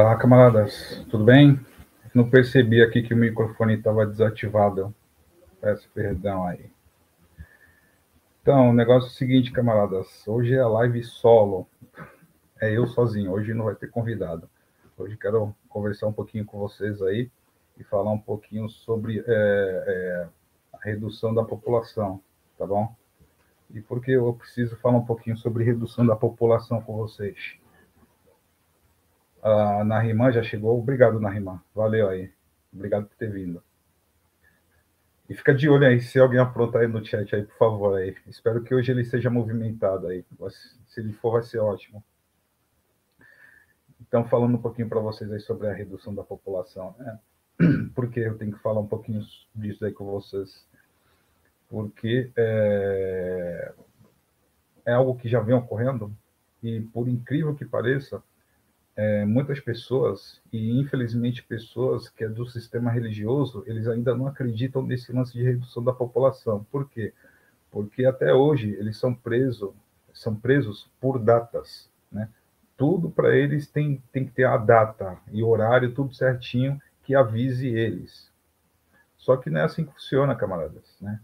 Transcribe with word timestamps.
Olá, 0.00 0.16
camaradas, 0.16 1.04
tudo 1.10 1.24
bem? 1.24 1.60
Não 2.14 2.30
percebi 2.30 2.82
aqui 2.82 3.02
que 3.02 3.12
o 3.12 3.16
microfone 3.18 3.74
estava 3.74 4.06
desativado. 4.06 4.94
Peço 5.60 5.90
perdão 5.92 6.46
aí. 6.46 6.70
Então, 8.40 8.70
o 8.70 8.72
negócio 8.72 9.08
é 9.08 9.10
o 9.10 9.14
seguinte, 9.14 9.52
camaradas. 9.52 10.26
Hoje 10.26 10.54
é 10.54 10.58
a 10.58 10.66
live 10.66 11.04
solo. 11.04 11.68
É 12.58 12.74
eu 12.74 12.86
sozinho. 12.86 13.30
Hoje 13.30 13.52
não 13.52 13.66
vai 13.66 13.74
ter 13.74 13.90
convidado. 13.90 14.48
Hoje 14.96 15.18
quero 15.18 15.54
conversar 15.68 16.06
um 16.06 16.14
pouquinho 16.14 16.46
com 16.46 16.58
vocês 16.58 17.02
aí 17.02 17.30
e 17.78 17.84
falar 17.84 18.10
um 18.10 18.18
pouquinho 18.18 18.70
sobre 18.70 19.18
é, 19.18 19.24
é, 19.28 20.28
a 20.72 20.78
redução 20.82 21.34
da 21.34 21.44
população, 21.44 22.22
tá 22.56 22.66
bom? 22.66 22.90
E 23.68 23.82
por 23.82 24.02
que 24.02 24.12
eu 24.12 24.32
preciso 24.32 24.76
falar 24.76 24.96
um 24.96 25.04
pouquinho 25.04 25.36
sobre 25.36 25.62
redução 25.62 26.06
da 26.06 26.16
população 26.16 26.80
com 26.80 26.96
vocês? 26.96 27.59
A 29.42 29.84
Narimã 29.84 30.30
já 30.30 30.42
chegou. 30.42 30.78
Obrigado, 30.78 31.20
Narimã. 31.20 31.62
Valeu 31.74 32.08
aí. 32.08 32.30
Obrigado 32.72 33.06
por 33.06 33.16
ter 33.16 33.30
vindo. 33.30 33.62
E 35.28 35.34
fica 35.34 35.54
de 35.54 35.68
olho 35.68 35.86
aí, 35.86 36.00
se 36.00 36.18
alguém 36.18 36.40
apronta 36.40 36.78
aí 36.80 36.88
no 36.88 37.04
chat 37.04 37.34
aí, 37.34 37.44
por 37.44 37.56
favor, 37.56 37.96
aí. 37.96 38.16
Espero 38.26 38.62
que 38.62 38.74
hoje 38.74 38.90
ele 38.90 39.04
seja 39.04 39.30
movimentado 39.30 40.08
aí. 40.08 40.24
Se 40.88 41.00
ele 41.00 41.12
for, 41.12 41.32
vai 41.32 41.42
ser 41.44 41.58
ótimo. 41.58 42.02
Então, 44.00 44.24
falando 44.24 44.56
um 44.56 44.60
pouquinho 44.60 44.88
para 44.88 44.98
vocês 44.98 45.30
aí 45.30 45.38
sobre 45.38 45.68
a 45.68 45.72
redução 45.72 46.12
da 46.12 46.24
população, 46.24 46.96
né? 46.98 47.18
Porque 47.94 48.18
eu 48.18 48.36
tenho 48.36 48.52
que 48.52 48.58
falar 48.58 48.80
um 48.80 48.86
pouquinho 48.88 49.24
disso 49.54 49.84
aí 49.84 49.92
com 49.92 50.04
vocês. 50.04 50.66
Porque 51.68 52.32
é, 52.36 53.72
é 54.84 54.92
algo 54.92 55.14
que 55.14 55.28
já 55.28 55.38
vem 55.38 55.54
ocorrendo 55.54 56.12
e, 56.60 56.80
por 56.80 57.06
incrível 57.08 57.54
que 57.54 57.64
pareça, 57.64 58.20
é, 59.00 59.24
muitas 59.24 59.58
pessoas, 59.58 60.42
e 60.52 60.78
infelizmente 60.78 61.42
pessoas 61.42 62.10
que 62.10 62.22
é 62.22 62.28
do 62.28 62.44
sistema 62.44 62.90
religioso, 62.90 63.64
eles 63.66 63.88
ainda 63.88 64.14
não 64.14 64.26
acreditam 64.26 64.82
nesse 64.82 65.10
lance 65.10 65.32
de 65.32 65.42
redução 65.42 65.82
da 65.82 65.90
população. 65.90 66.66
Por 66.70 66.86
quê? 66.86 67.14
Porque 67.70 68.04
até 68.04 68.34
hoje 68.34 68.76
eles 68.78 68.98
são 68.98 69.14
presos, 69.14 69.72
são 70.12 70.36
presos 70.36 70.90
por 71.00 71.18
datas, 71.18 71.88
né? 72.12 72.28
Tudo 72.76 73.08
para 73.08 73.34
eles 73.34 73.66
tem, 73.66 74.02
tem 74.12 74.26
que 74.26 74.32
ter 74.32 74.44
a 74.44 74.58
data 74.58 75.16
e 75.32 75.42
horário, 75.42 75.94
tudo 75.94 76.12
certinho, 76.12 76.78
que 77.02 77.14
avise 77.14 77.68
eles. 77.68 78.30
Só 79.16 79.34
que 79.34 79.48
não 79.48 79.62
é 79.62 79.64
assim 79.64 79.86
que 79.86 79.94
funciona, 79.94 80.36
camaradas, 80.36 80.98
né? 81.00 81.18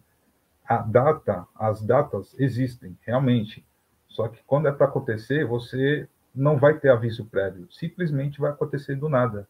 A 0.67 0.79
data, 0.79 1.47
as 1.55 1.83
datas 1.83 2.35
existem, 2.39 2.97
realmente. 3.03 3.63
Só 4.09 4.29
que 4.29 4.43
quando 4.47 4.67
é 4.67 4.73
para 4.73 4.87
acontecer, 4.87 5.45
você 5.45 6.09
não 6.37 6.59
vai 6.59 6.79
ter 6.79 6.91
aviso 6.91 7.25
prévio, 7.25 7.67
simplesmente 7.73 8.39
vai 8.39 8.51
acontecer 8.51 8.95
do 8.95 9.09
nada. 9.09 9.49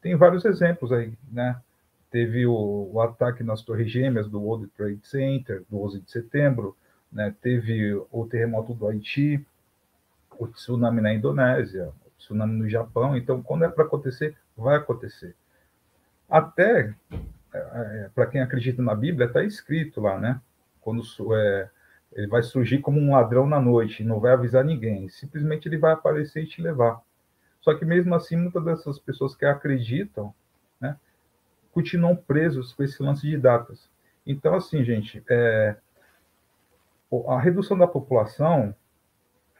Tem 0.00 0.14
vários 0.14 0.44
exemplos 0.44 0.92
aí, 0.92 1.12
né? 1.32 1.60
Teve 2.10 2.46
o, 2.46 2.90
o 2.92 3.00
ataque 3.00 3.42
nas 3.42 3.62
Torres 3.62 3.90
Gêmeas 3.90 4.28
do 4.28 4.40
World 4.40 4.68
Trade 4.68 5.00
Center, 5.02 5.64
do 5.68 5.82
11 5.82 6.00
de 6.00 6.10
setembro, 6.10 6.76
né? 7.10 7.34
Teve 7.40 7.94
o 8.10 8.26
terremoto 8.26 8.74
do 8.74 8.86
Haiti, 8.86 9.44
o 10.38 10.46
tsunami 10.46 11.00
na 11.00 11.12
Indonésia, 11.12 11.88
o 12.06 12.10
tsunami 12.18 12.58
no 12.58 12.68
Japão. 12.68 13.16
Então, 13.16 13.42
quando 13.42 13.64
é 13.64 13.68
para 13.68 13.84
acontecer, 13.84 14.36
vai 14.56 14.76
acontecer. 14.76 15.34
Até, 16.28 16.94
é, 17.52 17.58
é 17.58 18.10
para 18.14 18.26
quem 18.26 18.40
acredita 18.40 18.82
na 18.82 18.94
Bíblia, 18.94 19.26
está 19.26 19.42
escrito 19.42 20.00
lá, 20.00 20.18
né? 20.18 20.40
Quando 20.80 21.02
é, 21.34 21.68
ele 22.18 22.26
vai 22.26 22.42
surgir 22.42 22.78
como 22.78 22.98
um 22.98 23.12
ladrão 23.12 23.46
na 23.46 23.60
noite, 23.60 24.02
não 24.02 24.18
vai 24.18 24.32
avisar 24.32 24.64
ninguém. 24.64 25.08
Simplesmente 25.08 25.68
ele 25.68 25.78
vai 25.78 25.92
aparecer 25.92 26.42
e 26.42 26.48
te 26.48 26.60
levar. 26.60 27.00
Só 27.60 27.72
que 27.74 27.84
mesmo 27.84 28.12
assim, 28.12 28.34
muitas 28.34 28.64
dessas 28.64 28.98
pessoas 28.98 29.36
que 29.36 29.44
acreditam, 29.44 30.34
né, 30.80 30.96
continuam 31.70 32.16
presos 32.16 32.72
com 32.72 32.82
esse 32.82 33.00
lance 33.00 33.22
de 33.22 33.38
datas. 33.38 33.88
Então, 34.26 34.56
assim, 34.56 34.82
gente, 34.82 35.22
é, 35.30 35.76
a 37.28 37.38
redução 37.38 37.78
da 37.78 37.86
população, 37.86 38.74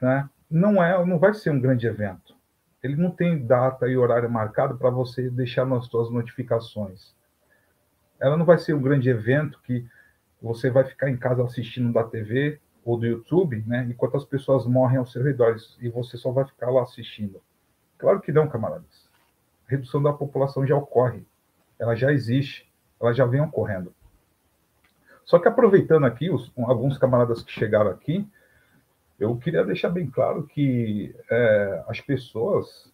né, 0.01 0.29
não 0.51 0.83
é, 0.83 1.05
não 1.05 1.17
vai 1.17 1.33
ser 1.33 1.51
um 1.51 1.61
grande 1.61 1.87
evento. 1.87 2.35
Ele 2.83 2.97
não 2.97 3.09
tem 3.09 3.41
data 3.41 3.87
e 3.87 3.95
horário 3.95 4.29
marcado 4.29 4.77
para 4.77 4.89
você 4.89 5.29
deixar 5.29 5.65
nas 5.65 5.85
suas 5.85 6.11
notificações. 6.11 7.15
Ela 8.19 8.35
não 8.35 8.43
vai 8.43 8.57
ser 8.57 8.73
um 8.73 8.81
grande 8.81 9.09
evento 9.09 9.61
que 9.63 9.87
você 10.41 10.69
vai 10.69 10.83
ficar 10.83 11.09
em 11.09 11.17
casa 11.17 11.43
assistindo 11.43 11.91
da 11.91 12.03
TV 12.03 12.59
ou 12.83 12.97
do 12.97 13.05
YouTube, 13.05 13.63
né? 13.67 13.85
Enquanto 13.89 14.17
as 14.17 14.25
pessoas 14.25 14.65
morrem 14.65 14.97
ao 14.97 15.05
seu 15.05 15.23
redor 15.23 15.55
e 15.79 15.89
você 15.89 16.17
só 16.17 16.31
vai 16.31 16.45
ficar 16.45 16.69
lá 16.69 16.83
assistindo. 16.83 17.41
Claro 17.97 18.21
que 18.21 18.31
não, 18.31 18.47
camaradas. 18.47 19.09
A 19.67 19.71
redução 19.71 20.01
da 20.01 20.13
população 20.13 20.65
já 20.65 20.75
ocorre, 20.75 21.25
ela 21.77 21.95
já 21.95 22.11
existe, 22.11 22.71
ela 22.99 23.13
já 23.13 23.25
vem 23.25 23.41
ocorrendo. 23.41 23.93
Só 25.25 25.37
que 25.37 25.47
aproveitando 25.47 26.05
aqui, 26.05 26.31
os, 26.31 26.51
alguns 26.57 26.97
camaradas 26.97 27.43
que 27.43 27.51
chegaram 27.51 27.91
aqui, 27.91 28.27
eu 29.19 29.35
queria 29.37 29.63
deixar 29.65 29.89
bem 29.89 30.09
claro 30.09 30.47
que 30.47 31.13
é, 31.29 31.83
as 31.87 31.99
pessoas 31.99 32.91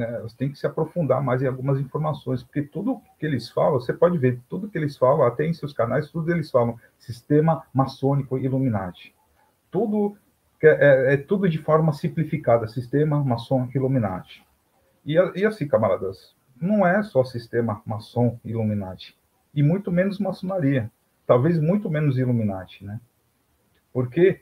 né, 0.00 0.26
têm 0.36 0.50
que 0.50 0.58
se 0.58 0.66
aprofundar 0.66 1.22
mais 1.22 1.42
em 1.42 1.46
algumas 1.46 1.78
informações, 1.78 2.42
porque 2.42 2.62
tudo 2.62 3.00
que 3.18 3.26
eles 3.26 3.50
falam, 3.50 3.78
você 3.78 3.92
pode 3.92 4.16
ver, 4.16 4.40
tudo 4.48 4.68
que 4.68 4.78
eles 4.78 4.96
falam, 4.96 5.26
até 5.26 5.46
em 5.46 5.52
seus 5.52 5.72
canais, 5.72 6.10
tudo 6.10 6.32
eles 6.32 6.50
falam 6.50 6.78
sistema 6.98 7.64
maçônico 7.72 8.38
Illuminati. 8.38 9.14
Tudo 9.70 10.16
é, 10.62 10.68
é, 10.68 11.14
é 11.14 11.16
tudo 11.16 11.48
de 11.48 11.58
forma 11.58 11.92
simplificada, 11.92 12.66
sistema 12.66 13.22
maçom 13.22 13.68
Illuminati. 13.74 14.44
E, 15.04 15.14
e 15.14 15.44
assim, 15.44 15.68
camaradas, 15.68 16.34
não 16.60 16.86
é 16.86 17.02
só 17.02 17.22
sistema 17.24 17.82
maçom 17.84 18.38
Illuminati, 18.44 19.16
e 19.54 19.62
muito 19.62 19.92
menos 19.92 20.18
maçonaria, 20.18 20.90
talvez 21.26 21.58
muito 21.58 21.90
menos 21.90 22.18
Illuminati, 22.18 22.84
né? 22.84 23.00
Porque 23.92 24.40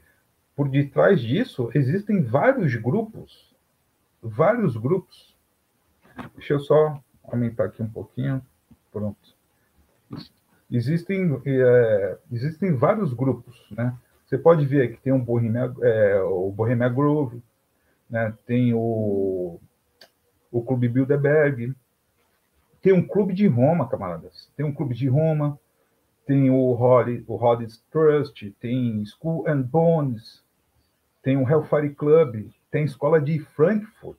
por 0.55 0.69
detrás 0.69 1.21
disso 1.21 1.71
existem 1.75 2.23
vários 2.23 2.75
grupos, 2.75 3.55
vários 4.23 4.77
grupos 4.77 5.38
Deixa 6.35 6.55
eu 6.55 6.61
só 6.61 7.01
aumentar 7.25 7.65
aqui 7.65 7.83
um 7.83 7.89
pouquinho. 7.89 8.43
Pronto. 8.93 9.37
Existem, 10.71 11.41
é, 11.47 12.19
existem 12.31 12.75
vários 12.75 13.13
grupos, 13.13 13.67
né? 13.71 13.97
Você 14.27 14.37
pode 14.37 14.67
ver 14.67 14.93
que 14.93 15.01
tem 15.01 15.13
um 15.13 15.25
Bohemia, 15.25 15.73
é, 15.83 16.21
o 16.21 16.51
Bohemia 16.51 16.89
Grove, 16.89 17.43
né? 18.11 18.35
tem 18.45 18.75
o, 18.75 19.59
o 20.53 20.63
Clube 20.63 20.89
Bilderberg, 20.89 21.75
tem 22.83 22.93
um 22.93 23.07
clube 23.07 23.33
de 23.33 23.47
Roma, 23.47 23.89
camaradas. 23.89 24.51
Tem 24.55 24.67
um 24.67 24.73
clube 24.73 24.95
de 24.95 25.09
Roma, 25.09 25.59
tem 26.27 26.51
o 26.51 26.73
Holly, 26.73 27.25
o 27.27 27.37
Hollis 27.37 27.83
Trust, 27.91 28.51
tem 28.61 29.03
School 29.07 29.49
and 29.49 29.63
Bones, 29.63 30.45
tem 31.23 31.39
o 31.39 31.49
Hellfire 31.49 31.95
Club, 31.95 32.51
tem 32.71 32.83
a 32.83 32.85
escola 32.85 33.19
de 33.19 33.39
Frankfurt, 33.39 34.19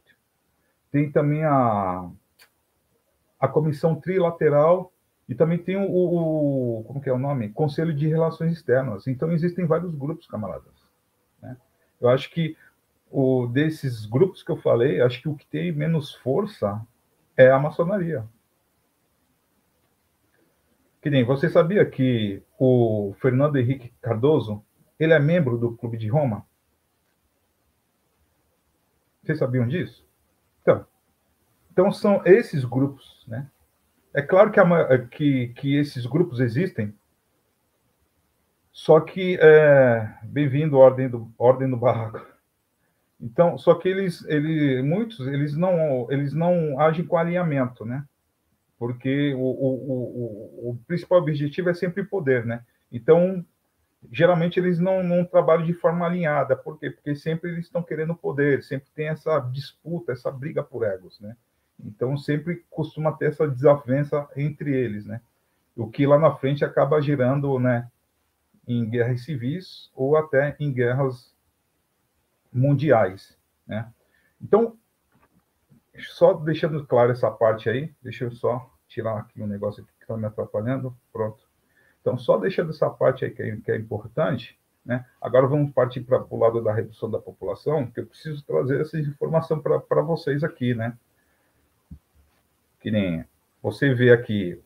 tem 0.91 1.11
também 1.11 1.43
a, 1.43 2.09
a 3.39 3.47
comissão 3.47 3.95
trilateral 3.95 4.91
e 5.27 5.35
também 5.35 5.59
tem 5.59 5.77
o, 5.77 5.87
o, 5.87 6.83
como 6.85 6.99
que 6.99 7.09
é 7.09 7.13
o 7.13 7.19
nome? 7.19 7.49
Conselho 7.49 7.93
de 7.93 8.07
Relações 8.07 8.51
Externas. 8.53 9.07
Então 9.07 9.31
existem 9.31 9.65
vários 9.65 9.93
grupos, 9.93 10.25
camaradas. 10.25 10.73
Né? 11.41 11.55
Eu 12.01 12.09
acho 12.09 12.31
que 12.31 12.57
o 13.11 13.45
desses 13.47 14.05
grupos 14.05 14.41
que 14.41 14.51
eu 14.51 14.57
falei, 14.57 15.01
acho 15.01 15.21
que 15.21 15.29
o 15.29 15.35
que 15.35 15.45
tem 15.45 15.71
menos 15.71 16.15
força 16.15 16.81
é 17.37 17.51
a 17.51 17.59
maçonaria. 17.59 18.25
Que 21.01 21.09
nem 21.09 21.23
você 21.23 21.47
sabia 21.47 21.85
que 21.85 22.41
o 22.59 23.13
Fernando 23.21 23.57
Henrique 23.57 23.93
Cardoso 24.01 24.63
ele 24.99 25.13
é 25.13 25.19
membro 25.19 25.57
do 25.57 25.77
Clube 25.77 25.97
de 25.97 26.07
Roma? 26.07 26.45
Vocês 29.23 29.37
sabiam 29.37 29.67
disso? 29.67 30.08
Então, 30.61 30.85
então 31.71 31.91
são 31.91 32.21
esses 32.25 32.65
grupos, 32.65 33.25
né? 33.27 33.49
É 34.13 34.21
claro 34.21 34.51
que, 34.51 34.59
a, 34.59 35.07
que, 35.07 35.49
que 35.49 35.75
esses 35.75 36.05
grupos 36.05 36.39
existem, 36.39 36.93
só 38.71 38.99
que 38.99 39.37
é, 39.41 40.17
bem-vindo 40.23 40.77
ordem 40.77 41.09
do 41.09 41.31
ordem 41.37 41.69
do 41.69 41.77
barraco. 41.77 42.25
Então, 43.21 43.57
só 43.57 43.75
que 43.75 43.89
eles, 43.89 44.23
ele, 44.25 44.81
muitos, 44.81 45.27
eles 45.27 45.55
não, 45.55 46.09
eles 46.09 46.33
não 46.33 46.79
agem 46.79 47.05
com 47.05 47.17
alinhamento, 47.17 47.85
né? 47.85 48.05
Porque 48.77 49.33
o, 49.33 49.39
o, 49.39 50.69
o, 50.69 50.69
o 50.71 50.77
principal 50.87 51.19
objetivo 51.19 51.69
é 51.69 51.73
sempre 51.73 52.03
poder, 52.03 52.45
né? 52.45 52.63
Então, 52.91 53.45
geralmente 54.11 54.59
eles 54.59 54.79
não, 54.79 55.03
não 55.03 55.25
trabalham 55.25 55.65
de 55.65 55.73
forma 55.73 56.05
alinhada. 56.05 56.55
Por 56.55 56.79
quê? 56.79 56.89
Porque 56.89 57.15
sempre 57.15 57.51
eles 57.51 57.65
estão 57.65 57.83
querendo 57.83 58.15
poder, 58.15 58.63
sempre 58.63 58.89
tem 58.95 59.09
essa 59.09 59.39
disputa, 59.39 60.11
essa 60.11 60.31
briga 60.31 60.63
por 60.63 60.83
egos, 60.83 61.19
né? 61.19 61.35
Então 61.79 62.17
sempre 62.17 62.65
costuma 62.69 63.11
ter 63.11 63.27
essa 63.27 63.47
desavença 63.47 64.27
entre 64.35 64.75
eles, 64.75 65.05
né? 65.05 65.21
O 65.75 65.89
que 65.89 66.05
lá 66.05 66.19
na 66.19 66.35
frente 66.35 66.65
acaba 66.65 67.01
girando, 67.01 67.57
né, 67.57 67.89
em 68.67 68.87
guerras 68.89 69.23
civis 69.23 69.89
ou 69.95 70.17
até 70.17 70.55
em 70.59 70.71
guerras 70.73 71.33
mundiais, 72.51 73.37
né? 73.65 73.91
Então, 74.41 74.77
só 75.97 76.33
deixando 76.33 76.85
claro 76.85 77.11
essa 77.11 77.29
parte 77.29 77.69
aí, 77.69 77.93
deixa 78.01 78.25
eu 78.25 78.31
só 78.31 78.69
tirar 78.87 79.17
aqui 79.19 79.41
um 79.41 79.47
negócio 79.47 79.85
que 79.85 79.91
está 80.01 80.15
me 80.17 80.25
atrapalhando, 80.25 80.95
pronto. 81.11 81.48
Então, 82.01 82.17
só 82.17 82.37
deixando 82.37 82.71
essa 82.71 82.89
parte 82.89 83.25
aí 83.25 83.31
que 83.31 83.41
é, 83.41 83.55
que 83.57 83.71
é 83.71 83.75
importante, 83.75 84.57
né? 84.85 85.05
Agora 85.21 85.47
vamos 85.47 85.71
partir 85.71 86.01
para 86.01 86.25
o 86.29 86.37
lado 86.37 86.63
da 86.63 86.73
redução 86.73 87.11
da 87.11 87.19
população, 87.19 87.85
que 87.87 87.99
eu 87.99 88.05
preciso 88.05 88.43
trazer 88.45 88.81
essa 88.81 88.99
informação 88.99 89.61
para 89.61 90.01
vocês 90.01 90.43
aqui, 90.43 90.73
né? 90.73 90.97
Que 92.79 92.89
nem 92.89 93.25
você 93.61 93.93
vê 93.93 94.11
aqui, 94.11 94.59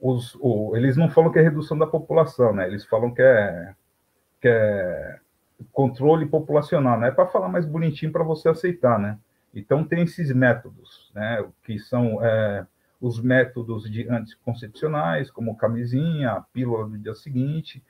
os, 0.00 0.36
o, 0.40 0.76
eles 0.76 0.96
não 0.96 1.08
falam 1.08 1.30
que 1.30 1.38
é 1.38 1.42
redução 1.42 1.78
da 1.78 1.86
população, 1.86 2.52
né? 2.52 2.66
Eles 2.66 2.84
falam 2.84 3.14
que 3.14 3.22
é, 3.22 3.74
que 4.40 4.48
é 4.48 5.20
controle 5.72 6.26
populacional, 6.26 6.98
né? 6.98 7.08
É 7.08 7.12
para 7.12 7.26
falar 7.26 7.48
mais 7.48 7.64
bonitinho 7.64 8.12
para 8.12 8.24
você 8.24 8.48
aceitar, 8.48 8.98
né? 8.98 9.18
Então 9.54 9.84
tem 9.84 10.02
esses 10.02 10.32
métodos, 10.32 11.10
né? 11.14 11.44
Que 11.62 11.78
são 11.78 12.24
é, 12.24 12.66
os 13.00 13.20
métodos 13.20 13.90
de 13.90 14.08
anticoncepcionais, 14.08 15.30
como 15.30 15.56
camisinha, 15.56 16.44
pílula 16.52 16.86
do 16.86 16.98
dia 16.98 17.14
seguinte, 17.14 17.82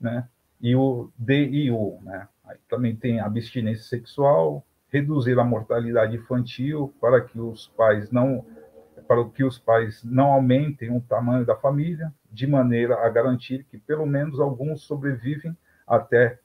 né? 0.00 0.28
E 0.60 0.74
o 0.76 1.10
DIU, 1.18 1.98
né? 2.02 2.28
Aí 2.44 2.58
também 2.68 2.94
tem 2.94 3.20
abstinência 3.20 3.84
sexual, 3.84 4.64
reduzir 4.88 5.38
a 5.38 5.44
mortalidade 5.44 6.16
infantil 6.16 6.94
para 7.00 7.20
que 7.20 7.38
os 7.38 7.68
pais 7.68 8.10
não 8.10 8.44
para 9.06 9.24
que 9.28 9.44
os 9.44 9.56
pais 9.56 10.02
não 10.02 10.32
aumentem 10.32 10.90
o 10.90 11.00
tamanho 11.00 11.46
da 11.46 11.54
família, 11.54 12.12
de 12.32 12.44
maneira 12.44 13.06
a 13.06 13.08
garantir 13.08 13.64
que 13.70 13.78
pelo 13.78 14.04
menos 14.04 14.40
alguns 14.40 14.82
sobrevivem 14.82 15.56
até 15.86 16.40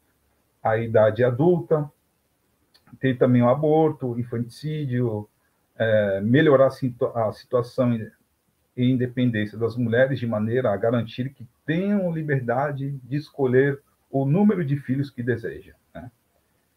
a 0.62 0.77
idade 0.77 1.24
adulta. 1.24 1.92
Tem 3.00 3.18
também 3.18 3.42
o 3.42 3.50
aborto, 3.50 4.12
o 4.12 4.19
infanticídio, 4.19 5.27
é, 5.81 6.22
melhorar 6.22 6.68
a, 6.68 6.69
situ 6.69 7.07
a 7.07 7.31
situação 7.33 7.92
e 8.78 8.92
independência 8.92 9.57
das 9.57 9.75
mulheres 9.75 10.19
de 10.19 10.28
maneira 10.28 10.72
a 10.72 10.78
garantir 10.78 11.33
que 11.33 11.48
tenham 11.66 12.13
liberdade 12.13 12.92
de 13.04 13.18
escolher 13.18 13.81
o 14.07 14.24
número 14.24 14.63
de 14.63 14.78
filhos 14.78 15.10
que 15.10 15.24
desejam. 15.24 15.74
Né? 15.94 16.12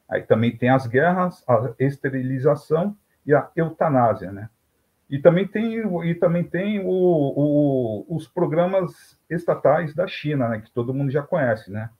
Aí 0.08 0.22
também 0.22 0.56
tem 0.56 0.70
as 0.70 0.86
guerras, 0.86 1.44
a 1.46 1.74
esterilização 1.78 2.96
e 3.26 3.34
a 3.34 3.50
eutanásia, 3.54 4.32
né? 4.32 4.48
E 5.10 5.18
também 5.18 5.46
tem, 5.46 5.76
e 6.06 6.14
também 6.14 6.42
tem 6.42 6.80
o, 6.80 6.86
o, 6.88 8.06
os 8.08 8.26
programas 8.26 9.20
estatais 9.28 9.94
da 9.94 10.06
China, 10.06 10.48
né, 10.48 10.60
que 10.60 10.70
todo 10.70 10.94
mundo 10.94 11.10
já 11.10 11.22
conhece, 11.22 11.70
né? 11.70 11.90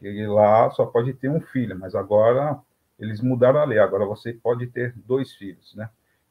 Que 0.00 0.26
lá 0.26 0.68
só 0.72 0.84
pode 0.86 1.14
ter 1.14 1.28
um 1.28 1.40
filho, 1.40 1.78
mas 1.78 1.94
agora 1.94 2.58
eles 2.98 3.20
mudaram 3.20 3.60
a 3.60 3.64
lei, 3.64 3.78
agora 3.78 4.04
você 4.04 4.32
pode 4.32 4.66
ter 4.66 4.92
dois 4.96 5.32
filhos, 5.34 5.74
né? 5.76 5.88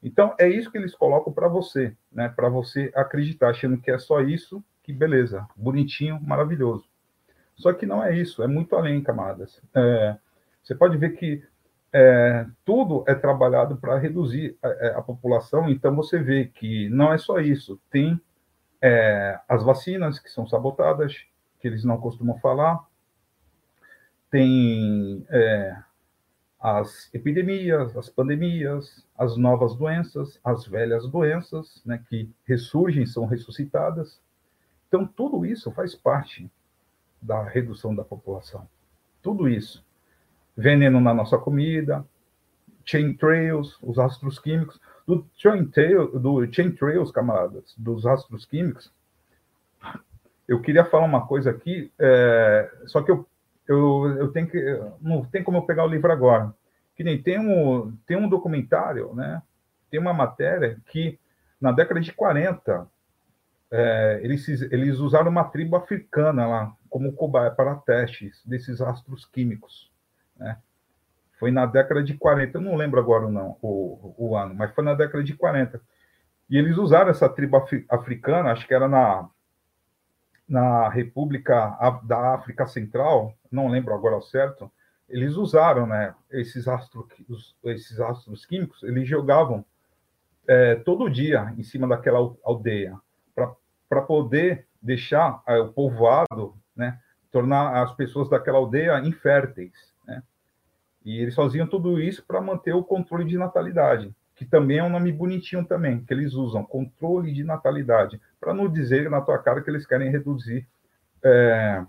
Então 0.07 0.33
é 0.39 0.47
isso 0.47 0.71
que 0.71 0.77
eles 0.77 0.95
colocam 0.95 1.33
para 1.33 1.49
você, 1.49 1.93
né? 2.11 2.29
Para 2.29 2.47
você 2.47 2.89
acreditar, 2.95 3.49
achando 3.49 3.77
que 3.77 3.91
é 3.91 3.97
só 3.97 4.21
isso, 4.21 4.63
que 4.81 4.93
beleza, 4.93 5.45
bonitinho, 5.53 6.17
maravilhoso. 6.21 6.85
Só 7.57 7.73
que 7.73 7.85
não 7.85 8.01
é 8.01 8.15
isso, 8.15 8.41
é 8.41 8.47
muito 8.47 8.73
além, 8.75 9.03
camadas. 9.03 9.61
É, 9.75 10.17
você 10.63 10.73
pode 10.73 10.97
ver 10.97 11.09
que 11.17 11.43
é, 11.91 12.45
tudo 12.63 13.03
é 13.05 13.13
trabalhado 13.15 13.75
para 13.75 13.97
reduzir 13.97 14.57
a, 14.63 14.67
é, 14.69 14.87
a, 14.95 15.01
população, 15.01 15.69
então 15.69 15.93
você 15.93 16.19
vê 16.19 16.45
que 16.45 16.87
não 16.89 17.11
é 17.11 17.17
só 17.17 17.39
isso, 17.39 17.79
tem 17.89 18.19
é, 18.81 19.39
as 19.47 19.63
vacinas 19.63 20.19
que 20.19 20.29
são 20.29 20.47
sabotadas, 20.47 21.15
que 21.59 21.67
eles 21.67 21.83
não 21.83 21.97
costumam 21.97 22.37
falar, 22.39 22.79
tem 24.29 25.25
é, 25.29 25.75
as 26.59 27.13
epidemias, 27.13 27.95
as 27.95 28.09
pandemias, 28.09 29.05
as 29.17 29.37
novas 29.37 29.75
doenças, 29.75 30.39
as 30.43 30.65
velhas 30.65 31.07
doenças, 31.07 31.81
né, 31.85 32.03
que 32.09 32.29
ressurgem, 32.45 33.05
são 33.05 33.25
ressuscitadas. 33.25 34.19
Então, 34.87 35.05
tudo 35.05 35.45
isso 35.45 35.71
faz 35.71 35.93
parte 35.93 36.49
da 37.21 37.43
redução 37.43 37.95
da 37.95 38.03
população. 38.03 38.67
Tudo 39.21 39.47
isso 39.47 39.85
veneno 40.55 40.99
na 40.99 41.13
nossa 41.13 41.37
comida, 41.37 42.03
chain 42.83 43.13
trails, 43.13 43.77
os 43.83 43.97
rastros 43.97 44.39
químicos. 44.39 44.79
Do 45.05 45.25
chain, 45.37 45.65
trail, 45.67 46.07
do 46.19 46.51
chain 46.51 46.71
trails, 46.71 47.11
camaradas, 47.11 47.75
dos 47.77 48.03
rastros 48.03 48.45
químicos, 48.45 48.91
eu 50.47 50.61
queria 50.61 50.85
falar 50.85 51.05
uma 51.05 51.27
coisa 51.27 51.51
aqui, 51.51 51.91
é, 51.99 52.71
só 52.85 53.01
que 53.01 53.11
eu, 53.11 53.27
eu, 53.67 54.17
eu 54.17 54.31
tenho 54.31 54.47
que. 54.47 54.59
Não 55.01 55.23
tem 55.25 55.43
como 55.43 55.57
eu 55.57 55.63
pegar 55.63 55.85
o 55.85 55.89
livro 55.89 56.11
agora. 56.11 56.53
Que 56.95 57.03
nem 57.03 57.21
tem 57.21 57.39
um, 57.39 57.95
tem 58.07 58.17
um 58.17 58.29
documentário, 58.29 59.13
né? 59.13 59.41
Tem 59.89 59.99
uma 59.99 60.13
matéria 60.13 60.79
que 60.87 61.19
na 61.59 61.71
década 61.71 61.99
de 61.99 62.11
40 62.11 62.87
é, 63.71 64.19
eles, 64.23 64.47
eles 64.47 64.99
usaram 64.99 65.29
uma 65.29 65.43
tribo 65.43 65.75
africana 65.75 66.47
lá 66.47 66.73
como 66.89 67.13
cobaia 67.13 67.51
para 67.51 67.75
testes 67.75 68.41
desses 68.45 68.81
astros 68.81 69.25
químicos. 69.25 69.91
Né? 70.37 70.57
Foi 71.39 71.51
na 71.51 71.65
década 71.65 72.03
de 72.03 72.15
40, 72.15 72.57
eu 72.57 72.61
não 72.61 72.75
lembro 72.75 72.99
agora 72.99 73.29
não, 73.29 73.57
o, 73.61 74.15
o 74.17 74.35
ano, 74.35 74.55
mas 74.55 74.73
foi 74.73 74.83
na 74.83 74.93
década 74.93 75.23
de 75.23 75.35
40. 75.35 75.81
E 76.49 76.57
eles 76.57 76.77
usaram 76.77 77.09
essa 77.09 77.27
tribo 77.27 77.57
africana, 77.89 78.51
acho 78.51 78.65
que 78.65 78.73
era 78.73 78.87
na, 78.87 79.29
na 80.47 80.89
República 80.89 81.77
da 82.03 82.35
África 82.35 82.65
Central, 82.65 83.33
não 83.51 83.67
lembro 83.67 83.93
agora 83.93 84.15
ao 84.15 84.21
certo, 84.21 84.71
eles 85.07 85.35
usaram 85.35 85.87
né, 85.87 86.13
esses, 86.31 86.67
astro, 86.67 87.07
esses 87.63 87.99
astros 87.99 88.45
químicos, 88.45 88.83
eles 88.83 89.07
jogavam 89.07 89.63
é, 90.47 90.75
todo 90.75 91.09
dia 91.09 91.53
em 91.57 91.63
cima 91.63 91.87
daquela 91.87 92.19
aldeia, 92.43 92.97
para 93.87 94.01
poder 94.01 94.67
deixar 94.81 95.41
é, 95.47 95.57
o 95.59 95.71
povoado, 95.71 96.55
né, 96.75 96.99
tornar 97.31 97.81
as 97.83 97.93
pessoas 97.93 98.29
daquela 98.29 98.57
aldeia 98.57 98.99
inférteis. 98.99 99.95
E 101.07 101.21
eles 101.21 101.35
faziam 101.35 101.65
tudo 101.65 102.01
isso 102.01 102.21
para 102.27 102.41
manter 102.41 102.73
o 102.73 102.83
controle 102.83 103.23
de 103.23 103.37
natalidade, 103.37 104.13
que 104.35 104.43
também 104.43 104.79
é 104.79 104.83
um 104.83 104.89
nome 104.89 105.09
bonitinho 105.09 105.63
também, 105.63 106.03
que 106.03 106.13
eles 106.13 106.33
usam, 106.33 106.65
controle 106.65 107.31
de 107.31 107.45
natalidade, 107.45 108.19
para 108.37 108.53
não 108.53 108.67
dizer 108.67 109.09
na 109.09 109.21
tua 109.21 109.37
cara 109.37 109.61
que 109.61 109.69
eles 109.69 109.85
querem 109.85 110.11
reduzir 110.11 110.67
é, 111.23 111.85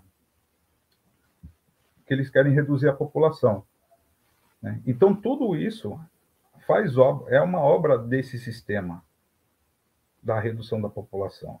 que 2.09 2.13
eles 2.15 2.27
querem 2.27 2.51
reduzir 2.51 2.89
a 2.89 2.93
população. 2.93 3.63
Né? 4.59 4.81
Então 4.83 5.15
tudo 5.15 5.55
isso 5.55 5.99
faz 6.65 6.95
é 7.27 7.39
uma 7.39 7.59
obra 7.59 7.99
desse 7.99 8.39
sistema 8.39 9.03
da 10.21 10.39
redução 10.39 10.81
da 10.81 10.89
população. 10.89 11.59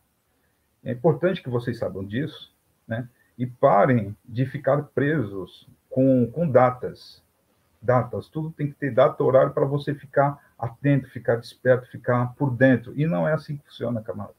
É 0.83 0.91
importante 0.91 1.43
que 1.43 1.51
vocês 1.51 1.77
saibam 1.77 2.03
disso, 2.03 2.51
né? 2.87 3.07
E 3.37 3.45
parem 3.45 4.17
de 4.25 4.43
ficar 4.47 4.81
presos 4.85 5.69
com, 5.87 6.29
com 6.31 6.49
datas 6.49 7.23
datas, 7.81 8.27
tudo 8.27 8.51
tem 8.51 8.67
que 8.67 8.73
ter 8.73 8.91
data, 8.91 9.23
horário 9.23 9.53
para 9.53 9.65
você 9.65 9.93
ficar 9.93 10.37
atento, 10.57 11.09
ficar 11.09 11.37
desperto, 11.37 11.87
ficar 11.89 12.33
por 12.35 12.51
dentro. 12.51 12.91
E 12.99 13.05
não 13.05 13.27
é 13.27 13.33
assim 13.33 13.55
que 13.55 13.65
funciona, 13.65 14.01
camaradas. 14.01 14.35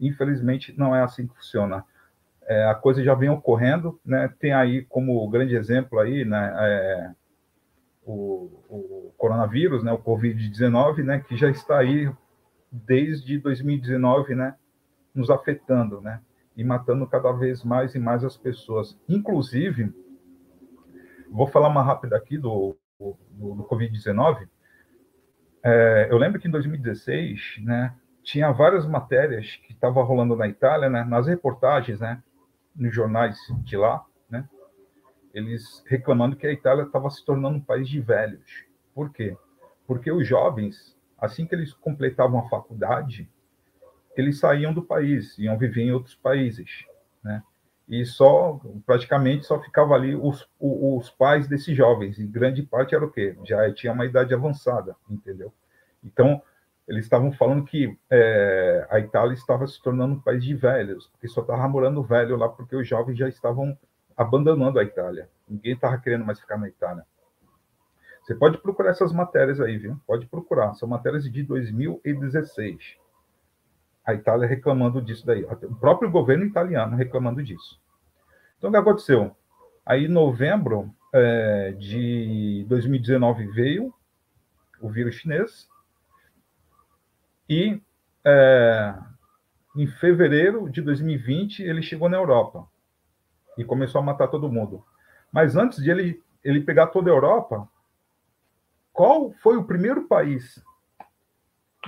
Infelizmente, 0.00 0.74
não 0.76 0.96
é 0.96 1.02
assim 1.02 1.26
que 1.26 1.36
funciona. 1.36 1.84
É, 2.46 2.64
a 2.66 2.74
coisa 2.74 3.02
já 3.02 3.14
vem 3.14 3.28
ocorrendo, 3.28 4.00
né? 4.04 4.32
Tem 4.38 4.52
aí 4.52 4.84
como 4.84 5.28
grande 5.28 5.56
exemplo 5.56 5.98
aí, 5.98 6.24
né? 6.24 6.54
É, 6.58 7.10
o, 8.04 8.50
o, 8.68 9.14
coronavírus, 9.16 9.82
né? 9.82 9.92
O 9.92 9.98
Covid-19, 9.98 11.02
né? 11.02 11.20
Que 11.20 11.36
já 11.36 11.50
está 11.50 11.78
aí 11.78 12.10
desde 12.70 13.38
2019, 13.38 14.34
né? 14.34 14.54
Nos 15.14 15.30
afetando, 15.30 16.00
né? 16.00 16.20
E 16.56 16.62
matando 16.62 17.06
cada 17.06 17.32
vez 17.32 17.64
mais 17.64 17.94
e 17.94 17.98
mais 17.98 18.24
as 18.24 18.36
pessoas. 18.36 18.98
Inclusive, 19.08 19.92
Vou 21.30 21.46
falar 21.46 21.68
uma 21.68 21.82
rápida 21.82 22.16
aqui 22.16 22.38
do, 22.38 22.76
do, 22.98 23.16
do 23.54 23.64
Covid-19. 23.64 24.48
É, 25.62 26.08
eu 26.10 26.18
lembro 26.18 26.40
que 26.40 26.48
em 26.48 26.50
2016, 26.50 27.56
né, 27.62 27.94
tinha 28.22 28.50
várias 28.52 28.86
matérias 28.86 29.56
que 29.56 29.72
estavam 29.72 30.04
rolando 30.04 30.36
na 30.36 30.48
Itália, 30.48 30.88
né, 30.88 31.04
nas 31.04 31.26
reportagens, 31.26 32.00
né, 32.00 32.22
nos 32.76 32.94
jornais 32.94 33.38
de 33.64 33.76
lá, 33.76 34.04
né, 34.28 34.48
eles 35.32 35.82
reclamando 35.86 36.36
que 36.36 36.46
a 36.46 36.52
Itália 36.52 36.84
estava 36.84 37.10
se 37.10 37.24
tornando 37.24 37.58
um 37.58 37.60
país 37.60 37.88
de 37.88 38.00
velhos. 38.00 38.64
Por 38.94 39.10
quê? 39.10 39.36
Porque 39.86 40.10
os 40.10 40.26
jovens, 40.26 40.96
assim 41.18 41.46
que 41.46 41.54
eles 41.54 41.72
completavam 41.72 42.38
a 42.40 42.48
faculdade, 42.48 43.28
eles 44.16 44.38
saíam 44.38 44.72
do 44.72 44.82
país, 44.82 45.38
iam 45.38 45.58
viver 45.58 45.82
em 45.82 45.92
outros 45.92 46.14
países, 46.14 46.84
né? 47.22 47.42
e 47.88 48.04
só 48.04 48.60
praticamente 48.84 49.46
só 49.46 49.60
ficava 49.62 49.94
ali 49.94 50.16
os, 50.16 50.48
os 50.58 51.08
pais 51.10 51.46
desses 51.46 51.76
jovens, 51.76 52.18
e 52.18 52.26
grande 52.26 52.62
parte 52.62 52.94
era 52.94 53.04
o 53.04 53.10
quê? 53.10 53.36
Já 53.44 53.72
tinha 53.72 53.92
uma 53.92 54.04
idade 54.04 54.34
avançada, 54.34 54.96
entendeu? 55.08 55.52
Então, 56.02 56.42
eles 56.88 57.04
estavam 57.04 57.32
falando 57.32 57.64
que 57.64 57.98
é, 58.10 58.86
a 58.90 59.00
Itália 59.00 59.34
estava 59.34 59.66
se 59.66 59.82
tornando 59.82 60.14
um 60.14 60.20
país 60.20 60.44
de 60.44 60.54
velhos, 60.54 61.08
porque 61.08 61.26
só 61.26 61.40
estava 61.40 61.66
morando 61.68 62.02
velho 62.02 62.36
lá, 62.36 62.48
porque 62.48 62.76
os 62.76 62.86
jovens 62.86 63.18
já 63.18 63.28
estavam 63.28 63.76
abandonando 64.16 64.78
a 64.78 64.84
Itália. 64.84 65.28
Ninguém 65.48 65.74
estava 65.74 65.98
querendo 65.98 66.24
mais 66.24 66.40
ficar 66.40 66.56
na 66.56 66.68
Itália. 66.68 67.04
Você 68.22 68.34
pode 68.34 68.58
procurar 68.58 68.90
essas 68.90 69.12
matérias 69.12 69.60
aí, 69.60 69.78
viu? 69.78 70.00
Pode 70.04 70.26
procurar. 70.26 70.74
São 70.74 70.88
matérias 70.88 71.30
de 71.30 71.42
2016. 71.44 72.96
A 74.04 74.14
Itália 74.14 74.48
reclamando 74.48 75.00
disso 75.00 75.24
daí. 75.24 75.44
O 75.44 75.76
próprio 75.76 76.10
governo 76.10 76.44
italiano 76.44 76.96
reclamando 76.96 77.42
disso. 77.42 77.80
Então, 78.58 78.70
o 78.70 78.72
que 78.72 78.78
aconteceu? 78.78 79.36
Aí, 79.84 80.06
em 80.06 80.08
novembro 80.08 80.92
é, 81.14 81.72
de 81.78 82.64
2019, 82.68 83.46
veio 83.48 83.94
o 84.80 84.88
vírus 84.88 85.14
chinês. 85.14 85.68
E 87.48 87.80
é, 88.24 88.94
em 89.76 89.86
fevereiro 89.86 90.68
de 90.70 90.82
2020, 90.82 91.62
ele 91.62 91.82
chegou 91.82 92.08
na 92.08 92.16
Europa 92.16 92.66
e 93.56 93.64
começou 93.64 94.00
a 94.00 94.04
matar 94.04 94.28
todo 94.28 94.50
mundo. 94.50 94.84
Mas 95.30 95.56
antes 95.56 95.82
de 95.82 95.90
ele, 95.90 96.22
ele 96.42 96.60
pegar 96.60 96.88
toda 96.88 97.10
a 97.10 97.14
Europa, 97.14 97.68
qual 98.92 99.32
foi 99.34 99.56
o 99.56 99.64
primeiro 99.64 100.08
país 100.08 100.62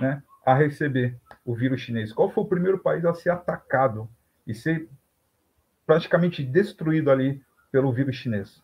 né, 0.00 0.22
a 0.44 0.54
receber 0.54 1.18
o 1.44 1.54
vírus 1.54 1.80
chinês? 1.80 2.12
Qual 2.12 2.30
foi 2.30 2.44
o 2.44 2.48
primeiro 2.48 2.78
país 2.78 3.04
a 3.04 3.14
ser 3.14 3.30
atacado 3.30 4.08
e 4.46 4.54
ser 4.54 4.88
praticamente 5.86 6.44
destruído 6.44 7.10
ali 7.10 7.42
pelo 7.72 7.92
vírus 7.92 8.16
chinês? 8.16 8.62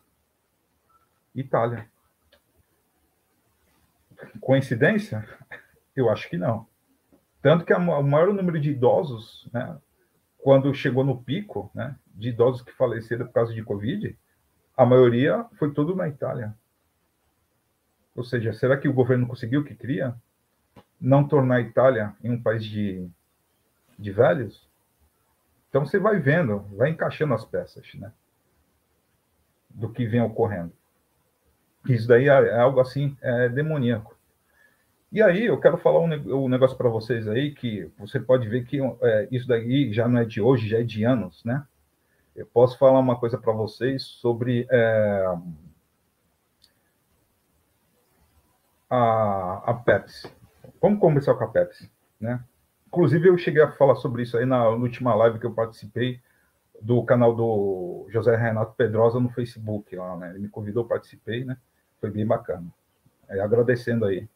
Itália. 1.33 1.89
Coincidência? 4.39 5.27
Eu 5.95 6.09
acho 6.09 6.29
que 6.29 6.37
não. 6.37 6.67
Tanto 7.45 7.63
que 7.63 7.71
o 7.71 8.01
maior 8.01 8.33
número 8.33 8.59
de 8.59 8.71
idosos, 8.71 9.47
né, 9.53 9.77
quando 10.39 10.73
chegou 10.73 11.03
no 11.03 11.21
pico 11.21 11.69
né, 11.75 11.95
de 12.07 12.29
idosos 12.29 12.63
que 12.63 12.71
faleceram 12.71 13.27
por 13.27 13.33
causa 13.33 13.53
de 13.53 13.61
Covid, 13.61 14.17
a 14.75 14.83
maioria 14.83 15.45
foi 15.59 15.71
tudo 15.71 15.95
na 15.95 16.07
Itália. 16.07 16.55
Ou 18.15 18.23
seja, 18.23 18.51
será 18.51 18.75
que 18.75 18.87
o 18.87 18.93
governo 18.93 19.27
conseguiu 19.27 19.61
o 19.61 19.63
que 19.63 19.75
queria? 19.75 20.15
Não 20.99 21.27
tornar 21.27 21.57
a 21.57 21.61
Itália 21.61 22.15
em 22.23 22.31
um 22.31 22.41
país 22.41 22.65
de, 22.65 23.07
de 23.99 24.11
velhos? 24.11 24.67
Então 25.69 25.85
você 25.85 25.99
vai 25.99 26.19
vendo, 26.19 26.61
vai 26.75 26.89
encaixando 26.89 27.35
as 27.35 27.45
peças, 27.45 27.93
né? 27.93 28.11
Do 29.69 29.91
que 29.91 30.07
vem 30.07 30.21
ocorrendo. 30.21 30.73
Isso 31.87 32.07
daí 32.07 32.27
é 32.27 32.59
algo 32.59 32.79
assim 32.79 33.15
é 33.21 33.47
demoníaco. 33.49 34.14
E 35.11 35.21
aí 35.21 35.45
eu 35.45 35.59
quero 35.59 35.77
falar 35.77 35.99
um, 35.99 36.49
negócio 36.49 36.75
para 36.75 36.89
vocês 36.89 37.27
aí 37.27 37.53
que 37.53 37.89
você 37.97 38.19
pode 38.19 38.47
ver 38.47 38.65
que 38.65 38.79
é, 39.01 39.27
isso 39.31 39.47
daí 39.47 39.93
já 39.93 40.07
não 40.07 40.19
é 40.19 40.25
de 40.25 40.41
hoje, 40.41 40.67
já 40.67 40.79
é 40.79 40.83
de 40.83 41.03
anos, 41.03 41.43
né? 41.45 41.65
Eu 42.35 42.45
posso 42.45 42.77
falar 42.77 42.99
uma 42.99 43.17
coisa 43.17 43.37
para 43.37 43.53
vocês 43.53 44.03
sobre 44.03 44.67
é, 44.69 45.35
a, 48.89 49.63
a 49.65 49.73
Pepsi. 49.73 50.29
Vamos 50.81 50.99
começar 50.99 51.33
com 51.35 51.45
a 51.45 51.47
Pepsi, 51.47 51.89
né? 52.19 52.43
Inclusive, 52.87 53.29
eu 53.29 53.37
cheguei 53.37 53.61
a 53.61 53.71
falar 53.71 53.95
sobre 53.95 54.23
isso 54.23 54.37
aí 54.37 54.45
na, 54.45 54.59
na 54.59 54.69
última 54.69 55.15
live 55.15 55.39
que 55.39 55.45
eu 55.45 55.53
participei 55.53 56.19
do 56.81 57.03
canal 57.03 57.33
do 57.33 58.05
José 58.09 58.35
Renato 58.35 58.73
Pedrosa 58.75 59.19
no 59.19 59.29
Facebook. 59.29 59.95
Lá, 59.95 60.15
né? 60.17 60.31
Ele 60.31 60.39
me 60.39 60.49
convidou, 60.49 60.85
participei, 60.85 61.45
né? 61.45 61.57
Foi 62.01 62.09
bem 62.09 62.25
bacana. 62.25 62.67
É, 63.29 63.39
agradecendo 63.39 64.05
aí 64.05 64.27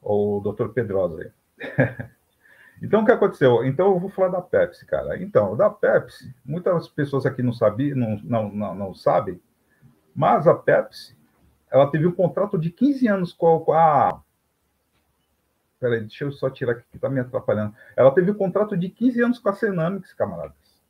o 0.00 0.40
doutor 0.40 0.72
Pedrosa 0.72 1.22
aí. 1.22 1.30
então, 2.82 3.02
o 3.02 3.04
que 3.04 3.12
aconteceu? 3.12 3.64
Então, 3.64 3.92
eu 3.92 3.98
vou 3.98 4.10
falar 4.10 4.28
da 4.28 4.40
Pepsi, 4.40 4.86
cara. 4.86 5.20
Então, 5.22 5.56
da 5.56 5.68
Pepsi, 5.68 6.34
muitas 6.44 6.88
pessoas 6.88 7.26
aqui 7.26 7.42
não, 7.42 7.52
sabiam, 7.52 7.96
não, 7.96 8.16
não, 8.22 8.52
não, 8.52 8.74
não 8.74 8.94
sabem, 8.94 9.40
mas 10.14 10.46
a 10.46 10.54
Pepsi 10.54 11.16
ela 11.70 11.90
teve 11.90 12.06
um 12.06 12.12
contrato 12.12 12.58
de 12.58 12.70
15 12.70 13.06
anos 13.06 13.32
com 13.32 13.72
a. 13.72 14.20
Peraí, 15.78 16.00
deixa 16.00 16.24
eu 16.24 16.32
só 16.32 16.50
tirar 16.50 16.72
aqui 16.72 16.84
que 16.90 16.96
está 16.96 17.08
me 17.08 17.20
atrapalhando. 17.20 17.74
Ela 17.96 18.12
teve 18.12 18.30
um 18.30 18.34
contrato 18.34 18.76
de 18.76 18.90
15 18.90 19.22
anos 19.22 19.38
com 19.38 19.48
a 19.48 19.54
Cenamics, 19.54 20.12
camaradas. 20.12 20.82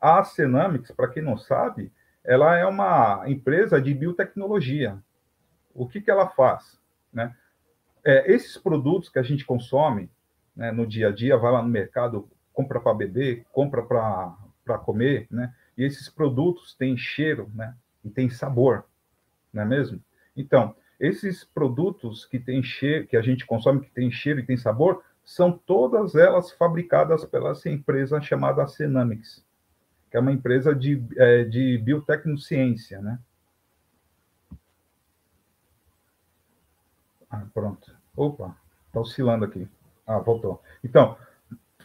A 0.00 0.24
Cenamics, 0.24 0.90
para 0.92 1.08
quem 1.08 1.22
não 1.22 1.36
sabe, 1.36 1.92
ela 2.24 2.56
é 2.56 2.64
uma 2.64 3.24
empresa 3.26 3.80
de 3.80 3.92
biotecnologia. 3.92 4.96
O 5.74 5.86
que, 5.86 6.00
que 6.00 6.10
ela 6.10 6.28
faz? 6.28 6.80
Né? 7.12 7.34
É, 8.04 8.32
esses 8.32 8.56
produtos 8.56 9.08
que 9.08 9.18
a 9.18 9.22
gente 9.22 9.44
consome 9.44 10.10
né, 10.56 10.70
no 10.72 10.86
dia 10.86 11.08
a 11.08 11.12
dia, 11.12 11.36
vai 11.36 11.52
lá 11.52 11.62
no 11.62 11.68
mercado, 11.68 12.28
compra 12.52 12.80
para 12.80 12.94
beber, 12.94 13.44
compra 13.52 13.82
para 13.82 14.78
comer, 14.78 15.26
né? 15.30 15.54
e 15.76 15.84
esses 15.84 16.08
produtos 16.08 16.74
têm 16.74 16.96
cheiro 16.96 17.50
né, 17.54 17.74
e 18.04 18.10
têm 18.10 18.28
sabor, 18.28 18.84
não 19.52 19.62
é 19.62 19.66
mesmo? 19.66 20.00
Então, 20.36 20.74
esses 21.00 21.44
produtos 21.44 22.24
que 22.24 22.38
tem 22.38 22.62
cheiro, 22.62 23.06
que 23.06 23.16
a 23.16 23.22
gente 23.22 23.46
consome, 23.46 23.80
que 23.80 23.90
tem 23.90 24.10
cheiro 24.10 24.40
e 24.40 24.46
tem 24.46 24.56
sabor, 24.56 25.02
são 25.24 25.52
todas 25.52 26.14
elas 26.14 26.50
fabricadas 26.52 27.24
pela 27.24 27.52
empresa 27.66 28.20
chamada 28.20 28.66
Cenamics, 28.66 29.44
que 30.10 30.16
é 30.16 30.20
uma 30.20 30.32
empresa 30.32 30.74
de, 30.74 31.02
é, 31.16 31.44
de 31.44 31.78
biotecnociência, 31.78 33.00
né? 33.00 33.18
Ah, 37.32 37.46
pronto. 37.54 37.96
Opa, 38.14 38.54
está 38.86 39.00
oscilando 39.00 39.46
aqui. 39.46 39.66
Ah, 40.06 40.18
voltou. 40.18 40.62
Então, 40.84 41.16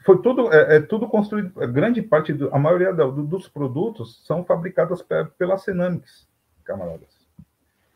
foi 0.06 0.22
tudo, 0.22 0.54
é, 0.54 0.76
é 0.76 0.82
tudo 0.82 1.08
construído, 1.08 1.54
grande 1.72 2.02
parte, 2.02 2.34
do, 2.34 2.54
a 2.54 2.60
maioria 2.60 2.94
do, 2.94 3.24
dos 3.24 3.48
produtos 3.48 4.22
são 4.26 4.44
fabricadas 4.44 5.02
pela 5.38 5.58
Cenamics, 5.58 6.28
camaradas. 6.66 7.16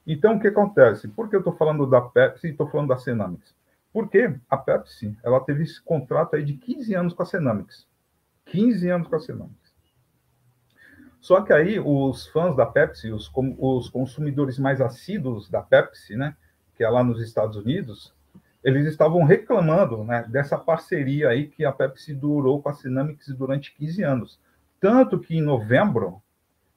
Então, 0.08 0.38
o 0.38 0.39
que 0.39 0.48
acontece? 0.48 1.10
Por 1.10 1.29
que 1.29 1.36
eu 1.36 1.41
estou 1.41 1.55
falando 1.55 1.86
da 1.86 2.01
Pepsi 2.01 2.48
e 2.48 2.51
estou 2.51 2.67
falando 2.67 2.88
da 2.88 2.98
Cenamics? 2.98 3.53
Porque 3.93 4.34
a 4.50 4.58
Pepsi 4.58 5.17
ela 5.22 5.41
teve 5.41 5.63
esse 5.63 5.81
contrato 5.81 6.36
aí 6.36 6.43
de 6.43 6.53
15 6.53 6.96
anos 6.96 7.13
com 7.13 7.24
a 7.24 7.25
Cenamics. 7.25 7.86
15 8.46 8.89
anos 8.89 9.08
com 9.08 9.15
a 9.15 9.20
Cenamics. 9.20 9.62
Só 11.20 11.41
que 11.41 11.53
aí 11.53 11.79
os 11.79 12.27
fãs 12.27 12.55
da 12.55 12.65
Pepsi, 12.65 13.12
os, 13.12 13.29
os 13.60 13.89
consumidores 13.89 14.58
mais 14.58 14.81
assíduos 14.81 15.50
da 15.50 15.62
Pepsi, 15.62 16.15
né, 16.15 16.36
que 16.82 16.86
é 16.86 16.90
lá 16.90 17.04
nos 17.04 17.22
Estados 17.22 17.58
Unidos, 17.58 18.12
eles 18.64 18.88
estavam 18.88 19.24
reclamando 19.24 20.04
né, 20.04 20.26
dessa 20.28 20.58
parceria 20.58 21.30
aí 21.30 21.48
que 21.48 21.64
a 21.64 21.72
Pepsi 21.72 22.12
durou 22.12 22.60
com 22.60 22.70
a 22.70 22.74
Cenamics 22.74 23.28
durante 23.36 23.72
15 23.76 24.02
anos. 24.02 24.40
Tanto 24.80 25.20
que 25.20 25.38
em 25.38 25.44
novembro 25.44 26.20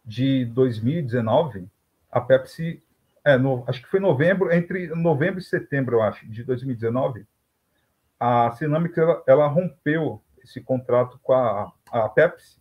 de 0.05 0.45
2019, 0.45 1.67
a 2.13 2.21
Pepsi 2.21 2.83
é, 3.25 3.39
no, 3.39 3.65
acho 3.67 3.81
que 3.81 3.89
foi 3.89 3.99
novembro, 3.99 4.53
entre 4.53 4.89
novembro 4.89 5.41
e 5.41 5.43
setembro, 5.43 5.97
eu 5.97 6.03
acho, 6.03 6.29
de 6.29 6.45
2019, 6.45 7.27
a 8.21 8.51
Cinamics 8.51 8.99
ela, 8.99 9.23
ela 9.27 9.47
rompeu 9.47 10.21
esse 10.43 10.61
contrato 10.61 11.19
com 11.23 11.33
a, 11.33 11.73
a 11.91 12.11
Pepsi, 12.11 12.59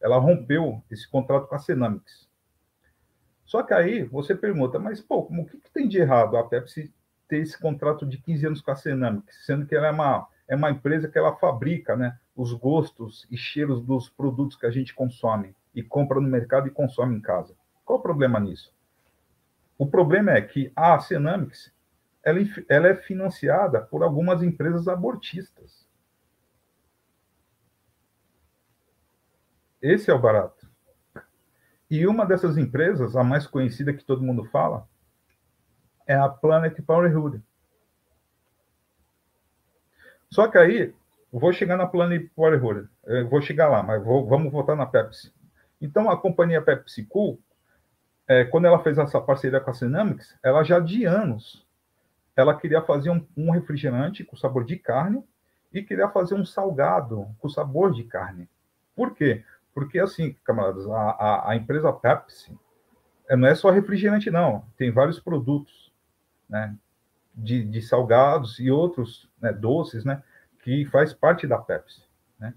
ela 0.00 0.16
rompeu 0.16 0.82
esse 0.90 1.06
contrato 1.06 1.46
com 1.46 1.56
a 1.56 1.58
Cenamics. 1.58 2.25
Só 3.46 3.62
que 3.62 3.72
aí 3.72 4.02
você 4.02 4.34
pergunta, 4.34 4.78
mas 4.78 5.00
pô, 5.00 5.22
como, 5.22 5.42
o 5.42 5.46
que, 5.46 5.56
que, 5.56 5.70
tem 5.70 5.88
de 5.88 5.98
errado 5.98 6.36
a 6.36 6.44
Pepsi 6.44 6.92
ter 7.28 7.38
esse 7.38 7.58
contrato 7.58 8.04
de 8.04 8.18
15 8.18 8.46
anos 8.46 8.60
com 8.60 8.70
a 8.72 8.76
Cenamics, 8.76 9.46
sendo 9.46 9.64
que 9.64 9.74
ela 9.74 9.86
é 9.86 9.90
uma, 9.90 10.28
é 10.48 10.56
uma 10.56 10.70
empresa 10.70 11.08
que 11.08 11.16
ela 11.16 11.34
fabrica 11.36 11.96
né, 11.96 12.18
os 12.34 12.52
gostos 12.52 13.26
e 13.30 13.36
cheiros 13.36 13.82
dos 13.82 14.08
produtos 14.08 14.56
que 14.56 14.66
a 14.66 14.70
gente 14.70 14.92
consome 14.92 15.54
e 15.74 15.82
compra 15.82 16.20
no 16.20 16.28
mercado 16.28 16.66
e 16.66 16.72
consome 16.72 17.16
em 17.16 17.20
casa. 17.20 17.54
Qual 17.84 18.00
o 18.00 18.02
problema 18.02 18.40
nisso? 18.40 18.74
O 19.78 19.86
problema 19.86 20.32
é 20.32 20.42
que 20.42 20.72
a 20.74 20.98
Cenamics 20.98 21.72
ela, 22.24 22.40
ela 22.68 22.88
é 22.88 22.96
financiada 22.96 23.80
por 23.80 24.02
algumas 24.02 24.42
empresas 24.42 24.88
abortistas. 24.88 25.86
Esse 29.80 30.10
é 30.10 30.14
o 30.14 30.18
barato. 30.18 30.55
E 31.90 32.06
uma 32.06 32.26
dessas 32.26 32.56
empresas, 32.58 33.14
a 33.16 33.22
mais 33.22 33.46
conhecida 33.46 33.92
que 33.92 34.04
todo 34.04 34.22
mundo 34.22 34.44
fala, 34.46 34.88
é 36.06 36.14
a 36.14 36.28
Planet 36.28 36.80
Powerhood. 36.82 37.42
Só 40.30 40.48
que 40.48 40.58
aí, 40.58 40.94
vou 41.32 41.52
chegar 41.52 41.76
na 41.76 41.86
Planet 41.86 42.28
Powerhood, 42.34 42.88
vou 43.30 43.40
chegar 43.40 43.68
lá, 43.68 43.82
mas 43.82 44.02
vou, 44.04 44.26
vamos 44.26 44.52
voltar 44.52 44.74
na 44.74 44.86
Pepsi. 44.86 45.32
Então, 45.80 46.10
a 46.10 46.16
companhia 46.16 46.62
PepsiCo, 46.62 47.38
é, 48.26 48.44
quando 48.44 48.66
ela 48.66 48.82
fez 48.82 48.98
essa 48.98 49.20
parceria 49.20 49.60
com 49.60 49.70
a 49.70 49.74
Cenamics, 49.74 50.36
ela 50.42 50.64
já 50.64 50.80
de 50.80 51.04
anos, 51.04 51.66
ela 52.34 52.58
queria 52.58 52.82
fazer 52.82 53.10
um, 53.10 53.26
um, 53.36 53.50
refrigerante 53.50 54.24
com 54.24 54.36
sabor 54.36 54.64
de 54.64 54.76
carne 54.76 55.24
e 55.72 55.82
queria 55.82 56.08
fazer 56.08 56.34
um 56.34 56.44
salgado 56.44 57.28
com 57.38 57.48
sabor 57.48 57.92
de 57.92 58.04
carne. 58.04 58.48
Por 58.94 59.14
quê? 59.14 59.44
Porque, 59.76 59.98
assim, 59.98 60.34
camaradas, 60.42 60.88
a, 60.88 61.10
a, 61.10 61.50
a 61.50 61.56
empresa 61.56 61.92
Pepsi 61.92 62.58
é, 63.28 63.36
não 63.36 63.46
é 63.46 63.54
só 63.54 63.68
refrigerante, 63.68 64.30
não. 64.30 64.64
Tem 64.74 64.90
vários 64.90 65.20
produtos, 65.20 65.92
né? 66.48 66.74
De, 67.34 67.62
de 67.62 67.82
salgados 67.82 68.58
e 68.58 68.70
outros 68.70 69.30
né, 69.38 69.52
doces, 69.52 70.02
né? 70.02 70.22
Que 70.62 70.86
faz 70.86 71.12
parte 71.12 71.46
da 71.46 71.58
Pepsi, 71.58 72.02
né? 72.38 72.54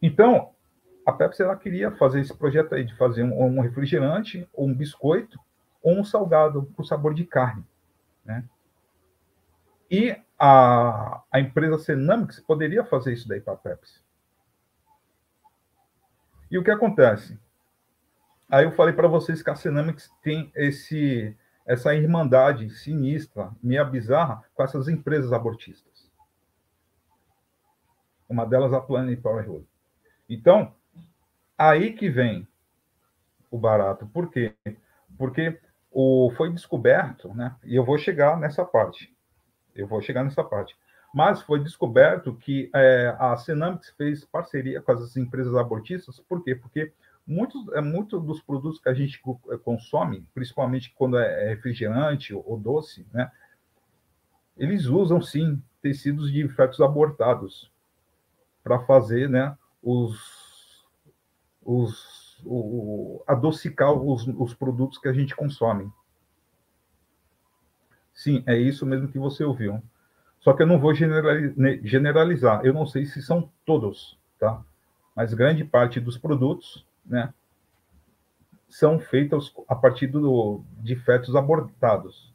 Então, 0.00 0.52
a 1.04 1.10
Pepsi 1.12 1.42
ela 1.42 1.56
queria 1.56 1.90
fazer 1.90 2.20
esse 2.20 2.32
projeto 2.32 2.76
aí 2.76 2.84
de 2.84 2.96
fazer 2.96 3.24
um, 3.24 3.58
um 3.58 3.60
refrigerante 3.60 4.48
ou 4.52 4.68
um 4.68 4.74
biscoito 4.74 5.36
ou 5.82 5.98
um 5.98 6.04
salgado 6.04 6.72
com 6.76 6.84
sabor 6.84 7.12
de 7.12 7.24
carne. 7.24 7.66
Né? 8.24 8.44
E 9.90 10.16
a, 10.38 11.24
a 11.28 11.40
empresa 11.40 11.76
Cenamix 11.76 12.38
poderia 12.38 12.84
fazer 12.84 13.14
isso 13.14 13.26
daí 13.26 13.40
para 13.40 13.54
a 13.54 13.56
Pepsi. 13.56 14.00
E 16.52 16.58
o 16.58 16.62
que 16.62 16.70
acontece? 16.70 17.40
Aí 18.46 18.66
eu 18.66 18.72
falei 18.72 18.92
para 18.92 19.08
vocês 19.08 19.42
que 19.42 19.48
a 19.48 19.56
Cenamix 19.56 20.12
tem 20.22 20.52
esse, 20.54 21.34
essa 21.64 21.94
irmandade 21.94 22.68
sinistra, 22.68 23.50
meia 23.62 23.82
bizarra, 23.82 24.44
com 24.54 24.62
essas 24.62 24.86
empresas 24.86 25.32
abortistas. 25.32 26.12
Uma 28.28 28.44
delas 28.44 28.74
a 28.74 28.82
Planet 28.82 29.18
Power 29.18 29.62
Então, 30.28 30.74
aí 31.56 31.94
que 31.94 32.10
vem 32.10 32.46
o 33.50 33.56
barato. 33.56 34.06
Por 34.08 34.30
quê? 34.30 34.54
Porque 35.16 35.58
o, 35.90 36.30
foi 36.36 36.52
descoberto, 36.52 37.32
né? 37.32 37.56
E 37.64 37.74
eu 37.74 37.82
vou 37.82 37.96
chegar 37.96 38.38
nessa 38.38 38.62
parte. 38.62 39.10
Eu 39.74 39.86
vou 39.86 40.02
chegar 40.02 40.22
nessa 40.22 40.44
parte. 40.44 40.76
Mas 41.12 41.42
foi 41.42 41.60
descoberto 41.60 42.34
que 42.34 42.70
é, 42.74 43.14
a 43.18 43.36
Cenamix 43.36 43.90
fez 43.90 44.24
parceria 44.24 44.80
com 44.80 44.92
as 44.92 45.16
empresas 45.16 45.54
abortistas. 45.54 46.18
Por 46.20 46.42
quê? 46.42 46.54
Porque 46.54 46.92
muitos 47.26 47.68
é, 47.74 47.80
muito 47.80 48.18
dos 48.18 48.40
produtos 48.40 48.80
que 48.80 48.88
a 48.88 48.94
gente 48.94 49.20
é, 49.50 49.58
consome, 49.58 50.26
principalmente 50.34 50.92
quando 50.96 51.18
é, 51.18 51.44
é 51.44 51.48
refrigerante 51.50 52.34
ou 52.34 52.58
doce, 52.58 53.06
né? 53.12 53.30
Eles 54.56 54.86
usam 54.86 55.20
sim 55.20 55.62
tecidos 55.82 56.30
de 56.32 56.46
fetos 56.48 56.80
abortados 56.80 57.70
para 58.62 58.80
fazer, 58.80 59.28
né? 59.28 59.56
Os, 59.82 60.86
os 61.62 62.22
o, 62.44 63.22
adocicar 63.26 63.92
os, 63.92 64.26
os 64.26 64.54
produtos 64.54 64.98
que 64.98 65.08
a 65.08 65.12
gente 65.12 65.34
consome. 65.34 65.92
Sim, 68.12 68.42
é 68.46 68.56
isso 68.56 68.84
mesmo 68.84 69.08
que 69.08 69.18
você 69.18 69.44
ouviu. 69.44 69.82
Só 70.42 70.52
que 70.52 70.62
eu 70.62 70.66
não 70.66 70.78
vou 70.78 70.92
generalizar. 70.94 72.64
Eu 72.64 72.74
não 72.74 72.84
sei 72.84 73.06
se 73.06 73.22
são 73.22 73.50
todos, 73.64 74.18
tá? 74.38 74.62
Mas 75.14 75.32
grande 75.32 75.64
parte 75.64 76.00
dos 76.00 76.18
produtos, 76.18 76.86
né, 77.04 77.32
são 78.68 78.98
feitos 78.98 79.54
a 79.68 79.74
partir 79.74 80.08
do, 80.08 80.62
de 80.78 80.96
fetos 80.96 81.36
abortados. 81.36 82.34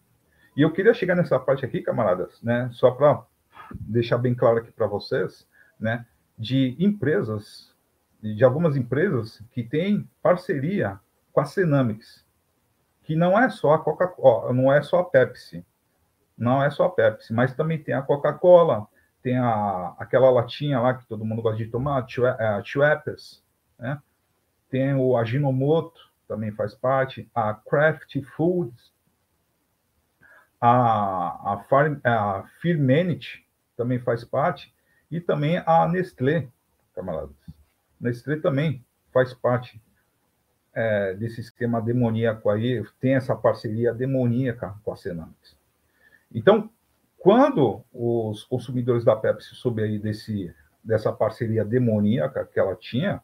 E 0.56 0.62
eu 0.62 0.72
queria 0.72 0.94
chegar 0.94 1.16
nessa 1.16 1.40
parte 1.40 1.66
aqui, 1.66 1.82
camaradas, 1.82 2.42
né, 2.42 2.70
só 2.72 2.92
para 2.92 3.24
deixar 3.72 4.18
bem 4.18 4.34
claro 4.34 4.60
aqui 4.60 4.72
para 4.72 4.88
vocês, 4.88 5.48
né, 5.80 6.06
de 6.38 6.76
empresas 6.80 7.76
de 8.22 8.44
algumas 8.44 8.76
empresas 8.76 9.42
que 9.52 9.64
têm 9.64 10.10
parceria 10.22 11.00
com 11.32 11.40
a 11.40 11.46
Cenamix, 11.46 12.26
que 13.04 13.16
não 13.16 13.40
é 13.40 13.50
só 13.50 13.74
a 13.74 13.80
Coca-Cola, 13.80 14.54
não 14.54 14.74
é 14.74 14.82
só 14.82 15.00
a 15.00 15.04
Pepsi, 15.04 15.66
não 16.38 16.64
é 16.64 16.70
só 16.70 16.86
a 16.86 16.90
Pepsi, 16.90 17.34
mas 17.34 17.54
também 17.54 17.82
tem 17.82 17.96
a 17.96 18.02
Coca-Cola, 18.02 18.88
tem 19.24 19.38
a, 19.38 19.96
aquela 19.98 20.30
latinha 20.30 20.80
lá 20.80 20.94
que 20.94 21.06
todo 21.08 21.26
mundo 21.26 21.42
gosta 21.42 21.58
de 21.58 21.70
tomar, 21.70 22.06
a 22.06 22.64
Schweppes, 22.64 23.44
né? 23.80 24.00
tem 24.70 24.94
o 24.94 25.18
Ajinomoto, 25.18 26.00
também 26.28 26.52
faz 26.52 26.76
parte, 26.76 27.30
a 27.34 27.54
Kraft 27.54 28.22
Foods, 28.36 28.94
a, 30.60 31.54
a, 31.54 31.64
Farm, 31.70 32.00
a 32.04 32.44
Firmenich 32.62 33.46
também 33.76 34.00
faz 34.00 34.24
parte, 34.24 34.74
e 35.10 35.20
também 35.22 35.62
a 35.66 35.88
Nestlé, 35.88 36.48
camaradas. 36.94 37.36
Nestlé 38.00 38.38
também 38.38 38.86
faz 39.14 39.34
parte 39.34 39.82
é, 40.74 41.16
desse 41.16 41.42
esquema 41.42 41.82
demoníaco 41.82 42.50
aí, 42.50 42.84
tem 43.00 43.16
essa 43.16 43.36
parceria 43.36 43.94
demoníaca 43.94 44.76
com 44.84 44.92
a 44.92 44.96
Senamix. 44.96 45.57
Então, 46.34 46.70
quando 47.18 47.84
os 47.94 48.44
consumidores 48.44 49.04
da 49.04 49.16
Pepsi 49.16 49.56
souberam 49.56 50.00
desse, 50.00 50.54
dessa 50.84 51.12
parceria 51.12 51.66
demoníaca 51.66 52.46
que 52.46 52.60
ela 52.60 52.76
tinha, 52.76 53.22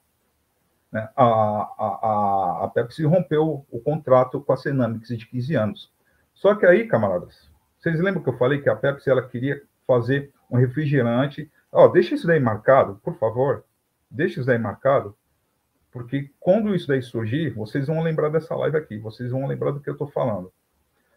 né, 0.92 1.10
a, 1.16 1.24
a, 1.26 2.60
a 2.66 2.72
Pepsi 2.74 3.04
rompeu 3.04 3.66
o 3.70 3.80
contrato 3.80 4.42
com 4.42 4.54
a 4.54 4.58
Senamix 4.58 5.10
de 5.10 5.26
15 5.28 5.56
anos. 5.56 5.94
Só 6.34 6.56
que 6.56 6.66
aí, 6.66 6.88
camaradas, 6.88 7.50
vocês 7.80 8.00
lembram 8.00 8.24
que 8.24 8.30
eu 8.30 8.38
falei 8.38 8.62
que 8.62 8.70
a 8.70 8.76
Pepsi 8.76 9.10
ela 9.10 9.28
queria 9.28 9.62
fazer 9.86 10.32
um 10.50 10.58
refrigerante? 10.58 11.52
Ó, 11.72 11.88
deixa 11.88 12.16
isso 12.16 12.28
daí 12.28 12.40
marcado, 12.40 13.00
por 13.04 13.18
favor 13.18 13.64
deixa 14.14 14.40
isso 14.40 14.48
daí 14.48 14.60
marcado, 14.60 15.16
porque 15.92 16.30
quando 16.40 16.76
isso 16.76 16.88
daí 16.88 17.02
surgir, 17.02 17.50
vocês 17.50 17.88
vão 17.88 18.02
lembrar 18.02 18.30
dessa 18.30 18.56
live 18.56 18.78
aqui, 18.78 18.98
vocês 18.98 19.32
vão 19.32 19.48
lembrar 19.48 19.72
do 19.72 19.80
que 19.80 19.90
eu 19.90 19.94
estou 19.94 20.08
falando. 20.08 20.54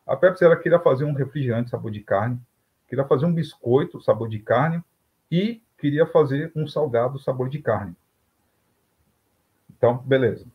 A 0.06 0.16
Pepsi 0.16 0.44
ela 0.44 0.56
queria 0.56 0.78
fazer 0.78 1.04
um 1.04 1.12
refrigerante 1.12 1.70
sabor 1.70 1.90
de 1.90 2.00
carne, 2.00 2.40
queria 2.86 3.04
fazer 3.04 3.26
um 3.26 3.34
biscoito 3.34 4.00
sabor 4.00 4.28
de 4.28 4.38
carne 4.38 4.82
e 5.30 5.60
queria 5.76 6.06
fazer 6.06 6.52
um 6.54 6.66
salgado 6.66 7.18
sabor 7.18 7.48
de 7.48 7.58
carne. 7.58 7.96
Então, 9.68 9.98
beleza. 9.98 10.46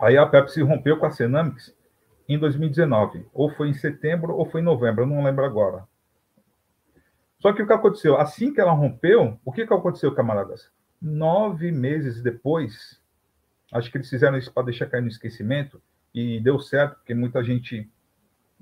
Aí 0.00 0.16
a 0.16 0.26
Pepsi 0.26 0.62
rompeu 0.62 0.96
com 0.96 1.06
a 1.06 1.10
Cenamix 1.10 1.76
em 2.28 2.38
2019, 2.38 3.26
ou 3.32 3.50
foi 3.50 3.68
em 3.68 3.74
setembro 3.74 4.34
ou 4.34 4.48
foi 4.48 4.60
em 4.60 4.64
novembro, 4.64 5.02
eu 5.02 5.08
não 5.08 5.24
lembro 5.24 5.44
agora. 5.44 5.86
Só 7.40 7.52
que 7.52 7.62
o 7.62 7.66
que 7.66 7.72
aconteceu? 7.72 8.16
Assim 8.16 8.54
que 8.54 8.60
ela 8.60 8.72
rompeu, 8.72 9.38
o 9.44 9.52
que, 9.52 9.66
que 9.66 9.74
aconteceu, 9.74 10.14
camaradas? 10.14 10.70
Nove 11.00 11.72
meses 11.72 12.22
depois, 12.22 13.02
acho 13.72 13.90
que 13.90 13.98
eles 13.98 14.08
fizeram 14.08 14.38
isso 14.38 14.52
para 14.52 14.66
deixar 14.66 14.86
cair 14.86 15.02
no 15.02 15.08
esquecimento, 15.08 15.82
e 16.14 16.40
deu 16.40 16.60
certo, 16.60 16.96
porque 16.96 17.14
muita 17.14 17.42
gente 17.42 17.90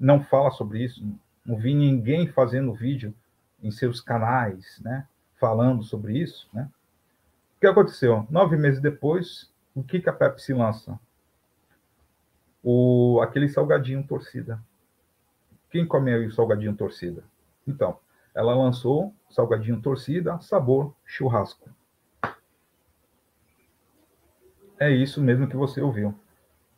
não 0.00 0.24
fala 0.24 0.50
sobre 0.50 0.82
isso. 0.82 1.06
Não 1.44 1.56
vi 1.56 1.74
ninguém 1.74 2.26
fazendo 2.26 2.72
vídeo 2.72 3.14
em 3.62 3.70
seus 3.70 4.00
canais, 4.00 4.80
né? 4.82 5.06
Falando 5.38 5.82
sobre 5.82 6.18
isso, 6.18 6.48
né? 6.54 6.70
O 7.56 7.60
que 7.60 7.66
aconteceu? 7.66 8.26
Nove 8.30 8.56
meses 8.56 8.80
depois, 8.80 9.52
o 9.74 9.82
que, 9.82 10.00
que 10.00 10.08
a 10.08 10.12
Pepsi 10.12 10.54
lança? 10.54 10.98
O, 12.62 13.20
aquele 13.22 13.48
salgadinho 13.48 14.02
torcida. 14.06 14.62
Quem 15.70 15.86
come 15.86 16.26
o 16.26 16.32
salgadinho 16.32 16.74
torcida? 16.74 17.22
Então, 17.66 17.98
ela 18.34 18.54
lançou 18.54 19.14
salgadinho 19.28 19.80
torcida, 19.80 20.40
sabor 20.40 20.94
churrasco. 21.04 21.68
É 24.78 24.90
isso 24.90 25.20
mesmo 25.20 25.46
que 25.46 25.56
você 25.56 25.82
ouviu. 25.82 26.14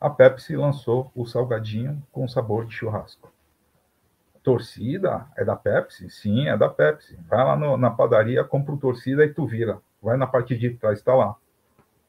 A 0.03 0.09
Pepsi 0.09 0.53
lançou 0.57 1.09
o 1.15 1.25
salgadinho 1.25 2.05
com 2.11 2.27
sabor 2.27 2.65
de 2.65 2.73
churrasco. 2.75 3.31
Torcida 4.43 5.25
é 5.33 5.45
da 5.45 5.55
Pepsi? 5.55 6.09
Sim, 6.09 6.49
é 6.49 6.57
da 6.57 6.67
Pepsi. 6.67 7.17
Vai 7.25 7.41
lá 7.41 7.55
no, 7.55 7.77
na 7.77 7.89
padaria, 7.89 8.43
compra 8.43 8.73
o 8.73 8.77
torcida 8.77 9.23
e 9.23 9.33
tu 9.33 9.47
vira. 9.47 9.79
Vai 10.01 10.17
na 10.17 10.27
parte 10.27 10.57
de 10.57 10.71
trás, 10.71 10.99
está 10.99 11.15
lá. 11.15 11.37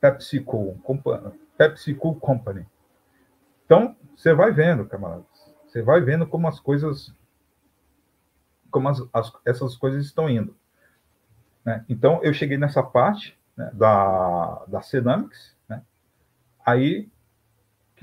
PepsiCo, 0.00 0.76
PepsiCo 1.56 2.16
Company. 2.16 2.66
Então, 3.64 3.94
você 4.16 4.34
vai 4.34 4.50
vendo, 4.50 4.86
camaradas. 4.86 5.54
Você 5.64 5.80
vai 5.80 6.00
vendo 6.00 6.26
como 6.26 6.48
as 6.48 6.58
coisas, 6.58 7.14
como 8.72 8.88
as, 8.88 9.00
as, 9.12 9.32
essas 9.46 9.76
coisas 9.76 10.04
estão 10.04 10.28
indo. 10.28 10.56
Né? 11.64 11.84
Então, 11.88 12.18
eu 12.24 12.34
cheguei 12.34 12.58
nessa 12.58 12.82
parte 12.82 13.38
né, 13.56 13.70
da, 13.72 14.64
da 14.66 14.82
Cenamics, 14.82 15.54
aí 16.66 17.08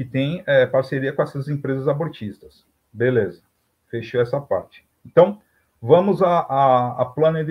que 0.01 0.05
tem 0.05 0.43
é, 0.47 0.65
parceria 0.65 1.13
com 1.13 1.21
essas 1.21 1.47
empresas 1.47 1.87
abortistas. 1.87 2.65
Beleza, 2.91 3.43
fechou 3.87 4.19
essa 4.19 4.41
parte. 4.41 4.83
Então, 5.05 5.39
vamos 5.79 6.23
à, 6.23 6.39
à, 6.39 7.01
à 7.03 7.05
Planet. 7.05 7.47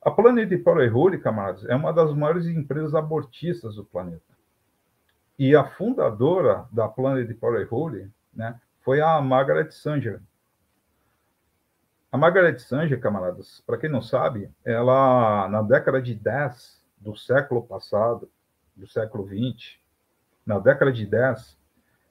A 0.00 0.10
Planet 0.12 0.62
Power 0.62 0.92
Rule, 0.92 1.18
camaradas, 1.18 1.64
é 1.64 1.74
uma 1.74 1.92
das 1.92 2.14
maiores 2.14 2.46
empresas 2.46 2.94
abortistas 2.94 3.74
do 3.74 3.84
planeta. 3.84 4.22
E 5.36 5.56
a 5.56 5.64
fundadora 5.64 6.68
da 6.70 6.86
Planet 6.86 7.36
Power 7.36 7.68
Rule 7.68 8.08
né, 8.32 8.60
foi 8.82 9.00
a 9.00 9.20
Margaret 9.20 9.72
Sanger. 9.72 10.20
A 12.12 12.16
Margaret 12.16 12.60
Sanger, 12.60 13.00
camaradas, 13.00 13.64
para 13.66 13.78
quem 13.78 13.90
não 13.90 14.00
sabe, 14.00 14.48
ela, 14.64 15.48
na 15.48 15.60
década 15.60 16.00
de 16.00 16.14
10 16.14 16.80
do 16.98 17.16
século 17.16 17.62
passado, 17.66 18.30
do 18.76 18.86
século 18.86 19.26
XX, 19.26 19.81
na 20.44 20.58
década 20.58 20.92
de 20.92 21.06
10, 21.06 21.56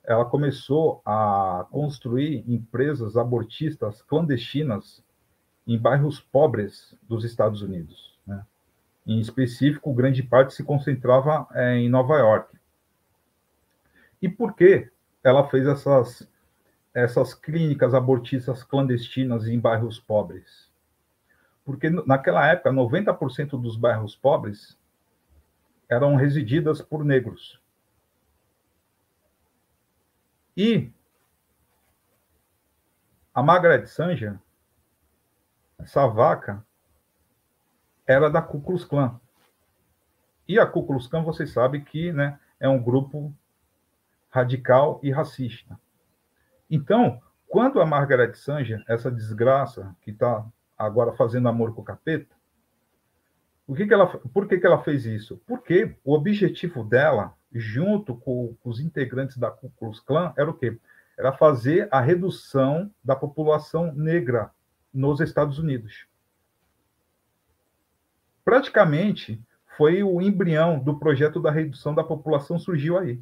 ela 0.04 0.26
começou 0.26 1.02
a 1.06 1.66
construir 1.72 2.44
empresas 2.48 3.16
abortistas 3.16 4.02
clandestinas 4.02 5.04
em 5.68 5.78
bairros 5.78 6.20
pobres 6.20 6.98
dos 7.04 7.24
Estados 7.24 7.62
Unidos. 7.62 8.20
Né? 8.26 8.44
Em 9.06 9.20
específico, 9.20 9.94
grande 9.94 10.24
parte 10.24 10.54
se 10.54 10.64
concentrava 10.64 11.48
é, 11.54 11.76
em 11.76 11.90
Nova 11.90 12.18
York. 12.18 12.58
E 14.22 14.30
por 14.30 14.56
que 14.56 14.90
ela 15.24 15.48
fez 15.50 15.68
essas, 15.68 16.28
essas 16.94 17.34
clínicas 17.34 17.94
abortistas 17.94 18.64
clandestinas 18.64 19.48
em 19.48 19.60
bairros 19.60 20.00
pobres? 20.00 20.72
Porque 21.64 21.90
naquela 21.90 22.48
época, 22.48 22.72
90% 22.72 23.62
dos 23.62 23.78
bairros 23.78 24.16
pobres 24.16 24.78
eram 25.88 26.16
resididas 26.16 26.82
por 26.82 27.06
negros. 27.06 27.61
E 30.56 30.92
a 33.34 33.42
Margaret 33.42 33.86
Sanger, 33.86 34.38
essa 35.80 36.06
vaca, 36.08 36.66
era 38.06 38.30
da 38.30 38.42
Ku 38.42 38.62
Klux 38.62 38.84
Klan. 38.84 39.20
E 40.48 40.60
a 40.60 40.66
Ku 40.66 40.86
Klux 40.86 41.08
Klan, 41.08 41.24
vocês 41.24 41.52
sabem 41.52 41.84
que 41.84 42.12
né, 42.12 42.40
é 42.60 42.68
um 42.68 42.82
grupo 42.82 43.34
radical 44.30 45.00
e 45.02 45.12
racista. 45.12 45.80
Então, 46.70 47.22
quando 47.48 47.82
a 47.82 47.86
Margaret 47.86 48.34
Sanger, 48.34 48.84
essa 48.88 49.12
desgraça 49.12 49.96
que 50.02 50.12
está 50.12 50.46
agora 50.78 51.14
fazendo 51.14 51.48
amor 51.48 51.74
com 51.74 51.82
o 51.82 51.86
capeta, 51.86 52.36
o 53.68 53.76
que 53.76 53.86
que 53.86 53.94
ela, 53.94 54.08
por 54.08 54.48
que, 54.48 54.58
que 54.58 54.66
ela 54.66 54.84
fez 54.84 55.06
isso? 55.06 55.42
Porque 55.48 55.96
o 56.04 56.14
objetivo 56.14 56.84
dela, 56.84 57.34
junto 57.54 58.16
com, 58.16 58.56
com 58.60 58.70
os 58.70 58.80
integrantes 58.80 59.38
da 59.38 59.50
Ku 59.50 59.72
Klux 59.78 60.00
Klan, 60.00 60.34
era 60.38 60.50
o 60.50 60.54
quê? 60.54 60.78
Era 61.18 61.32
fazer 61.32 61.88
a 61.92 62.00
redução 62.00 62.92
da 63.04 63.16
população 63.16 63.94
negra 63.94 64.52
nos 64.94 65.20
Estados 65.20 65.60
Unidos. 65.60 66.08
Praticamente 68.44 69.42
foi 69.78 70.04
o 70.04 70.22
embrião 70.22 70.80
do 70.80 70.98
projeto 71.00 71.40
da 71.40 71.52
redução 71.52 71.94
da 71.94 72.04
população 72.04 72.60
surgiu 72.60 72.98
aí, 72.98 73.22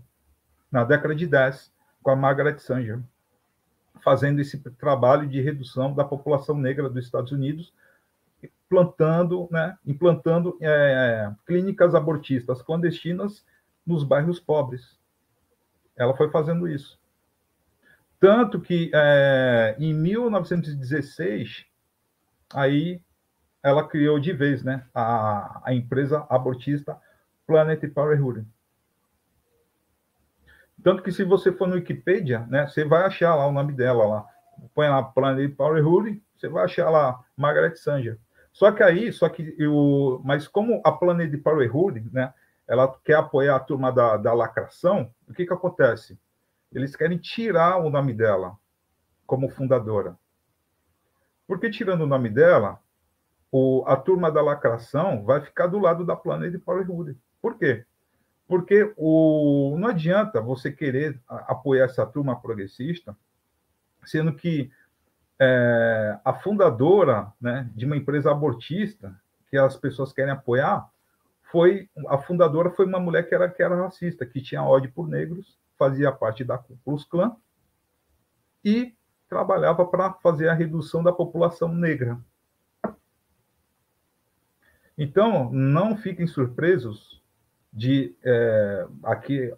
na 0.71 0.83
década 0.83 1.13
de 1.13 1.27
10, 1.27 1.71
com 2.01 2.11
a 2.11 2.15
Margaret 2.15 2.57
Sanger 2.57 2.99
fazendo 4.01 4.39
esse 4.39 4.57
trabalho 4.57 5.27
de 5.27 5.41
redução 5.41 5.93
da 5.93 6.03
população 6.03 6.57
negra 6.57 6.89
dos 6.89 7.03
Estados 7.03 7.31
Unidos, 7.31 7.73
plantando, 8.69 9.47
né, 9.51 9.77
implantando 9.85 10.57
é, 10.61 11.31
clínicas 11.45 11.95
abortistas 11.95 12.61
clandestinas 12.61 13.43
nos 13.85 14.03
bairros 14.03 14.39
pobres. 14.39 14.99
Ela 15.97 16.15
foi 16.15 16.29
fazendo 16.29 16.67
isso. 16.67 16.99
Tanto 18.19 18.61
que 18.61 18.91
é, 18.93 19.75
em 19.79 19.93
1916, 19.93 21.65
aí 22.53 23.01
ela 23.63 23.87
criou 23.87 24.19
de 24.19 24.31
vez 24.31 24.63
né, 24.63 24.85
a, 24.93 25.61
a 25.65 25.73
empresa 25.73 26.25
abortista 26.29 26.97
Planet 27.47 27.91
Parenthood 27.91 28.45
tanto 30.83 31.03
que 31.03 31.11
se 31.11 31.23
você 31.23 31.51
for 31.51 31.67
no 31.67 31.75
Wikipedia, 31.75 32.45
né, 32.47 32.67
você 32.67 32.85
vai 32.85 33.03
achar 33.03 33.35
lá 33.35 33.45
o 33.45 33.51
nome 33.51 33.73
dela 33.73 34.05
lá. 34.05 34.25
Põe 34.73 34.89
lá 34.89 35.03
Planet 35.03 35.53
Parenthood, 35.55 36.21
você 36.35 36.47
vai 36.47 36.65
achar 36.65 36.89
lá 36.89 37.19
Margaret 37.35 37.75
Sanger. 37.75 38.17
Só 38.59 38.73
que 38.73 38.83
aí, 38.83 39.13
só 39.13 39.29
que 39.29 39.55
eu, 39.57 40.19
mas 40.21 40.45
como 40.45 40.81
a 40.83 40.91
Planet 40.91 41.31
Parenthood, 41.41 42.05
né, 42.11 42.33
ela 42.67 42.93
quer 43.05 43.15
apoiar 43.15 43.55
a 43.55 43.59
turma 43.61 43.89
da, 43.89 44.17
da 44.17 44.33
lacração, 44.33 45.09
o 45.25 45.33
que 45.33 45.45
que 45.45 45.53
acontece? 45.53 46.19
Eles 46.69 46.93
querem 46.93 47.17
tirar 47.17 47.77
o 47.77 47.89
nome 47.89 48.13
dela 48.13 48.57
como 49.25 49.47
fundadora. 49.47 50.19
Porque 51.47 51.69
tirando 51.69 52.01
o 52.01 52.05
nome 52.05 52.29
dela, 52.29 52.81
o, 53.49 53.85
a 53.87 53.95
turma 53.95 54.29
da 54.29 54.41
lacração 54.41 55.23
vai 55.23 55.39
ficar 55.39 55.67
do 55.67 55.79
lado 55.79 56.05
da 56.05 56.17
Planet 56.17 56.61
Parenthood. 56.61 57.17
Por 57.41 57.57
quê? 57.57 57.85
Porque 58.45 58.93
o, 58.97 59.77
não 59.79 59.87
adianta 59.87 60.41
você 60.41 60.69
querer 60.69 61.17
apoiar 61.29 61.85
essa 61.85 62.05
turma 62.05 62.37
progressista, 62.37 63.15
sendo 64.03 64.33
que 64.33 64.69
é, 65.39 66.19
a 66.23 66.33
fundadora 66.33 67.31
né, 67.39 67.69
de 67.73 67.85
uma 67.85 67.95
empresa 67.95 68.31
abortista, 68.31 69.19
que 69.49 69.57
as 69.57 69.75
pessoas 69.77 70.11
querem 70.11 70.33
apoiar, 70.33 70.89
foi 71.51 71.89
a 72.07 72.17
fundadora 72.17 72.69
foi 72.69 72.85
uma 72.85 72.99
mulher 72.99 73.27
que 73.27 73.33
era, 73.33 73.49
que 73.49 73.63
era 73.63 73.81
racista, 73.81 74.25
que 74.25 74.41
tinha 74.41 74.61
ódio 74.61 74.91
por 74.91 75.07
negros, 75.07 75.57
fazia 75.77 76.11
parte 76.11 76.43
da 76.43 76.57
Ku 76.57 76.77
Klux 76.83 77.05
Klan 77.05 77.35
e 78.63 78.93
trabalhava 79.27 79.85
para 79.85 80.13
fazer 80.13 80.49
a 80.49 80.53
redução 80.53 81.01
da 81.01 81.11
população 81.11 81.73
negra. 81.73 82.19
Então, 84.97 85.49
não 85.51 85.95
fiquem 85.95 86.27
surpresos 86.27 87.23
de 87.71 88.15
é, 88.23 88.87
aqui 89.03 89.53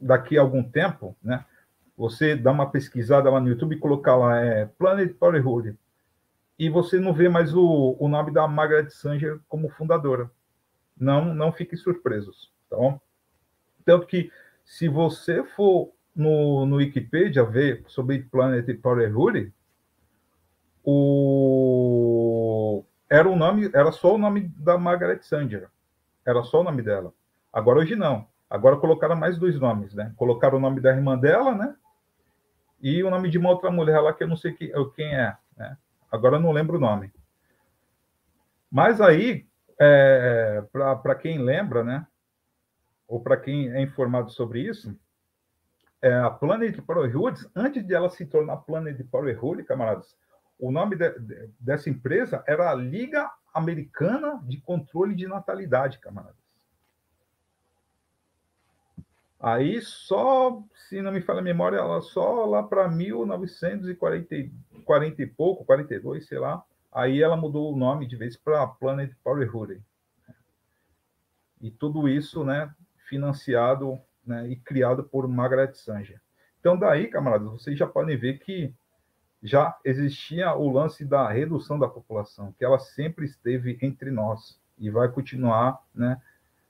daqui 0.00 0.36
a 0.36 0.40
algum 0.40 0.62
tempo, 0.62 1.16
né? 1.22 1.44
Você 1.96 2.34
dá 2.34 2.50
uma 2.50 2.70
pesquisada 2.70 3.30
lá 3.30 3.40
no 3.40 3.48
YouTube 3.48 3.76
e 3.76 3.78
colocar 3.78 4.16
lá 4.16 4.40
é, 4.40 4.66
Planet 4.66 5.14
Parenthood 5.14 5.76
e 6.58 6.68
você 6.68 6.98
não 6.98 7.12
vê 7.12 7.28
mais 7.28 7.54
o, 7.54 7.96
o 7.98 8.08
nome 8.08 8.32
da 8.32 8.46
Margaret 8.46 8.90
Sanger 8.90 9.40
como 9.48 9.68
fundadora. 9.68 10.30
Não, 10.96 11.34
não 11.34 11.52
fiquem 11.52 11.76
surpresos, 11.76 12.52
tá 12.70 12.76
bom? 12.76 13.00
Tanto 13.84 14.06
que 14.06 14.30
se 14.64 14.88
você 14.88 15.44
for 15.44 15.92
no, 16.14 16.64
no 16.64 16.76
Wikipedia 16.76 17.44
ver 17.44 17.84
sobre 17.88 18.22
Planet 18.22 18.80
Parenthood, 18.80 19.52
o 20.84 22.84
era 23.10 23.28
o 23.28 23.36
nome, 23.36 23.70
era 23.72 23.92
só 23.92 24.14
o 24.14 24.18
nome 24.18 24.52
da 24.56 24.78
Margaret 24.78 25.20
Sanger. 25.22 25.68
Era 26.26 26.42
só 26.42 26.60
o 26.60 26.64
nome 26.64 26.82
dela. 26.82 27.12
Agora 27.52 27.80
hoje 27.80 27.94
não. 27.94 28.26
Agora 28.48 28.76
colocaram 28.76 29.14
mais 29.14 29.38
dois 29.38 29.58
nomes, 29.58 29.94
né? 29.94 30.12
Colocaram 30.16 30.58
o 30.58 30.60
nome 30.60 30.80
da 30.80 30.90
irmã 30.90 31.18
dela, 31.18 31.54
né? 31.54 31.74
E 32.84 33.02
o 33.02 33.08
nome 33.08 33.30
de 33.30 33.38
uma 33.38 33.48
outra 33.48 33.70
mulher 33.70 33.98
lá 33.98 34.12
que 34.12 34.22
eu 34.22 34.28
não 34.28 34.36
sei 34.36 34.52
quem, 34.52 34.70
quem 34.94 35.14
é, 35.14 35.34
né? 35.56 35.78
Agora 36.12 36.36
eu 36.36 36.40
não 36.40 36.52
lembro 36.52 36.76
o 36.76 36.80
nome. 36.80 37.10
Mas 38.70 39.00
aí, 39.00 39.46
é, 39.80 40.62
para 40.70 41.14
quem 41.14 41.38
lembra, 41.38 41.82
né? 41.82 42.06
Ou 43.08 43.22
para 43.22 43.38
quem 43.38 43.72
é 43.72 43.80
informado 43.80 44.30
sobre 44.30 44.60
isso, 44.60 44.94
é, 46.02 46.12
a 46.12 46.28
Planet 46.28 46.78
Parenthood, 46.82 47.48
antes 47.56 47.82
de 47.86 47.94
ela 47.94 48.10
se 48.10 48.26
tornar 48.26 48.58
Planet 48.58 49.02
Parenthood, 49.10 49.64
camaradas, 49.64 50.14
o 50.58 50.70
nome 50.70 50.94
de, 50.94 51.08
de, 51.20 51.50
dessa 51.58 51.88
empresa 51.88 52.44
era 52.46 52.70
a 52.70 52.74
Liga 52.74 53.30
Americana 53.54 54.42
de 54.44 54.60
Controle 54.60 55.14
de 55.14 55.26
Natalidade, 55.26 56.00
camaradas. 56.00 56.43
Aí 59.44 59.82
só, 59.82 60.62
se 60.88 61.02
não 61.02 61.12
me 61.12 61.20
falha 61.20 61.40
a 61.40 61.42
memória, 61.42 61.76
ela 61.76 62.00
só 62.00 62.46
lá 62.46 62.62
para 62.62 62.88
1940 62.88 64.50
40 64.86 65.22
e 65.22 65.26
pouco, 65.26 65.66
42, 65.66 66.26
sei 66.26 66.38
lá, 66.38 66.64
aí 66.90 67.22
ela 67.22 67.36
mudou 67.36 67.70
o 67.70 67.76
nome 67.76 68.06
de 68.06 68.16
vez 68.16 68.38
para 68.38 68.66
Planet 68.66 69.12
Parenthood. 69.22 69.82
E 71.60 71.70
tudo 71.70 72.08
isso, 72.08 72.42
né, 72.42 72.74
financiado 73.06 74.00
né, 74.26 74.48
e 74.48 74.56
criado 74.56 75.04
por 75.04 75.28
Margaret 75.28 75.74
Sanger. 75.74 76.22
Então 76.58 76.78
daí, 76.78 77.08
camaradas, 77.08 77.46
vocês 77.50 77.78
já 77.78 77.86
podem 77.86 78.16
ver 78.16 78.38
que 78.38 78.72
já 79.42 79.78
existia 79.84 80.54
o 80.54 80.70
lance 80.70 81.04
da 81.04 81.28
redução 81.28 81.78
da 81.78 81.86
população, 81.86 82.50
que 82.52 82.64
ela 82.64 82.78
sempre 82.78 83.26
esteve 83.26 83.78
entre 83.82 84.10
nós 84.10 84.58
e 84.78 84.88
vai 84.88 85.10
continuar 85.10 85.82
né, 85.94 86.18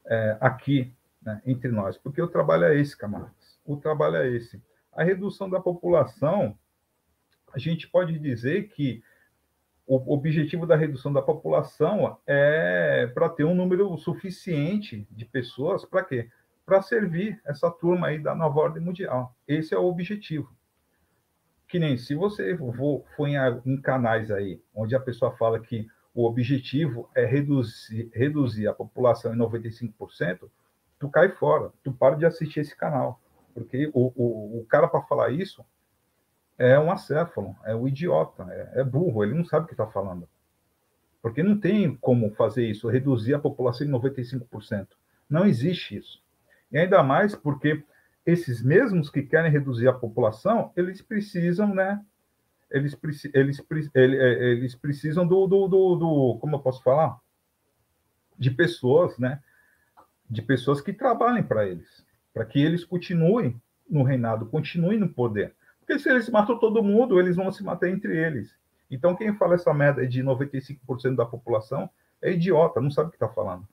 é, 0.07 0.37
aqui 0.41 0.93
né, 1.25 1.41
entre 1.47 1.71
nós, 1.71 1.97
porque 1.97 2.21
o 2.21 2.29
trabalho 2.29 2.65
é 2.65 2.79
esse, 2.79 2.97
camaradas. 2.97 3.59
O 3.65 3.77
trabalho 3.77 4.17
é 4.17 4.31
esse. 4.31 4.63
A 4.93 5.03
redução 5.03 5.49
da 5.49 5.61
população, 5.61 6.57
a 7.53 7.59
gente 7.59 7.89
pode 7.89 8.19
dizer 8.19 8.69
que 8.69 9.03
o 9.87 10.15
objetivo 10.15 10.67
da 10.67 10.77
redução 10.77 11.13
da 11.13 11.21
população 11.21 12.19
é 12.27 13.07
para 13.15 13.29
ter 13.29 13.45
um 13.45 13.55
número 13.55 13.97
suficiente 13.99 15.07
de 15.11 15.25
pessoas 15.27 15.85
para 15.85 16.03
quê? 16.03 16.31
Para 16.65 16.81
servir 16.81 17.41
essa 17.45 17.71
turma 17.71 18.07
aí 18.07 18.19
da 18.19 18.35
nova 18.35 18.61
ordem 18.61 18.83
mundial. 18.83 19.37
Esse 19.47 19.75
é 19.75 19.79
o 19.79 19.85
objetivo 19.85 20.55
que 21.75 21.79
nem 21.81 21.97
se 21.97 22.15
você 22.15 22.57
for, 22.57 23.05
em, 23.67 23.81
canais 23.81 24.31
aí, 24.31 24.63
onde 24.73 24.95
a 24.95 25.01
pessoa 25.01 25.37
fala 25.37 25.59
que 25.59 25.89
o 26.15 26.25
objetivo 26.25 27.11
é 27.17 27.25
reduzir, 27.25 28.09
reduzir 28.15 28.69
a 28.69 28.73
população 28.73 29.35
em 29.35 29.39
95%, 29.39 30.49
tu 31.05 31.11
cai 31.11 31.29
fora, 31.29 31.71
tu 31.83 31.93
para 31.93 32.17
de 32.17 32.25
assistir 32.25 32.61
esse 32.61 32.75
canal. 32.75 33.21
Porque 33.53 33.91
o, 33.93 34.11
o, 34.17 34.61
o 34.61 34.67
cara, 34.67 34.89
para 34.89 35.03
falar 35.03 35.31
isso, 35.31 35.63
é 36.57 36.79
um 36.79 36.91
acéfalo, 36.91 37.55
é 37.65 37.75
um 37.75 37.87
idiota, 37.87 38.47
é, 38.51 38.81
é 38.81 38.85
burro, 38.85 39.23
ele 39.23 39.35
não 39.35 39.45
sabe 39.45 39.65
o 39.65 39.69
que 39.69 39.75
está 39.75 39.87
falando. 39.87 40.27
Porque 41.21 41.43
não 41.43 41.59
tem 41.59 41.95
como 41.97 42.35
fazer 42.35 42.67
isso, 42.67 42.89
reduzir 42.89 43.35
a 43.35 43.39
população 43.39 43.87
em 43.87 43.91
95%. 43.91 44.89
Não 45.29 45.45
existe 45.45 45.97
isso. 45.97 46.23
E 46.73 46.79
ainda 46.79 47.03
mais 47.03 47.35
porque 47.35 47.85
esses 48.25 48.63
mesmos 48.63 49.11
que 49.11 49.23
querem 49.23 49.51
reduzir 49.51 49.89
a 49.89 49.93
população, 49.93 50.73
eles 50.75 51.03
precisam, 51.03 51.75
né? 51.75 52.03
Eles, 52.71 52.97
eles, 53.35 53.63
é, 53.95 54.03
eles 54.53 54.75
precisam 54.75 55.27
do, 55.27 55.47
do, 55.47 55.69
do, 55.69 55.97
do, 55.97 56.39
como 56.41 56.57
eu 56.57 56.61
posso 56.61 56.83
falar? 56.83 57.19
De 58.39 58.51
pessoas, 58.51 59.19
né? 59.19 59.41
De 60.29 60.43
pessoas 60.43 60.81
que 60.81 60.93
trabalhem 60.93 61.43
para 61.43 61.67
eles, 61.67 62.05
para 62.33 62.45
que 62.45 62.61
eles 62.61 62.85
continuem 62.85 63.61
no 63.89 64.03
reinado, 64.03 64.47
continuem 64.47 64.99
no 64.99 65.09
poder. 65.09 65.55
Porque 65.79 65.99
se 65.99 66.09
eles 66.09 66.29
matam 66.31 66.59
todo 66.59 66.83
mundo, 66.83 67.21
eles 67.21 67.37
vão 67.37 67.53
se 67.53 67.63
matar 67.63 67.89
entre 67.89 68.17
eles. 68.17 68.55
Então, 68.91 69.15
quem 69.15 69.35
fala 69.35 69.55
essa 69.55 69.73
merda 69.75 70.07
de 70.07 70.23
95% 70.23 71.15
da 71.15 71.27
população 71.27 71.91
é 72.23 72.33
idiota, 72.33 72.81
não 72.81 72.91
sabe 72.91 73.09
o 73.09 73.11
que 73.11 73.17
está 73.17 73.29
falando. 73.29 73.67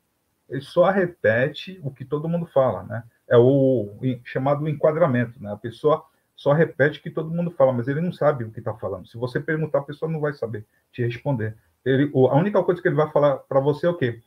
Ele 0.50 0.62
só 0.62 0.90
repete 0.90 1.80
o 1.84 1.90
que 1.90 2.04
todo 2.04 2.28
mundo 2.28 2.46
fala, 2.46 2.84
né? 2.84 3.04
é 3.32 3.38
o 3.38 3.96
chamado 4.26 4.68
enquadramento, 4.68 5.42
né? 5.42 5.54
A 5.54 5.58
pessoa 5.58 6.04
só 6.36 6.52
repete 6.52 7.00
o 7.00 7.02
que 7.02 7.10
todo 7.10 7.32
mundo 7.32 7.50
fala, 7.50 7.72
mas 7.72 7.88
ele 7.88 8.02
não 8.02 8.12
sabe 8.12 8.44
o 8.44 8.52
que 8.52 8.60
está 8.60 8.74
falando. 8.74 9.08
Se 9.08 9.18
você 9.18 9.40
perguntar, 9.40 9.80
a 9.80 9.84
pessoa 9.84 10.12
não 10.12 10.20
vai 10.20 10.34
saber 10.34 10.66
te 10.92 11.02
responder. 11.02 11.56
Ele, 11.86 12.12
a 12.14 12.36
única 12.36 12.62
coisa 12.62 12.82
que 12.82 12.88
ele 12.90 12.96
vai 12.96 13.10
falar 13.10 13.38
para 13.38 13.62
você 13.62 13.86
é 13.88 13.90
o 13.90 13.96
quê? 13.96 14.22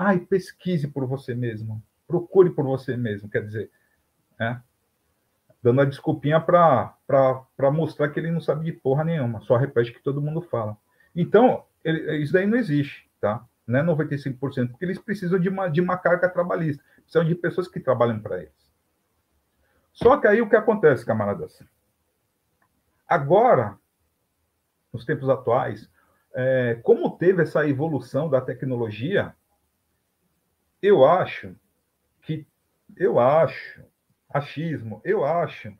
Ai, 0.00 0.20
pesquise 0.20 0.86
por 0.86 1.04
você 1.06 1.34
mesmo, 1.34 1.82
procure 2.06 2.50
por 2.50 2.64
você 2.64 2.96
mesmo, 2.96 3.28
quer 3.28 3.44
dizer, 3.44 3.68
né? 4.38 4.62
dando 5.60 5.80
a 5.80 5.84
desculpinha 5.84 6.40
para 6.40 6.94
mostrar 7.72 8.08
que 8.08 8.20
ele 8.20 8.30
não 8.30 8.40
sabe 8.40 8.64
de 8.64 8.72
porra 8.72 9.02
nenhuma, 9.02 9.40
só 9.40 9.56
repete 9.56 9.90
o 9.90 9.94
que 9.94 10.02
todo 10.02 10.20
mundo 10.20 10.40
fala. 10.40 10.76
Então, 11.16 11.64
ele, 11.82 12.18
isso 12.18 12.32
daí 12.32 12.46
não 12.46 12.56
existe, 12.56 13.10
tá? 13.20 13.44
Não 13.66 13.80
é 13.80 13.82
95%, 13.82 14.68
porque 14.70 14.84
eles 14.84 15.00
precisam 15.00 15.36
de 15.36 15.48
uma, 15.48 15.66
de 15.66 15.80
uma 15.80 15.98
carga 15.98 16.28
trabalhista, 16.28 16.80
precisam 16.98 17.24
de 17.24 17.34
pessoas 17.34 17.66
que 17.66 17.80
trabalhem 17.80 18.20
para 18.20 18.38
eles. 18.38 18.72
Só 19.92 20.16
que 20.16 20.28
aí 20.28 20.40
o 20.40 20.48
que 20.48 20.54
acontece, 20.54 21.04
camaradas? 21.04 21.60
Agora, 23.08 23.76
nos 24.92 25.04
tempos 25.04 25.28
atuais, 25.28 25.90
é, 26.32 26.78
como 26.84 27.18
teve 27.18 27.42
essa 27.42 27.68
evolução 27.68 28.30
da 28.30 28.40
tecnologia, 28.40 29.34
eu 30.82 31.04
acho 31.04 31.54
que, 32.22 32.46
eu 32.96 33.18
acho, 33.18 33.82
achismo, 34.28 35.00
eu 35.04 35.24
acho 35.24 35.76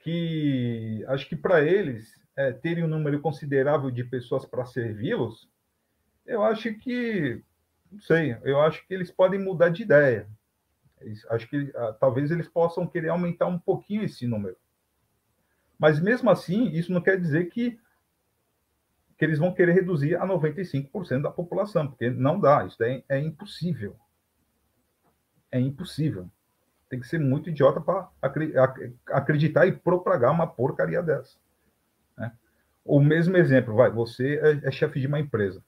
que, 0.00 1.04
acho 1.08 1.28
que 1.28 1.36
para 1.36 1.62
eles 1.62 2.20
é, 2.36 2.52
terem 2.52 2.84
um 2.84 2.88
número 2.88 3.20
considerável 3.20 3.90
de 3.90 4.04
pessoas 4.04 4.44
para 4.44 4.64
servi-los, 4.64 5.48
eu 6.26 6.42
acho 6.42 6.74
que, 6.74 7.42
não 7.90 8.00
sei, 8.00 8.36
eu 8.42 8.60
acho 8.60 8.86
que 8.86 8.94
eles 8.94 9.10
podem 9.10 9.40
mudar 9.40 9.70
de 9.70 9.82
ideia. 9.82 10.28
Acho 11.30 11.48
que 11.48 11.72
ah, 11.74 11.96
talvez 11.98 12.30
eles 12.30 12.46
possam 12.46 12.86
querer 12.86 13.08
aumentar 13.08 13.46
um 13.46 13.58
pouquinho 13.58 14.02
esse 14.02 14.26
número. 14.26 14.56
Mas 15.78 15.98
mesmo 15.98 16.28
assim, 16.28 16.68
isso 16.72 16.92
não 16.92 17.00
quer 17.00 17.18
dizer 17.18 17.48
que 17.48 17.80
que 19.20 19.24
eles 19.26 19.38
vão 19.38 19.52
querer 19.52 19.74
reduzir 19.74 20.16
a 20.16 20.26
95% 20.26 21.20
da 21.20 21.30
população, 21.30 21.86
porque 21.86 22.08
não 22.08 22.40
dá, 22.40 22.64
isso 22.64 22.82
é, 22.82 23.04
é 23.06 23.20
impossível. 23.20 23.94
É 25.50 25.58
impossível. 25.60 26.28
Tem 26.88 26.98
que 26.98 27.06
ser 27.06 27.20
muito 27.20 27.50
idiota 27.50 27.80
para 27.80 28.08
acreditar 29.06 29.66
e 29.66 29.72
propagar 29.72 30.32
uma 30.32 30.46
porcaria 30.46 31.02
dessa. 31.02 31.36
Né? 32.16 32.32
O 32.84 33.00
mesmo 33.00 33.36
exemplo, 33.36 33.74
vai, 33.74 33.90
você 33.90 34.40
é, 34.42 34.68
é 34.68 34.70
chefe 34.70 35.00
de 35.00 35.06
uma 35.06 35.20
empresa. 35.20 35.62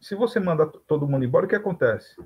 Se 0.00 0.14
você 0.14 0.38
manda 0.40 0.66
todo 0.66 1.06
mundo 1.06 1.24
embora, 1.24 1.46
o 1.46 1.48
que 1.48 1.54
acontece? 1.54 2.16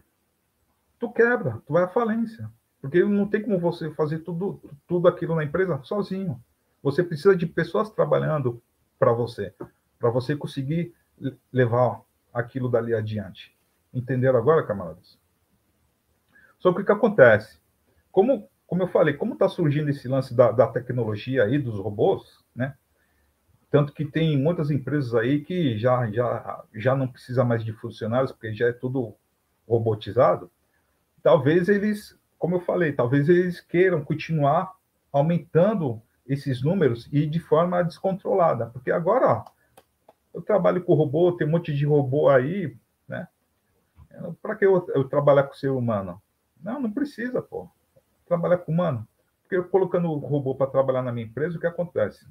Tu 0.99 1.11
quebra, 1.13 1.63
tu 1.67 1.73
vai 1.73 1.85
à 1.85 1.89
falência. 1.89 2.51
Porque 2.81 3.05
não 3.05 3.27
tem 3.27 3.43
como 3.43 3.59
você 3.59 3.91
fazer 3.91 4.21
tudo, 4.21 4.61
tudo 4.87 5.07
aquilo 5.07 5.35
na 5.35 5.45
empresa 5.45 5.81
sozinho. 5.83 6.43
Você 6.83 7.03
precisa 7.03 7.37
de 7.37 7.47
pessoas 7.47 7.91
trabalhando 7.91 8.63
para 8.99 9.13
você, 9.13 9.55
para 9.99 10.11
você 10.11 10.35
conseguir 10.35 10.95
levar 11.53 12.01
aquilo 12.33 12.71
dali 12.71 12.95
adiante. 12.95 13.55
Entenderam 13.93 14.39
agora, 14.39 14.67
camaradas? 14.67 15.20
Só 16.61 16.73
que 16.73 16.83
o 16.83 16.85
que 16.85 16.93
acontece? 16.93 17.59
Como, 18.13 18.49
como 18.67 18.83
eu 18.83 18.89
falei, 18.89 19.15
como 19.15 19.33
está 19.33 19.49
surgindo 19.49 19.91
esse 19.91 20.07
lance 20.07 20.35
da, 20.35 20.53
da 20.53 20.69
tecnologia 20.69 21.45
aí, 21.45 21.59
dos 21.59 21.79
robôs, 21.81 22.45
né? 22.55 22.75
Tanto 23.71 23.93
que 23.93 24.05
tem 24.05 24.37
muitas 24.37 24.71
empresas 24.71 25.15
aí 25.15 25.41
que 25.41 25.79
já, 25.79 26.11
já, 26.11 26.65
já 26.75 26.95
não 26.95 27.09
precisa 27.09 27.45
mais 27.45 27.65
de 27.65 27.73
funcionários, 27.73 28.33
porque 28.33 28.53
já 28.53 28.69
é 28.69 28.73
tudo 28.73 29.15
robotizado. 29.69 30.51
Talvez 31.23 31.69
eles, 31.69 32.19
como 32.39 32.57
eu 32.57 32.61
falei, 32.61 32.93
talvez 32.93 33.29
eles 33.29 33.61
queiram 33.61 34.05
continuar 34.05 34.73
aumentando 35.13 36.03
esses 36.27 36.63
números 36.63 37.09
e 37.13 37.27
de 37.27 37.41
forma 37.41 37.83
descontrolada. 37.83 38.67
Porque 38.67 38.91
agora, 38.91 39.27
ó, 39.33 39.45
eu 40.35 40.43
trabalho 40.43 40.83
com 40.83 40.95
robô, 40.95 41.33
tem 41.33 41.47
um 41.47 41.51
monte 41.51 41.75
de 41.75 41.85
robô 41.85 42.29
aí, 42.29 42.77
né? 43.09 43.29
Para 44.43 44.57
que 44.57 44.67
eu, 44.67 44.87
eu, 44.95 45.05
trabalhar 45.05 45.45
com 45.45 45.55
ser 45.55 45.71
humano? 45.71 46.21
Não, 46.63 46.81
não 46.81 46.93
precisa, 46.93 47.41
pô. 47.41 47.69
Trabalhar 48.27 48.59
com 48.59 48.73
humano. 48.73 49.07
Porque 49.43 49.57
eu 49.57 49.69
colocando 49.69 50.11
o 50.11 50.19
robô 50.19 50.55
para 50.55 50.71
trabalhar 50.71 51.03
na 51.03 51.13
minha 51.13 51.27
empresa, 51.27 51.57
o 51.57 51.61
que 51.61 51.67
acontece? 51.67 52.27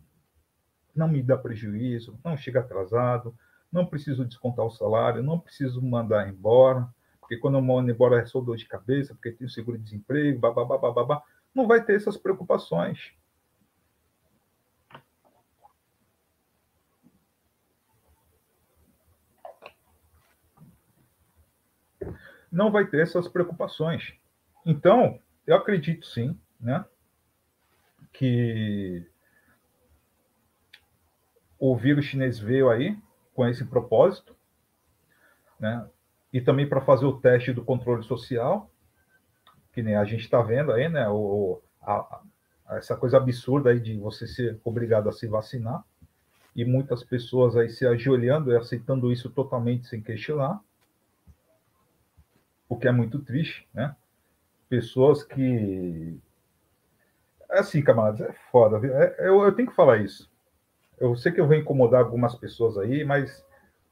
Não 0.95 1.07
me 1.07 1.21
dá 1.21 1.37
prejuízo, 1.37 2.19
não 2.23 2.37
chega 2.37 2.59
atrasado, 2.59 3.35
não 3.71 3.85
preciso 3.85 4.25
descontar 4.25 4.65
o 4.65 4.71
salário, 4.71 5.21
não 5.21 5.39
preciso 5.39 5.81
mandar 5.81 6.29
embora, 6.29 6.87
porque 7.19 7.37
quando 7.37 7.57
eu 7.57 7.61
mando 7.61 7.91
embora 7.91 8.19
é 8.19 8.25
só 8.25 8.39
dor 8.39 8.57
de 8.57 8.65
cabeça, 8.65 9.13
porque 9.13 9.31
tem 9.31 9.47
seguro-desemprego, 9.47 10.39
babá, 10.39 10.65
babá, 10.65 11.21
não 11.53 11.67
vai 11.67 11.83
ter 11.83 11.95
essas 11.95 12.17
preocupações. 12.17 13.13
não 22.51 22.71
vai 22.71 22.85
ter 22.85 23.01
essas 23.01 23.27
preocupações. 23.27 24.13
Então, 24.65 25.19
eu 25.45 25.55
acredito 25.55 26.05
sim, 26.05 26.39
né, 26.59 26.85
que 28.11 29.05
o 31.57 31.75
vírus 31.75 32.05
chinês 32.05 32.39
veio 32.39 32.69
aí 32.69 32.97
com 33.33 33.47
esse 33.47 33.65
propósito, 33.65 34.35
né, 35.59 35.87
e 36.31 36.39
também 36.39 36.67
para 36.67 36.81
fazer 36.81 37.05
o 37.05 37.19
teste 37.19 37.51
do 37.53 37.63
controle 37.63 38.03
social, 38.03 38.71
que 39.73 39.81
nem 39.81 39.95
a 39.95 40.03
gente 40.03 40.21
está 40.21 40.41
vendo 40.41 40.71
aí, 40.71 40.89
né, 40.89 41.07
o, 41.09 41.61
a, 41.81 42.21
a, 42.67 42.77
essa 42.77 42.95
coisa 42.95 43.17
absurda 43.17 43.71
aí 43.71 43.79
de 43.79 43.97
você 43.97 44.27
ser 44.27 44.59
obrigado 44.63 45.09
a 45.09 45.11
se 45.11 45.27
vacinar, 45.27 45.83
e 46.55 46.65
muitas 46.65 47.03
pessoas 47.03 47.55
aí 47.55 47.69
se 47.69 47.85
ajoelhando 47.85 48.51
e 48.51 48.57
aceitando 48.57 49.11
isso 49.11 49.29
totalmente 49.29 49.87
sem 49.87 50.01
questionar 50.01 50.59
o 52.67 52.77
que 52.77 52.87
é 52.87 52.91
muito 52.91 53.19
triste, 53.19 53.67
né? 53.73 53.95
Pessoas 54.69 55.23
que. 55.23 56.19
Assim, 57.49 57.81
camaradas, 57.81 58.21
é 58.21 58.33
foda. 58.51 58.79
É, 58.85 59.27
eu, 59.27 59.41
eu 59.41 59.51
tenho 59.51 59.67
que 59.67 59.75
falar 59.75 59.97
isso. 59.97 60.31
Eu 60.99 61.15
sei 61.15 61.31
que 61.31 61.41
eu 61.41 61.47
vou 61.47 61.55
incomodar 61.55 62.01
algumas 62.01 62.35
pessoas 62.35 62.77
aí, 62.77 63.03
mas 63.03 63.43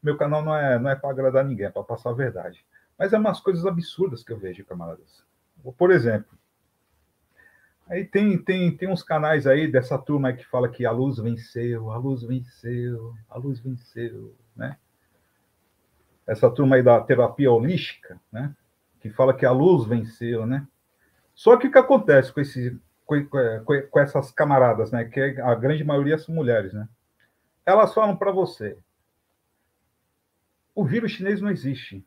meu 0.03 0.15
canal 0.15 0.43
não 0.43 0.55
é, 0.55 0.77
não 0.77 0.89
é 0.89 0.95
para 0.95 1.09
agradar 1.09 1.43
ninguém, 1.43 1.65
é 1.65 1.71
para 1.71 1.83
passar 1.83 2.11
a 2.11 2.13
verdade. 2.13 2.63
Mas 2.97 3.13
é 3.13 3.17
umas 3.17 3.39
coisas 3.39 3.65
absurdas 3.65 4.23
que 4.23 4.31
eu 4.31 4.37
vejo, 4.37 4.65
camaradas. 4.65 5.23
Por 5.77 5.91
exemplo, 5.91 6.37
aí 7.87 8.05
tem, 8.05 8.37
tem, 8.37 8.75
tem 8.75 8.89
uns 8.89 9.03
canais 9.03 9.47
aí 9.47 9.67
dessa 9.67 9.97
turma 9.97 10.33
que 10.33 10.45
fala 10.45 10.69
que 10.69 10.85
a 10.85 10.91
luz 10.91 11.17
venceu, 11.17 11.91
a 11.91 11.97
luz 11.97 12.23
venceu, 12.23 13.15
a 13.29 13.37
luz 13.37 13.59
venceu, 13.59 14.35
né? 14.55 14.77
Essa 16.25 16.49
turma 16.51 16.75
aí 16.75 16.83
da 16.83 16.99
terapia 16.99 17.51
holística, 17.51 18.19
né? 18.31 18.53
Que 18.99 19.09
fala 19.09 19.33
que 19.33 19.45
a 19.45 19.51
luz 19.51 19.87
venceu, 19.87 20.45
né? 20.45 20.67
Só 21.33 21.55
que 21.57 21.67
o 21.67 21.71
que 21.71 21.77
acontece 21.77 22.33
com, 22.33 22.41
esse, 22.41 22.79
com, 23.05 23.25
com 23.89 23.99
essas 23.99 24.31
camaradas, 24.31 24.91
né? 24.91 25.05
Que 25.05 25.39
a 25.39 25.55
grande 25.55 25.83
maioria 25.83 26.17
são 26.17 26.33
mulheres, 26.33 26.73
né? 26.73 26.87
Elas 27.65 27.93
falam 27.93 28.15
para 28.15 28.31
você: 28.31 28.77
o 30.73 30.85
vírus 30.85 31.11
chinês 31.11 31.41
não 31.41 31.51
existe. 31.51 32.05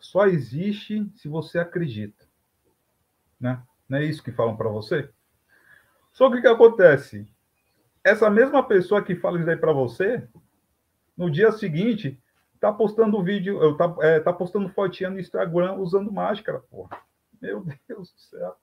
Só 0.00 0.26
existe 0.26 1.10
se 1.16 1.28
você 1.28 1.58
acredita. 1.58 2.26
Né? 3.40 3.60
Não 3.88 3.98
é 3.98 4.04
isso 4.04 4.22
que 4.22 4.32
falam 4.32 4.56
para 4.56 4.68
você? 4.68 5.08
Só 6.12 6.30
que 6.30 6.38
o 6.38 6.40
que 6.40 6.48
acontece? 6.48 7.28
Essa 8.02 8.28
mesma 8.28 8.62
pessoa 8.62 9.02
que 9.02 9.14
fala 9.14 9.38
isso 9.38 9.46
daí 9.46 9.56
para 9.56 9.72
você, 9.72 10.26
no 11.16 11.30
dia 11.30 11.52
seguinte, 11.52 12.20
tá 12.60 12.72
postando 12.72 13.22
vídeo, 13.22 13.62
eu 13.62 13.76
tá, 13.76 13.94
é, 14.00 14.20
tá 14.20 14.32
postando 14.32 14.68
fotinha 14.68 15.10
no 15.10 15.20
Instagram 15.20 15.74
usando 15.74 16.12
máscara, 16.12 16.60
porra. 16.70 17.00
Meu 17.40 17.64
Deus 17.88 18.12
do 18.12 18.20
céu. 18.20 18.56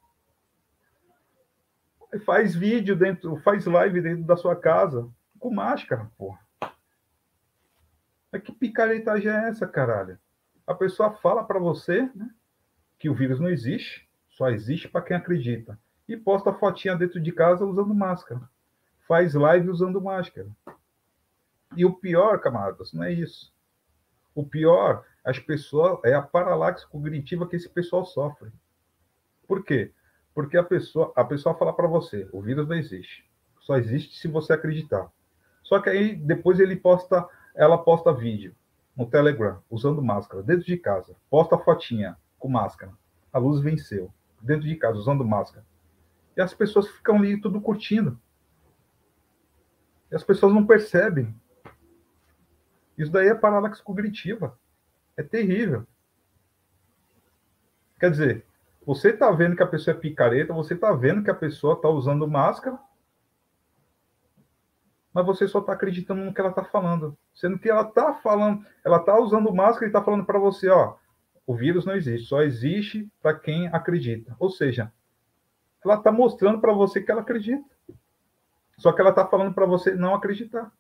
Faz 2.25 2.55
vídeo 2.55 2.95
dentro, 2.95 3.37
faz 3.37 3.65
live 3.65 4.01
dentro 4.01 4.25
da 4.25 4.37
sua 4.37 4.55
casa 4.55 5.09
com 5.39 5.53
máscara, 5.53 6.09
porra. 6.17 6.39
Mas 8.31 8.41
que 8.41 8.51
picaretagem 8.51 9.31
é 9.31 9.49
essa, 9.49 9.67
caralho? 9.67 10.19
A 10.67 10.73
pessoa 10.73 11.11
fala 11.11 11.43
para 11.43 11.59
você 11.59 12.09
né, 12.15 12.29
que 12.97 13.09
o 13.09 13.13
vírus 13.13 13.39
não 13.39 13.49
existe, 13.49 14.09
só 14.29 14.49
existe 14.49 14.87
para 14.89 15.01
quem 15.01 15.15
acredita. 15.15 15.79
E 16.07 16.15
posta 16.15 16.53
fotinha 16.53 16.95
dentro 16.95 17.19
de 17.19 17.31
casa 17.31 17.65
usando 17.65 17.93
máscara. 17.93 18.41
Faz 19.07 19.33
live 19.33 19.69
usando 19.69 20.01
máscara. 20.01 20.49
E 21.75 21.85
o 21.85 21.93
pior, 21.93 22.39
camaradas, 22.39 22.93
não 22.93 23.03
é 23.03 23.11
isso 23.11 23.54
o 24.35 24.45
pior, 24.45 25.05
as 25.23 25.39
pessoas 25.39 25.99
é 26.03 26.13
a 26.13 26.21
paralaxe 26.21 26.85
cognitiva 26.87 27.47
que 27.47 27.55
esse 27.55 27.69
pessoal 27.69 28.05
sofre. 28.05 28.51
Por 29.47 29.63
quê? 29.63 29.91
Porque 30.33 30.57
a 30.57 30.63
pessoa, 30.63 31.13
a 31.15 31.23
pessoa 31.23 31.55
fala 31.55 31.73
para 31.73 31.87
você, 31.87 32.27
o 32.31 32.41
vírus 32.41 32.67
não 32.67 32.75
existe. 32.75 33.25
Só 33.61 33.77
existe 33.77 34.17
se 34.17 34.27
você 34.27 34.53
acreditar. 34.53 35.09
Só 35.63 35.79
que 35.79 35.89
aí 35.89 36.15
depois 36.15 36.59
ele 36.59 36.75
posta, 36.75 37.27
ela 37.55 37.77
posta 37.77 38.13
vídeo 38.13 38.53
no 38.95 39.07
Telegram 39.07 39.61
usando 39.69 40.01
máscara 40.01 40.43
dentro 40.43 40.65
de 40.65 40.77
casa, 40.77 41.15
posta 41.29 41.57
fotinha 41.57 42.17
com 42.37 42.47
máscara. 42.47 42.91
A 43.33 43.39
luz 43.39 43.61
venceu. 43.61 44.11
dentro 44.41 44.67
de 44.67 44.75
casa, 44.75 44.99
usando 44.99 45.25
máscara. 45.25 45.65
E 46.37 46.41
as 46.41 46.53
pessoas 46.53 46.87
ficam 46.87 47.15
ali 47.15 47.41
tudo 47.41 47.59
curtindo. 47.59 48.19
E 50.11 50.15
as 50.15 50.23
pessoas 50.23 50.53
não 50.53 50.67
percebem. 50.67 51.33
Isso 52.97 53.11
daí 53.11 53.27
é 53.27 53.35
paralaxe 53.35 53.83
cognitiva. 53.83 54.57
É 55.17 55.23
terrível. 55.23 55.85
Quer 57.99 58.11
dizer, 58.11 58.45
você 58.85 59.09
está 59.09 59.31
vendo 59.31 59.55
que 59.55 59.63
a 59.63 59.67
pessoa 59.67 59.95
é 59.95 59.99
picareta, 59.99 60.53
você 60.53 60.73
está 60.73 60.91
vendo 60.93 61.23
que 61.23 61.31
a 61.31 61.35
pessoa 61.35 61.75
está 61.75 61.89
usando 61.89 62.27
máscara, 62.27 62.77
mas 65.13 65.25
você 65.25 65.47
só 65.47 65.59
está 65.59 65.73
acreditando 65.73 66.23
no 66.23 66.33
que 66.33 66.41
ela 66.41 66.49
está 66.49 66.63
falando. 66.63 67.17
Sendo 67.33 67.57
que 67.57 67.69
ela 67.69 67.83
está 67.83 68.13
falando, 68.15 68.65
ela 68.83 68.97
está 68.97 69.17
usando 69.17 69.53
máscara 69.53 69.85
e 69.85 69.87
está 69.87 70.03
falando 70.03 70.25
para 70.25 70.37
você, 70.37 70.69
ó, 70.69 70.97
o 71.47 71.55
vírus 71.55 71.85
não 71.85 71.95
existe, 71.95 72.27
só 72.27 72.41
existe 72.41 73.09
para 73.21 73.33
quem 73.33 73.67
acredita. 73.67 74.35
Ou 74.37 74.49
seja, 74.49 74.91
ela 75.83 75.95
está 75.95 76.11
mostrando 76.11 76.59
para 76.59 76.73
você 76.73 77.01
que 77.01 77.11
ela 77.11 77.21
acredita. 77.21 77.63
Só 78.77 78.91
que 78.91 78.99
ela 78.99 79.11
está 79.11 79.25
falando 79.25 79.53
para 79.53 79.65
você 79.65 79.95
não 79.95 80.13
acreditar. 80.13 80.71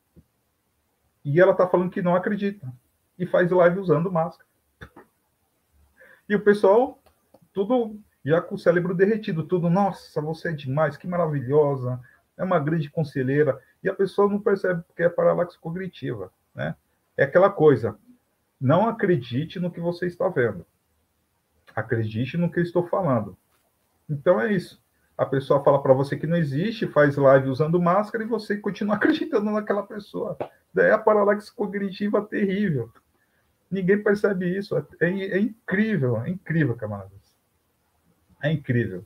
E 1.25 1.41
ela 1.41 1.51
está 1.51 1.67
falando 1.67 1.89
que 1.89 2.03
não 2.03 2.15
acredita. 2.15 2.71
E 3.17 3.25
faz 3.25 3.49
live 3.49 3.79
usando 3.79 4.11
máscara. 4.11 4.47
E 6.29 6.35
o 6.35 6.41
pessoal, 6.41 7.01
tudo 7.51 7.99
já 8.23 8.41
com 8.41 8.55
o 8.55 8.59
cérebro 8.59 8.95
derretido, 8.95 9.43
tudo, 9.43 9.69
nossa, 9.69 10.21
você 10.21 10.49
é 10.49 10.51
demais, 10.51 10.97
que 10.97 11.07
maravilhosa, 11.07 11.99
é 12.37 12.43
uma 12.43 12.59
grande 12.59 12.89
conselheira. 12.89 13.59
E 13.83 13.89
a 13.89 13.93
pessoa 13.93 14.29
não 14.29 14.39
percebe 14.39 14.81
porque 14.83 15.03
é 15.03 15.09
paralaxe 15.09 15.59
cognitiva, 15.59 16.31
né? 16.53 16.75
É 17.17 17.23
aquela 17.23 17.49
coisa, 17.49 17.97
não 18.59 18.89
acredite 18.89 19.59
no 19.59 19.71
que 19.71 19.79
você 19.79 20.07
está 20.07 20.27
vendo. 20.27 20.65
Acredite 21.75 22.37
no 22.37 22.51
que 22.51 22.59
eu 22.59 22.63
estou 22.63 22.87
falando. 22.87 23.37
Então 24.09 24.41
é 24.41 24.51
isso. 24.51 24.83
A 25.17 25.25
pessoa 25.25 25.63
fala 25.63 25.81
para 25.81 25.93
você 25.93 26.17
que 26.17 26.27
não 26.27 26.35
existe, 26.35 26.87
faz 26.87 27.15
live 27.15 27.47
usando 27.47 27.81
máscara 27.81 28.23
e 28.23 28.27
você 28.27 28.57
continua 28.57 28.95
acreditando 28.97 29.51
naquela 29.51 29.83
pessoa. 29.83 30.37
Daí 30.75 30.91
a 30.91 30.97
paralaxe 30.97 31.49
cognitiva 31.55 32.21
terrível. 32.21 32.91
Ninguém 33.71 34.03
percebe 34.03 34.57
isso. 34.57 34.75
É, 34.77 34.85
é, 34.99 35.39
incrível, 35.39 36.21
é 36.21 36.29
incrível, 36.29 36.75
camaradas. 36.75 37.33
É 38.43 38.51
incrível. 38.51 39.05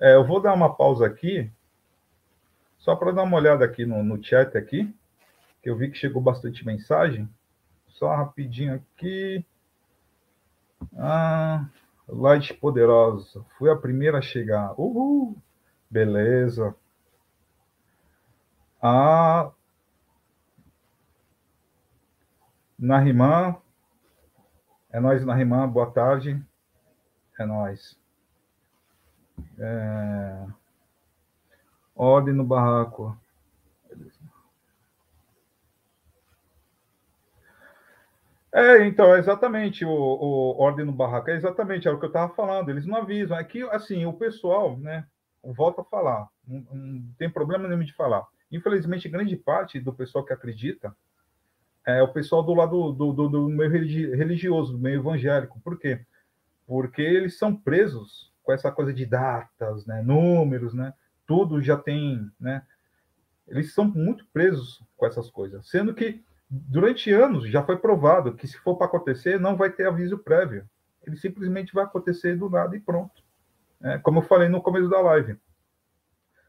É, 0.00 0.14
eu 0.14 0.26
vou 0.26 0.40
dar 0.40 0.54
uma 0.54 0.74
pausa 0.74 1.06
aqui, 1.06 1.52
só 2.78 2.96
para 2.96 3.12
dar 3.12 3.24
uma 3.24 3.36
olhada 3.36 3.62
aqui 3.66 3.84
no, 3.84 4.02
no 4.02 4.24
chat 4.24 4.56
aqui, 4.56 4.90
que 5.62 5.68
eu 5.68 5.76
vi 5.76 5.90
que 5.90 5.98
chegou 5.98 6.22
bastante 6.22 6.64
mensagem. 6.64 7.28
Só 7.86 8.16
rapidinho 8.16 8.76
aqui. 8.76 9.44
Ah, 10.96 11.68
Light 12.08 12.54
Poderosa. 12.54 13.44
Fui 13.58 13.70
a 13.70 13.76
primeira 13.76 14.16
a 14.16 14.22
chegar. 14.22 14.72
Uhul! 14.80 15.36
Beleza. 15.90 16.74
Ah, 18.82 19.52
Narimã. 22.80 23.56
É 24.90 24.98
nós, 24.98 25.22
Narimã. 25.24 25.68
Boa 25.68 25.90
tarde. 25.90 26.42
É 27.38 27.44
nós. 27.44 28.00
É... 29.58 30.46
Ordem 31.94 32.32
no 32.32 32.42
barraco. 32.42 33.14
É, 38.52 38.84
então, 38.84 39.14
exatamente, 39.14 39.84
o, 39.84 39.90
o 39.90 40.60
ordem 40.60 40.84
no 40.84 40.90
barraco, 40.90 41.30
é 41.30 41.36
exatamente 41.36 41.86
é 41.86 41.90
o 41.90 42.00
que 42.00 42.06
eu 42.06 42.08
estava 42.08 42.34
falando, 42.34 42.68
eles 42.68 42.84
não 42.84 42.96
avisam. 42.96 43.38
É 43.38 43.44
que, 43.44 43.62
assim, 43.64 44.04
o 44.06 44.12
pessoal, 44.12 44.76
né, 44.76 45.06
volta 45.44 45.82
a 45.82 45.84
falar, 45.84 46.28
não, 46.44 46.66
não, 46.72 47.14
tem 47.16 47.30
problema 47.30 47.68
nenhum 47.68 47.84
de 47.84 47.92
falar. 47.92 48.26
Infelizmente, 48.50 49.08
grande 49.08 49.36
parte 49.36 49.78
do 49.78 49.92
pessoal 49.92 50.24
que 50.24 50.32
acredita 50.32 50.96
é 51.98 52.02
o 52.02 52.12
pessoal 52.12 52.42
do 52.42 52.54
lado 52.54 52.92
do, 52.92 53.12
do, 53.12 53.28
do 53.28 53.48
meio 53.48 53.70
religioso, 53.70 54.72
do 54.72 54.78
meio 54.78 55.00
evangélico. 55.00 55.60
Por 55.60 55.78
quê? 55.78 56.00
Porque 56.66 57.02
eles 57.02 57.38
são 57.38 57.54
presos 57.54 58.32
com 58.42 58.52
essa 58.52 58.70
coisa 58.70 58.92
de 58.92 59.06
datas, 59.06 59.86
né, 59.86 60.02
números, 60.02 60.74
né, 60.74 60.92
tudo 61.26 61.62
já 61.62 61.76
tem, 61.76 62.28
né, 62.40 62.62
eles 63.46 63.74
são 63.74 63.84
muito 63.84 64.26
presos 64.32 64.82
com 64.96 65.06
essas 65.06 65.30
coisas, 65.30 65.68
sendo 65.68 65.94
que 65.94 66.22
durante 66.50 67.12
anos 67.12 67.48
já 67.48 67.62
foi 67.62 67.76
provado 67.76 68.34
que 68.34 68.46
se 68.48 68.58
for 68.58 68.76
para 68.76 68.86
acontecer, 68.86 69.38
não 69.38 69.56
vai 69.56 69.70
ter 69.70 69.86
aviso 69.86 70.18
prévio. 70.18 70.68
Ele 71.06 71.16
simplesmente 71.16 71.72
vai 71.72 71.84
acontecer 71.84 72.36
do 72.36 72.50
nada 72.50 72.76
e 72.76 72.80
pronto. 72.80 73.22
É, 73.82 73.98
como 73.98 74.18
eu 74.18 74.22
falei 74.22 74.48
no 74.48 74.60
começo 74.60 74.88
da 74.88 75.00
live. 75.00 75.36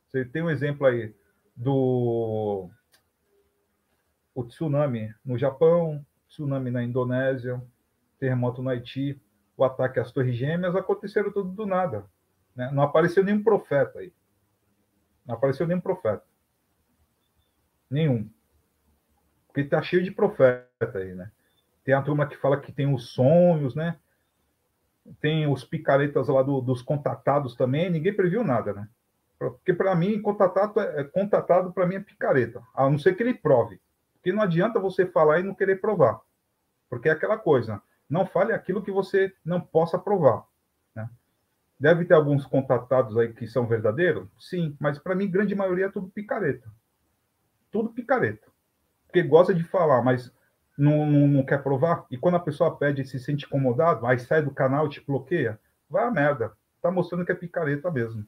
Você 0.08 0.26
tem 0.26 0.42
um 0.42 0.50
exemplo 0.50 0.88
aí 0.88 1.14
do 1.56 2.70
o 4.34 4.44
tsunami 4.44 5.14
no 5.24 5.38
Japão, 5.38 6.06
tsunami 6.28 6.72
na 6.72 6.84
Indonésia, 6.84 7.62
terremoto 8.20 8.62
no 8.62 8.70
Haiti, 8.70 9.22
o 9.58 9.64
ataque 9.64 10.00
às 10.00 10.12
Torres 10.12 10.36
Gêmeas 10.36 10.76
aconteceram 10.76 11.32
tudo 11.32 11.52
do 11.52 11.66
nada. 11.66 12.06
Né? 12.56 12.70
Não 12.72 12.84
apareceu 12.84 13.24
nenhum 13.24 13.44
profeta 13.44 14.00
aí. 14.00 14.14
Não 15.26 15.36
apareceu 15.36 15.68
nenhum 15.68 15.82
profeta. 15.82 16.24
Nenhum. 17.90 18.30
Porque 19.48 19.64
tá 19.64 19.82
cheio 19.82 20.04
de 20.04 20.12
profeta 20.12 20.98
aí, 20.98 21.14
né? 21.14 21.32
Tem 21.84 21.94
a 21.94 22.02
turma 22.02 22.26
que 22.26 22.38
fala 22.38 22.60
que 22.60 22.72
tem 22.72 22.92
os 22.92 23.10
sonhos, 23.10 23.76
né? 23.76 24.00
Tem 25.20 25.48
os 25.48 25.64
picaretas 25.66 26.28
lá 26.28 26.42
do, 26.42 26.62
dos 26.62 26.82
contatados 26.82 27.56
também, 27.56 27.90
ninguém 27.90 28.16
previu 28.16 28.44
nada, 28.44 28.74
né? 28.74 28.88
Porque 29.38 29.74
para 29.74 29.96
mim, 29.96 30.22
contatado, 30.22 30.80
é, 30.80 31.04
contatado 31.04 31.74
para 31.74 31.88
mim 31.88 31.96
é 31.96 32.00
picareta, 32.00 32.62
a 32.74 32.90
não 32.90 33.00
ser 33.00 33.16
que 33.16 33.24
ele 33.24 33.34
prove. 33.34 33.82
Porque 34.22 34.32
não 34.32 34.44
adianta 34.44 34.80
você 34.80 35.06
falar 35.06 35.40
e 35.40 35.44
não 35.44 35.56
querer 35.56 35.82
provar. 35.82 36.22
Porque 36.90 37.10
é 37.10 37.12
aquela 37.12 37.38
coisa, 37.38 37.82
não 38.10 38.26
fale 38.26 38.54
aquilo 38.54 38.84
que 38.84 38.92
você 38.92 39.34
não 39.44 39.60
possa 39.60 39.98
provar. 39.98 40.46
Né? 40.96 41.10
Deve 41.80 42.06
ter 42.06 42.14
alguns 42.14 42.46
contatados 42.46 43.18
aí 43.18 43.34
que 43.34 43.48
são 43.48 43.66
verdadeiros? 43.66 44.30
Sim, 44.40 44.78
mas 44.80 45.00
para 45.00 45.16
mim, 45.16 45.30
grande 45.30 45.56
maioria 45.56 45.88
é 45.88 45.92
tudo 45.92 46.10
picareta. 46.10 46.70
Tudo 47.72 47.90
picareta 47.90 48.52
porque 49.12 49.22
gosta 49.22 49.54
de 49.54 49.64
falar, 49.64 50.02
mas 50.02 50.34
não, 50.78 51.06
não, 51.06 51.28
não, 51.28 51.46
quer 51.46 51.62
provar. 51.62 52.06
E 52.10 52.18
quando 52.18 52.36
a 52.36 52.40
pessoa 52.40 52.78
pede 52.78 53.02
e 53.02 53.06
se 53.06 53.20
sente 53.20 53.46
incomodado, 53.46 54.08
aí 54.08 54.18
sai 54.18 54.42
do 54.42 54.52
canal 54.52 54.88
e 54.88 54.90
te 54.90 55.06
bloqueia, 55.06 55.60
vai 55.90 56.06
a 56.06 56.12
merda. 56.12 56.54
Tá 56.82 56.90
mostrando 56.90 57.26
que 57.26 57.32
é 57.32 57.36
picareta 57.36 57.92
mesmo. 57.92 58.26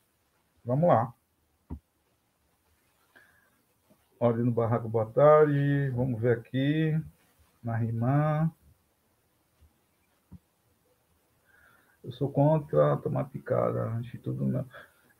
Vamos 0.63 0.89
lá. 0.89 1.13
Ordem 4.23 4.45
no 4.45 4.51
barraco, 4.53 4.87
boa 4.87 5.05
tarde. 5.05 5.89
Vamos 5.89 6.21
ver 6.21 6.37
aqui. 6.37 6.97
Na 7.61 7.75
rima. 7.75 8.49
Eu 12.01 12.09
sou 12.13 12.31
contra 12.31 12.95
tomar 12.95 13.25
picada. 13.25 14.01
Tudo 14.23 14.45
não. 14.45 14.65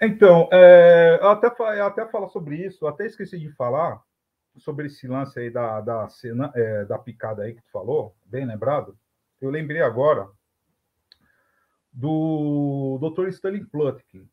Então, 0.02 0.48
é, 0.54 1.20
eu 1.22 1.28
até, 1.28 1.48
eu 1.48 1.86
até 1.86 2.08
falar 2.08 2.30
sobre 2.30 2.66
isso, 2.66 2.88
até 2.88 3.06
esqueci 3.06 3.38
de 3.38 3.52
falar 3.52 4.02
sobre 4.56 4.86
esse 4.86 5.06
lance 5.06 5.38
aí 5.38 5.50
da, 5.50 5.82
da, 5.82 6.08
cena, 6.08 6.50
é, 6.56 6.86
da 6.86 6.98
picada 6.98 7.44
aí 7.44 7.56
que 7.56 7.62
tu 7.62 7.72
falou, 7.72 8.16
bem 8.26 8.46
lembrado, 8.46 8.98
eu 9.42 9.50
lembrei 9.50 9.82
agora 9.82 10.30
do 11.92 12.98
Dr. 13.02 13.28
Stanley 13.28 13.66
Plutkin. 13.66 14.30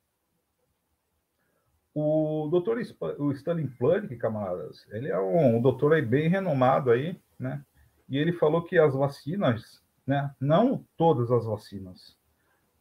O 2.03 2.49
Dr. 2.49 2.81
O 3.19 3.31
Stanley 3.33 3.67
Plutkin, 3.67 4.17
camaradas, 4.17 4.87
ele 4.91 5.09
é 5.09 5.21
um 5.21 5.61
doutor 5.61 5.93
aí 5.93 6.01
bem 6.01 6.31
renomado 6.31 6.91
aí, 6.91 7.21
né? 7.39 7.63
E 8.09 8.17
ele 8.17 8.33
falou 8.33 8.65
que 8.65 8.79
as 8.79 8.95
vacinas, 8.95 9.83
né, 10.07 10.35
não 10.41 10.83
todas 10.97 11.31
as 11.31 11.45
vacinas, 11.45 12.17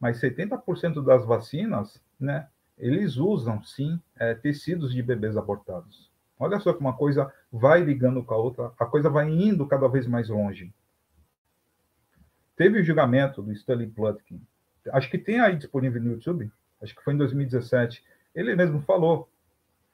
mas 0.00 0.20
70% 0.20 1.04
das 1.04 1.26
vacinas, 1.26 2.02
né, 2.18 2.48
eles 2.78 3.18
usam 3.18 3.62
sim 3.62 4.00
é, 4.18 4.34
tecidos 4.34 4.92
de 4.94 5.02
bebês 5.02 5.36
abortados. 5.36 6.10
Olha 6.38 6.58
só 6.58 6.72
que 6.72 6.80
uma 6.80 6.96
coisa 6.96 7.30
vai 7.52 7.82
ligando 7.82 8.24
com 8.24 8.32
a 8.32 8.38
outra, 8.38 8.72
a 8.78 8.86
coisa 8.86 9.10
vai 9.10 9.28
indo 9.28 9.66
cada 9.66 9.86
vez 9.86 10.06
mais 10.06 10.30
longe. 10.30 10.72
Teve 12.56 12.80
o 12.80 12.84
julgamento 12.84 13.42
do 13.42 13.52
Stanley 13.52 13.88
Plutkin, 13.88 14.40
acho 14.92 15.10
que 15.10 15.18
tem 15.18 15.40
aí 15.40 15.56
disponível 15.56 16.02
no 16.02 16.12
YouTube, 16.12 16.50
acho 16.82 16.96
que 16.96 17.04
foi 17.04 17.12
em 17.12 17.18
2017. 17.18 18.02
Ele 18.34 18.54
mesmo 18.54 18.80
falou 18.82 19.28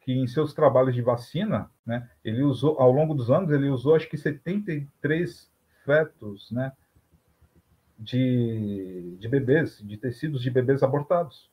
que 0.00 0.12
em 0.12 0.26
seus 0.26 0.54
trabalhos 0.54 0.94
de 0.94 1.02
vacina, 1.02 1.70
né, 1.84 2.08
ele 2.24 2.42
usou, 2.42 2.78
ao 2.78 2.92
longo 2.92 3.14
dos 3.14 3.30
anos, 3.30 3.50
ele 3.50 3.68
usou 3.68 3.96
acho 3.96 4.08
que 4.08 4.16
73 4.16 5.50
fetos, 5.84 6.50
né, 6.50 6.72
de, 7.98 9.16
de 9.18 9.28
bebês, 9.28 9.78
de 9.82 9.96
tecidos 9.96 10.42
de 10.42 10.50
bebês 10.50 10.82
abortados. 10.82 11.50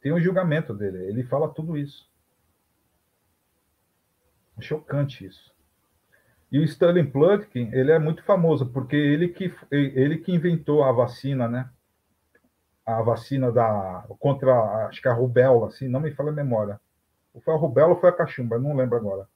Tem 0.00 0.12
um 0.12 0.20
julgamento 0.20 0.72
dele, 0.72 0.98
ele 1.06 1.24
fala 1.24 1.48
tudo 1.48 1.76
isso. 1.76 2.08
É 4.56 4.62
chocante 4.62 5.24
isso. 5.24 5.52
E 6.50 6.58
o 6.58 6.64
Stanley 6.64 7.04
Plutkin, 7.04 7.70
ele 7.72 7.90
é 7.90 7.98
muito 7.98 8.22
famoso, 8.22 8.66
porque 8.66 8.96
ele 8.96 9.28
que, 9.28 9.52
ele 9.70 10.18
que 10.18 10.32
inventou 10.32 10.82
a 10.82 10.92
vacina, 10.92 11.46
né? 11.46 11.70
A 12.88 13.02
vacina 13.02 13.52
da 13.52 14.06
contra, 14.18 14.86
acho 14.86 15.02
que 15.02 15.08
a 15.08 15.12
rubéola, 15.12 15.66
assim, 15.66 15.86
não 15.86 16.00
me 16.00 16.10
fala 16.10 16.30
a 16.30 16.34
memória. 16.34 16.80
Foi 17.44 17.52
a 17.52 17.58
rubéola 17.58 17.92
ou 17.92 18.00
foi 18.00 18.08
a 18.08 18.14
cachumba, 18.14 18.58
não 18.58 18.74
lembro 18.74 18.96
agora. 18.96 19.28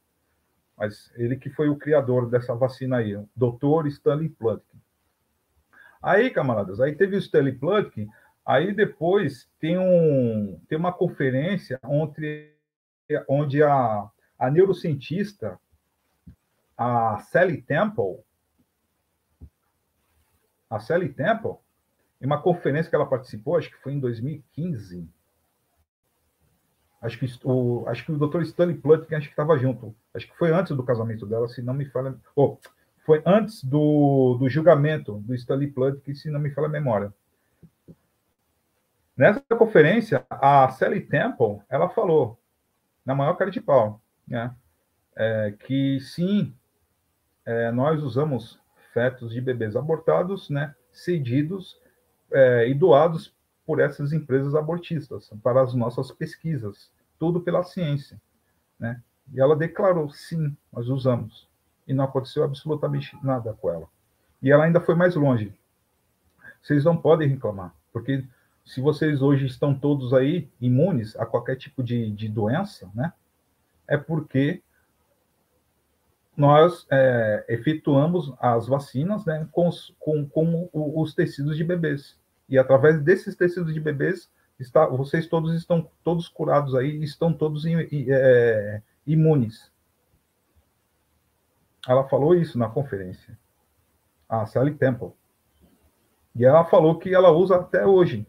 Mas 0.76 1.12
ele 1.16 1.36
que 1.36 1.50
foi 1.50 1.68
o 1.68 1.76
criador 1.76 2.30
dessa 2.30 2.55
vacina 2.55 2.96
aí, 2.96 3.14
o 3.14 3.28
Dr. 3.36 3.86
Stanley 3.88 4.30
Plutkin. 4.30 4.80
Aí, 6.03 6.30
camaradas, 6.30 6.80
aí 6.80 6.94
teve 6.94 7.14
o 7.14 7.18
Stanley 7.18 7.53
Plutkin, 7.53 8.09
aí 8.44 8.72
depois 8.72 9.46
tem, 9.61 9.78
um, 9.78 10.59
tem 10.66 10.78
uma 10.78 10.92
conferência 10.92 11.78
onde, 11.84 12.50
onde 13.28 13.62
a, 13.62 14.09
a 14.38 14.50
neurocientista, 14.50 15.61
a 16.76 17.18
Sally 17.18 17.61
Temple, 17.61 18.18
a 20.70 20.80
Sally 20.80 21.11
Temple, 21.11 21.59
em 22.22 22.26
uma 22.26 22.40
conferência 22.40 22.88
que 22.88 22.94
ela 22.94 23.04
participou, 23.04 23.56
acho 23.56 23.68
que 23.68 23.82
foi 23.82 23.94
em 23.94 23.98
2015. 23.98 25.10
Acho 27.02 27.18
que 27.18 27.26
o, 27.42 27.84
acho 27.88 28.04
que 28.04 28.12
o 28.12 28.16
Dr. 28.16 28.42
Stanley 28.42 28.76
Plutkin 28.76 29.16
acho 29.16 29.26
que 29.26 29.32
estava 29.32 29.58
junto. 29.58 29.92
Acho 30.14 30.28
que 30.28 30.38
foi 30.38 30.52
antes 30.52 30.76
do 30.76 30.84
casamento 30.84 31.26
dela, 31.26 31.48
se 31.48 31.60
não 31.60 31.74
me 31.74 31.84
falha. 31.86 32.14
Oh, 32.36 32.58
foi 33.04 33.20
antes 33.26 33.64
do, 33.64 34.36
do 34.38 34.48
julgamento 34.48 35.14
do 35.18 35.34
Stanley 35.34 35.72
Plutkin, 35.72 36.14
se 36.14 36.30
não 36.30 36.38
me 36.38 36.52
falha 36.52 36.68
a 36.68 36.70
memória. 36.70 37.12
Nessa 39.16 39.42
conferência, 39.58 40.24
a 40.30 40.68
Sally 40.70 41.00
Temple, 41.00 41.60
ela 41.68 41.88
falou, 41.88 42.38
na 43.04 43.16
maior 43.16 43.34
cara 43.34 43.50
de 43.50 43.60
pau, 43.60 44.00
né, 44.26 44.54
é, 45.16 45.54
que 45.66 45.98
sim, 46.00 46.54
é, 47.44 47.72
nós 47.72 48.00
usamos 48.02 48.60
fetos 48.94 49.32
de 49.32 49.40
bebês 49.40 49.74
abortados, 49.74 50.48
né, 50.48 50.74
cedidos 50.92 51.81
é, 52.32 52.68
e 52.68 52.74
doados 52.74 53.34
por 53.64 53.80
essas 53.80 54.12
empresas 54.12 54.54
abortistas 54.54 55.30
para 55.42 55.62
as 55.62 55.74
nossas 55.74 56.10
pesquisas, 56.10 56.90
tudo 57.18 57.40
pela 57.40 57.62
ciência, 57.62 58.20
né? 58.78 59.00
E 59.32 59.40
ela 59.40 59.56
declarou, 59.56 60.10
sim, 60.10 60.56
nós 60.72 60.88
usamos. 60.88 61.48
E 61.86 61.94
não 61.94 62.04
aconteceu 62.04 62.44
absolutamente 62.44 63.16
nada 63.22 63.52
com 63.54 63.70
ela. 63.70 63.88
E 64.42 64.50
ela 64.50 64.64
ainda 64.64 64.80
foi 64.80 64.94
mais 64.94 65.14
longe. 65.14 65.54
Vocês 66.60 66.84
não 66.84 66.96
podem 66.96 67.28
reclamar, 67.28 67.74
porque 67.92 68.24
se 68.64 68.80
vocês 68.80 69.22
hoje 69.22 69.46
estão 69.46 69.74
todos 69.74 70.12
aí 70.12 70.50
imunes 70.60 71.16
a 71.16 71.26
qualquer 71.26 71.56
tipo 71.56 71.82
de, 71.82 72.10
de 72.10 72.28
doença, 72.28 72.90
né? 72.94 73.12
É 73.86 73.96
porque 73.96 74.62
nós 76.36 76.86
é, 76.90 77.44
efetuamos 77.48 78.32
as 78.38 78.66
vacinas 78.66 79.24
né, 79.24 79.46
com, 79.52 79.68
os, 79.68 79.94
com, 79.98 80.26
com 80.26 80.70
os 80.72 81.14
tecidos 81.14 81.56
de 81.56 81.64
bebês. 81.64 82.18
E 82.53 82.59
através 82.59 83.00
desses 83.00 83.34
tecidos 83.34 83.72
de 83.72 83.80
bebês, 83.80 84.30
está, 84.61 84.86
vocês 84.86 85.26
todos 85.26 85.55
estão 85.55 85.90
todos 86.05 86.28
curados 86.28 86.74
aí, 86.74 87.03
estão 87.03 87.32
todos 87.32 87.64
é, 87.64 88.82
imunes. 89.07 89.72
Ela 91.88 92.07
falou 92.07 92.34
isso 92.34 92.59
na 92.59 92.68
conferência, 92.68 93.38
a 94.28 94.44
Sally 94.44 94.74
Temple. 94.74 95.12
E 96.36 96.44
ela 96.44 96.62
falou 96.62 96.98
que 96.98 97.14
ela 97.14 97.30
usa 97.30 97.57
até 97.57 97.86
hoje 97.86 98.26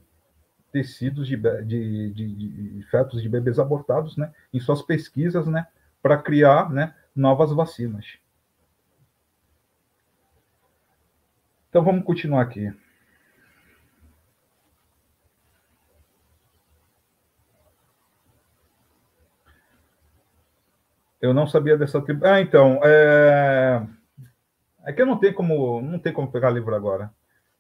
tecidos 0.72 1.28
de, 1.28 1.36
de, 1.36 2.14
de, 2.14 2.78
de 2.78 2.84
fetos 2.84 3.22
de 3.22 3.28
bebês 3.28 3.60
abortados, 3.60 4.16
né, 4.16 4.34
em 4.54 4.60
suas 4.62 4.82
pesquisas, 4.82 5.48
né, 5.48 5.68
para 6.02 6.18
criar, 6.18 6.70
né, 6.72 6.96
novas 7.14 7.52
vacinas. 7.52 8.18
Então 11.68 11.84
vamos 11.84 12.06
continuar 12.06 12.44
aqui. 12.44 12.74
Eu 21.24 21.34
não 21.34 21.48
sabia 21.48 21.78
dessa 21.78 22.02
tribo. 22.02 22.26
Ah, 22.28 22.42
então, 22.42 22.82
é... 22.84 23.82
é 24.84 24.92
que 24.92 25.02
eu 25.02 25.06
não 25.06 25.18
tenho 25.18 25.34
como, 25.34 25.82
não 25.82 25.98
tem 25.98 26.12
como 26.12 26.30
pegar 26.30 26.50
livro 26.50 26.76
agora. 26.76 27.14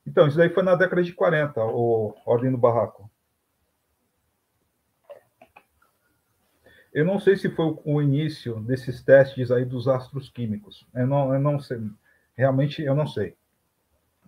Então, 0.05 0.27
isso 0.27 0.35
daí 0.35 0.49
foi 0.49 0.63
na 0.63 0.75
década 0.75 1.01
de 1.01 1.13
40, 1.13 1.63
o 1.63 2.13
Ordem 2.25 2.51
do 2.51 2.57
Barraco. 2.57 3.09
Eu 6.93 7.05
não 7.05 7.17
sei 7.17 7.37
se 7.37 7.49
foi 7.49 7.79
o 7.85 8.01
início 8.01 8.59
desses 8.59 9.01
testes 9.01 9.49
aí 9.49 9.63
dos 9.63 9.87
astros 9.87 10.29
químicos. 10.29 10.85
Eu 10.93 11.07
não, 11.07 11.33
eu 11.33 11.39
não 11.39 11.57
sei. 11.57 11.79
Realmente, 12.35 12.83
eu 12.83 12.93
não 12.93 13.07
sei. 13.07 13.33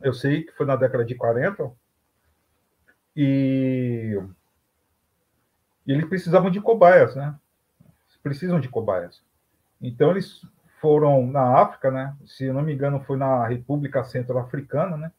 Eu 0.02 0.14
sei 0.14 0.44
que 0.44 0.54
foi 0.54 0.66
na 0.66 0.78
década 0.78 1.04
de 1.04 1.14
40 1.14 1.74
e, 3.14 4.18
e 5.86 5.92
eles 5.92 6.08
precisavam 6.08 6.50
de 6.50 6.62
cobaias, 6.62 7.18
né? 7.18 7.38
Precisam 8.26 8.60
de 8.60 8.68
cobaias. 8.68 9.22
Então, 9.80 10.10
eles 10.10 10.42
foram 10.82 11.28
na 11.28 11.60
África, 11.60 11.92
né? 11.92 12.18
Se 12.26 12.52
não 12.52 12.64
me 12.64 12.74
engano, 12.74 13.00
foi 13.02 13.18
na 13.18 13.46
República 13.46 14.04
Centro-Africana, 14.04 14.98
né? 14.98 15.12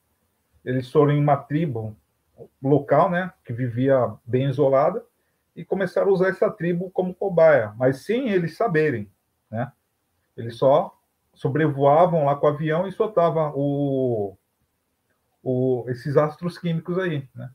Eles 0.64 0.90
foram 0.90 1.12
em 1.12 1.20
uma 1.20 1.36
tribo 1.36 1.96
local, 2.60 3.08
né? 3.08 3.32
Que 3.44 3.52
vivia 3.52 4.12
bem 4.26 4.48
isolada 4.48 5.04
e 5.54 5.64
começaram 5.64 6.08
a 6.08 6.12
usar 6.12 6.30
essa 6.30 6.50
tribo 6.50 6.90
como 6.90 7.14
cobaia, 7.14 7.72
mas 7.76 7.98
sem 7.98 8.30
eles 8.30 8.56
saberem, 8.56 9.08
né? 9.48 9.70
Eles 10.36 10.56
só 10.56 10.92
sobrevoavam 11.32 12.24
lá 12.24 12.34
com 12.34 12.46
o 12.46 12.50
avião 12.50 12.88
e 12.88 12.92
soltavam 12.92 13.52
o, 13.54 14.36
o, 15.44 15.84
esses 15.86 16.16
astros 16.16 16.58
químicos 16.58 16.98
aí, 16.98 17.28
né? 17.32 17.52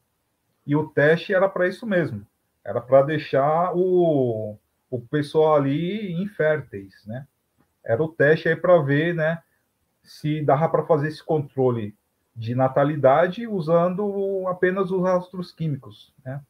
E 0.66 0.78
o 0.78 0.88
teste 0.88 1.34
era 1.34 1.50
para 1.50 1.68
isso 1.68 1.86
mesmo, 1.86 2.26
era 2.64 2.80
para 2.80 3.02
deixar 3.02 3.76
o, 3.76 4.58
o 4.92 5.00
pessoal 5.00 5.56
ali 5.56 6.12
inférteis, 6.22 7.06
né? 7.08 7.26
Era 7.84 8.04
o 8.04 8.10
teste 8.10 8.50
aí 8.50 8.56
para 8.56 8.80
ver, 8.82 9.16
né, 9.16 9.42
se 10.04 10.44
dava 10.44 10.68
para 10.70 10.86
fazer 10.86 11.08
esse 11.08 11.24
controle 11.24 11.96
de 12.36 12.54
natalidade 12.54 13.48
usando 13.48 14.46
apenas 14.48 14.92
os 14.92 15.02
rastros 15.02 15.52
químicos, 15.52 16.14
né? 16.24 16.42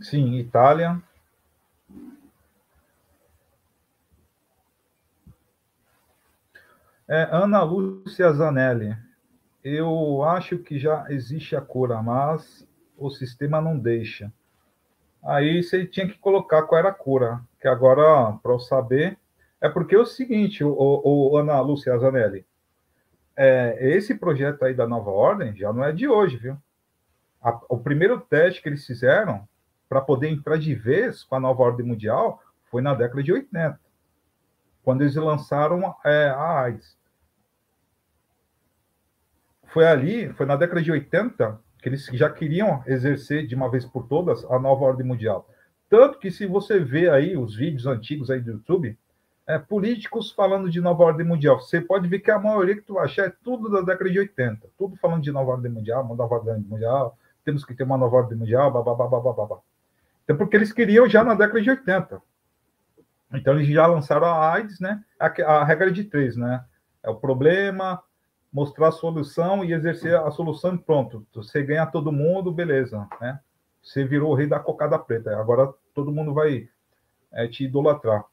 Sim, 0.00 0.36
Itália. 0.36 1.00
É, 7.06 7.28
Ana 7.30 7.62
Lúcia 7.62 8.32
Zanelli. 8.32 8.96
Eu 9.62 10.22
acho 10.22 10.58
que 10.58 10.78
já 10.78 11.04
existe 11.10 11.54
a 11.54 11.60
cura, 11.60 12.02
mas 12.02 12.66
o 13.00 13.10
sistema 13.10 13.60
não 13.60 13.78
deixa. 13.78 14.32
Aí 15.22 15.62
você 15.62 15.86
tinha 15.86 16.06
que 16.06 16.18
colocar 16.18 16.62
qual 16.62 16.78
era 16.78 16.90
a 16.90 16.94
cura, 16.94 17.40
que 17.60 17.66
agora, 17.66 18.32
para 18.42 18.52
eu 18.52 18.60
saber, 18.60 19.18
é 19.60 19.68
porque 19.68 19.94
é 19.94 19.98
o 19.98 20.06
seguinte, 20.06 20.62
o, 20.62 20.72
o 20.72 21.36
Ana 21.36 21.60
Lúcia 21.60 21.96
Zanelli, 21.98 22.46
é, 23.36 23.76
esse 23.80 24.14
projeto 24.14 24.64
aí 24.64 24.74
da 24.74 24.86
nova 24.86 25.10
ordem 25.10 25.56
já 25.56 25.72
não 25.72 25.82
é 25.82 25.92
de 25.92 26.06
hoje, 26.06 26.36
viu? 26.36 26.56
A, 27.42 27.58
o 27.68 27.78
primeiro 27.78 28.20
teste 28.20 28.62
que 28.62 28.68
eles 28.68 28.86
fizeram 28.86 29.48
para 29.88 30.00
poder 30.00 30.28
entrar 30.28 30.58
de 30.58 30.74
vez 30.74 31.24
com 31.24 31.34
a 31.34 31.40
nova 31.40 31.62
ordem 31.62 31.86
mundial 31.86 32.42
foi 32.70 32.80
na 32.82 32.94
década 32.94 33.22
de 33.22 33.32
80, 33.32 33.80
quando 34.82 35.02
eles 35.02 35.14
lançaram 35.16 35.94
é, 36.04 36.28
a 36.28 36.60
AIDS. 36.60 36.98
Foi 39.64 39.86
ali, 39.86 40.32
foi 40.34 40.46
na 40.46 40.56
década 40.56 40.82
de 40.82 40.90
80, 40.90 41.60
que 41.80 41.88
eles 41.88 42.06
já 42.12 42.30
queriam 42.30 42.82
exercer 42.86 43.46
de 43.46 43.54
uma 43.54 43.70
vez 43.70 43.84
por 43.84 44.06
todas 44.06 44.44
a 44.44 44.58
nova 44.58 44.84
ordem 44.84 45.06
mundial. 45.06 45.48
Tanto 45.88 46.18
que 46.18 46.30
se 46.30 46.46
você 46.46 46.78
vê 46.78 47.08
aí 47.08 47.36
os 47.36 47.56
vídeos 47.56 47.86
antigos 47.86 48.30
aí 48.30 48.40
do 48.40 48.52
YouTube, 48.52 48.96
é, 49.46 49.58
políticos 49.58 50.30
falando 50.30 50.70
de 50.70 50.80
nova 50.80 51.02
ordem 51.02 51.26
mundial, 51.26 51.58
você 51.58 51.80
pode 51.80 52.06
ver 52.06 52.20
que 52.20 52.30
a 52.30 52.38
maioria 52.38 52.76
que 52.76 52.82
tu 52.82 52.98
achar 52.98 53.26
é 53.26 53.32
tudo 53.42 53.68
da 53.68 53.80
década 53.80 54.08
de 54.08 54.18
80, 54.18 54.68
tudo 54.78 54.96
falando 54.96 55.22
de 55.22 55.32
nova 55.32 55.50
ordem 55.52 55.72
mundial, 55.72 56.04
uma 56.04 56.14
nova 56.14 56.36
ordem 56.36 56.60
mundial, 56.60 57.18
temos 57.44 57.64
que 57.64 57.74
ter 57.74 57.82
uma 57.82 57.98
nova 57.98 58.16
ordem 58.16 58.38
mundial, 58.38 58.70
babá, 58.70 58.94
babá, 58.94 59.32
babá. 59.32 59.58
Então, 60.22 60.36
porque 60.36 60.56
eles 60.56 60.72
queriam 60.72 61.08
já 61.08 61.24
na 61.24 61.34
década 61.34 61.60
de 61.60 61.70
80. 61.70 62.22
Então, 63.34 63.54
eles 63.54 63.68
já 63.68 63.86
lançaram 63.86 64.28
a 64.28 64.52
AIDS, 64.52 64.78
né? 64.78 65.02
A, 65.18 65.26
a 65.26 65.64
regra 65.64 65.90
de 65.90 66.04
três, 66.04 66.36
né? 66.36 66.64
É 67.02 67.10
o 67.10 67.16
problema, 67.16 68.00
mostrar 68.52 68.88
a 68.88 68.92
solução 68.92 69.64
e 69.64 69.72
exercer 69.72 70.16
a 70.16 70.30
solução 70.30 70.76
pronto. 70.76 71.26
Você 71.34 71.62
ganha 71.62 71.86
todo 71.86 72.12
mundo, 72.12 72.52
beleza, 72.52 73.06
né? 73.20 73.40
Você 73.82 74.04
virou 74.04 74.32
o 74.32 74.34
rei 74.34 74.46
da 74.46 74.58
cocada 74.58 74.98
preta. 74.98 75.38
Agora 75.38 75.72
todo 75.94 76.12
mundo 76.12 76.34
vai 76.34 76.68
é, 77.32 77.46
te 77.46 77.64
idolatrar. 77.64 78.24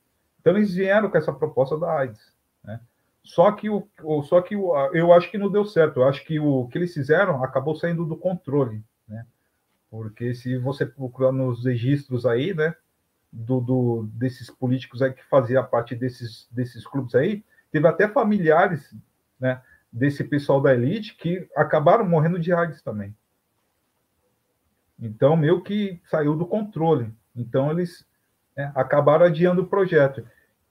Então 0.41 0.55
eles 0.55 0.73
vieram 0.73 1.09
com 1.09 1.17
essa 1.17 1.31
proposta 1.31 1.77
da 1.77 1.99
AIDS, 1.99 2.33
né? 2.63 2.79
Só 3.23 3.51
que 3.51 3.69
o, 3.69 3.85
só 4.23 4.41
que 4.41 4.55
o, 4.55 4.73
eu 4.93 5.11
acho 5.11 5.29
que 5.29 5.37
não 5.37 5.51
deu 5.51 5.65
certo. 5.65 5.99
Eu 5.99 6.07
acho 6.07 6.25
que 6.25 6.39
o 6.39 6.67
que 6.67 6.77
eles 6.77 6.93
fizeram 6.93 7.43
acabou 7.43 7.75
saindo 7.75 8.05
do 8.05 8.15
controle, 8.15 8.83
né? 9.07 9.25
Porque 9.89 10.33
se 10.33 10.57
você 10.57 10.85
procurar 10.85 11.31
nos 11.31 11.65
registros 11.65 12.25
aí, 12.25 12.53
né, 12.53 12.73
do, 13.31 13.59
do 13.59 14.09
desses 14.13 14.49
políticos 14.49 15.01
aí 15.01 15.13
que 15.13 15.23
fazia 15.25 15.61
parte 15.61 15.95
desses 15.95 16.47
desses 16.51 16.87
clubes 16.87 17.15
aí, 17.15 17.43
teve 17.71 17.87
até 17.87 18.07
familiares, 18.07 18.95
né, 19.39 19.61
desse 19.97 20.23
pessoal 20.23 20.61
da 20.61 20.73
elite 20.73 21.15
que 21.15 21.49
acabaram 21.55 22.07
morrendo 22.07 22.39
de 22.39 22.53
AIDS 22.53 22.81
também. 22.81 23.15
Então, 24.99 25.35
meio 25.35 25.61
que 25.61 25.99
saiu 26.05 26.35
do 26.35 26.45
controle. 26.45 27.11
Então, 27.35 27.71
eles 27.71 28.05
né, 28.55 28.71
acabaram 28.75 29.25
adiando 29.25 29.63
o 29.63 29.67
projeto. 29.67 30.25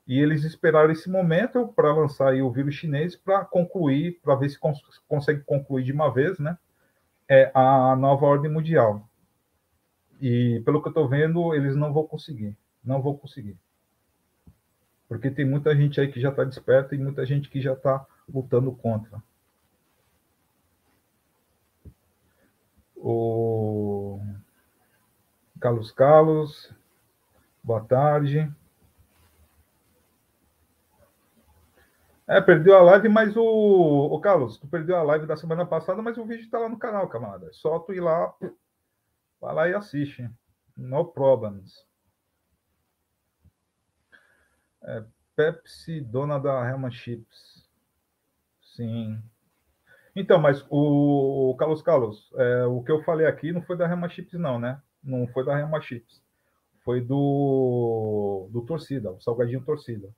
E 0.06 0.20
eles 0.20 0.44
esperaram 0.44 0.92
esse 0.92 1.10
momento 1.10 1.66
para 1.74 1.92
lançar 1.92 2.34
o 2.34 2.50
vírus 2.50 2.76
chinês 2.76 3.16
para 3.16 3.44
concluir, 3.44 4.20
para 4.22 4.36
ver 4.36 4.48
se 4.48 4.58
cons 4.58 4.80
consegue 5.08 5.42
concluir 5.42 5.82
de 5.82 5.92
uma 5.92 6.12
vez, 6.12 6.38
né? 6.38 6.56
É 7.28 7.50
a 7.52 7.96
nova 7.96 8.24
ordem 8.26 8.50
mundial. 8.50 9.08
E 10.20 10.62
pelo 10.64 10.80
que 10.80 10.86
eu 10.86 10.90
estou 10.90 11.08
vendo, 11.08 11.52
eles 11.52 11.74
não 11.74 11.92
vão 11.92 12.06
conseguir. 12.06 12.56
Não 12.84 13.02
vão 13.02 13.16
conseguir. 13.16 13.58
Porque 15.08 15.30
tem 15.30 15.44
muita 15.44 15.74
gente 15.74 16.00
aí 16.00 16.06
que 16.06 16.20
já 16.20 16.30
está 16.30 16.44
desperta 16.44 16.94
e 16.94 16.98
muita 16.98 17.26
gente 17.26 17.48
que 17.48 17.60
já 17.60 17.72
está 17.72 18.06
lutando 18.28 18.72
contra. 18.72 19.22
O 22.96 24.20
Carlos 25.60 25.90
Carlos, 25.92 26.72
boa 27.62 27.84
tarde. 27.84 28.50
É, 32.28 32.40
perdeu 32.40 32.76
a 32.76 32.82
live, 32.82 33.08
mas 33.08 33.36
o. 33.36 33.42
o 33.44 34.20
Carlos, 34.20 34.58
tu 34.58 34.66
perdeu 34.66 34.96
a 34.96 35.02
live 35.02 35.26
da 35.26 35.36
semana 35.36 35.64
passada, 35.64 36.02
mas 36.02 36.18
o 36.18 36.24
vídeo 36.24 36.44
está 36.44 36.58
lá 36.58 36.68
no 36.68 36.78
canal, 36.78 37.08
camarada. 37.08 37.46
É 37.46 37.52
só 37.52 37.78
tu 37.78 37.92
ir 37.92 38.00
lá, 38.00 38.34
vai 39.40 39.54
lá 39.54 39.68
e 39.68 39.74
assiste. 39.74 40.28
No 40.76 41.04
problems. 41.04 41.86
É, 44.82 45.04
Pepsi, 45.36 46.00
dona 46.00 46.38
da 46.38 46.68
Helma 46.68 46.90
Chips. 46.90 47.65
Sim. 48.76 49.18
Então, 50.14 50.38
mas 50.38 50.64
o, 50.70 51.50
o 51.50 51.56
Carlos 51.56 51.82
Carlos, 51.82 52.30
é, 52.36 52.64
o 52.64 52.82
que 52.82 52.92
eu 52.92 53.02
falei 53.02 53.26
aqui 53.26 53.52
não 53.52 53.62
foi 53.62 53.76
da 53.76 53.88
Helma 53.88 54.08
Chips, 54.08 54.38
não, 54.38 54.58
né? 54.58 54.80
Não 55.02 55.26
foi 55.28 55.44
da 55.44 55.58
Helma 55.58 55.80
Chips. 55.80 56.22
Foi 56.84 57.00
do, 57.00 58.48
do 58.52 58.62
Torcida, 58.62 59.10
o 59.10 59.20
Salgadinho 59.20 59.64
Torcida 59.64 60.08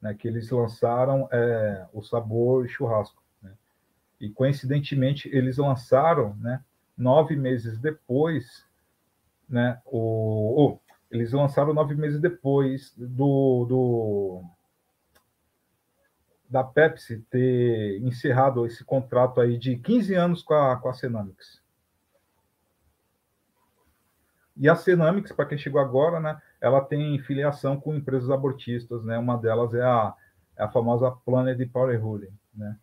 né, 0.00 0.14
que 0.14 0.28
eles 0.28 0.50
lançaram 0.50 1.28
é, 1.32 1.86
o 1.92 2.02
sabor 2.02 2.68
churrasco. 2.68 3.22
Né? 3.42 3.52
E 4.20 4.30
coincidentemente 4.30 5.28
eles 5.32 5.58
lançaram, 5.58 6.36
né, 6.36 6.62
nove 6.96 7.36
meses 7.36 7.78
depois, 7.78 8.64
né, 9.48 9.80
o, 9.84 10.64
oh, 10.64 10.80
eles 11.10 11.32
lançaram 11.32 11.72
nove 11.72 11.94
meses 11.94 12.20
depois 12.20 12.92
do, 12.96 13.64
do 13.68 14.44
da 16.48 16.62
Pepsi 16.62 17.18
ter 17.30 18.00
encerrado 18.02 18.66
esse 18.66 18.84
contrato 18.84 19.40
aí 19.40 19.58
de 19.58 19.76
15 19.76 20.14
anos 20.14 20.42
com 20.42 20.54
a, 20.54 20.76
com 20.76 20.88
a 20.88 20.94
Cenamics. 20.94 21.62
E 24.56 24.68
a 24.68 24.74
Cenamics, 24.74 25.32
para 25.32 25.46
quem 25.46 25.58
chegou 25.58 25.80
agora, 25.80 26.18
né, 26.18 26.40
ela 26.60 26.80
tem 26.80 27.18
filiação 27.20 27.78
com 27.78 27.94
empresas 27.94 28.30
abortistas, 28.30 29.04
né? 29.04 29.18
Uma 29.18 29.36
delas 29.36 29.74
é 29.74 29.82
a, 29.82 30.14
é 30.56 30.64
a 30.64 30.68
famosa 30.70 31.10
Planet 31.10 31.70
Parenthood, 31.70 32.32
né? 32.54 32.78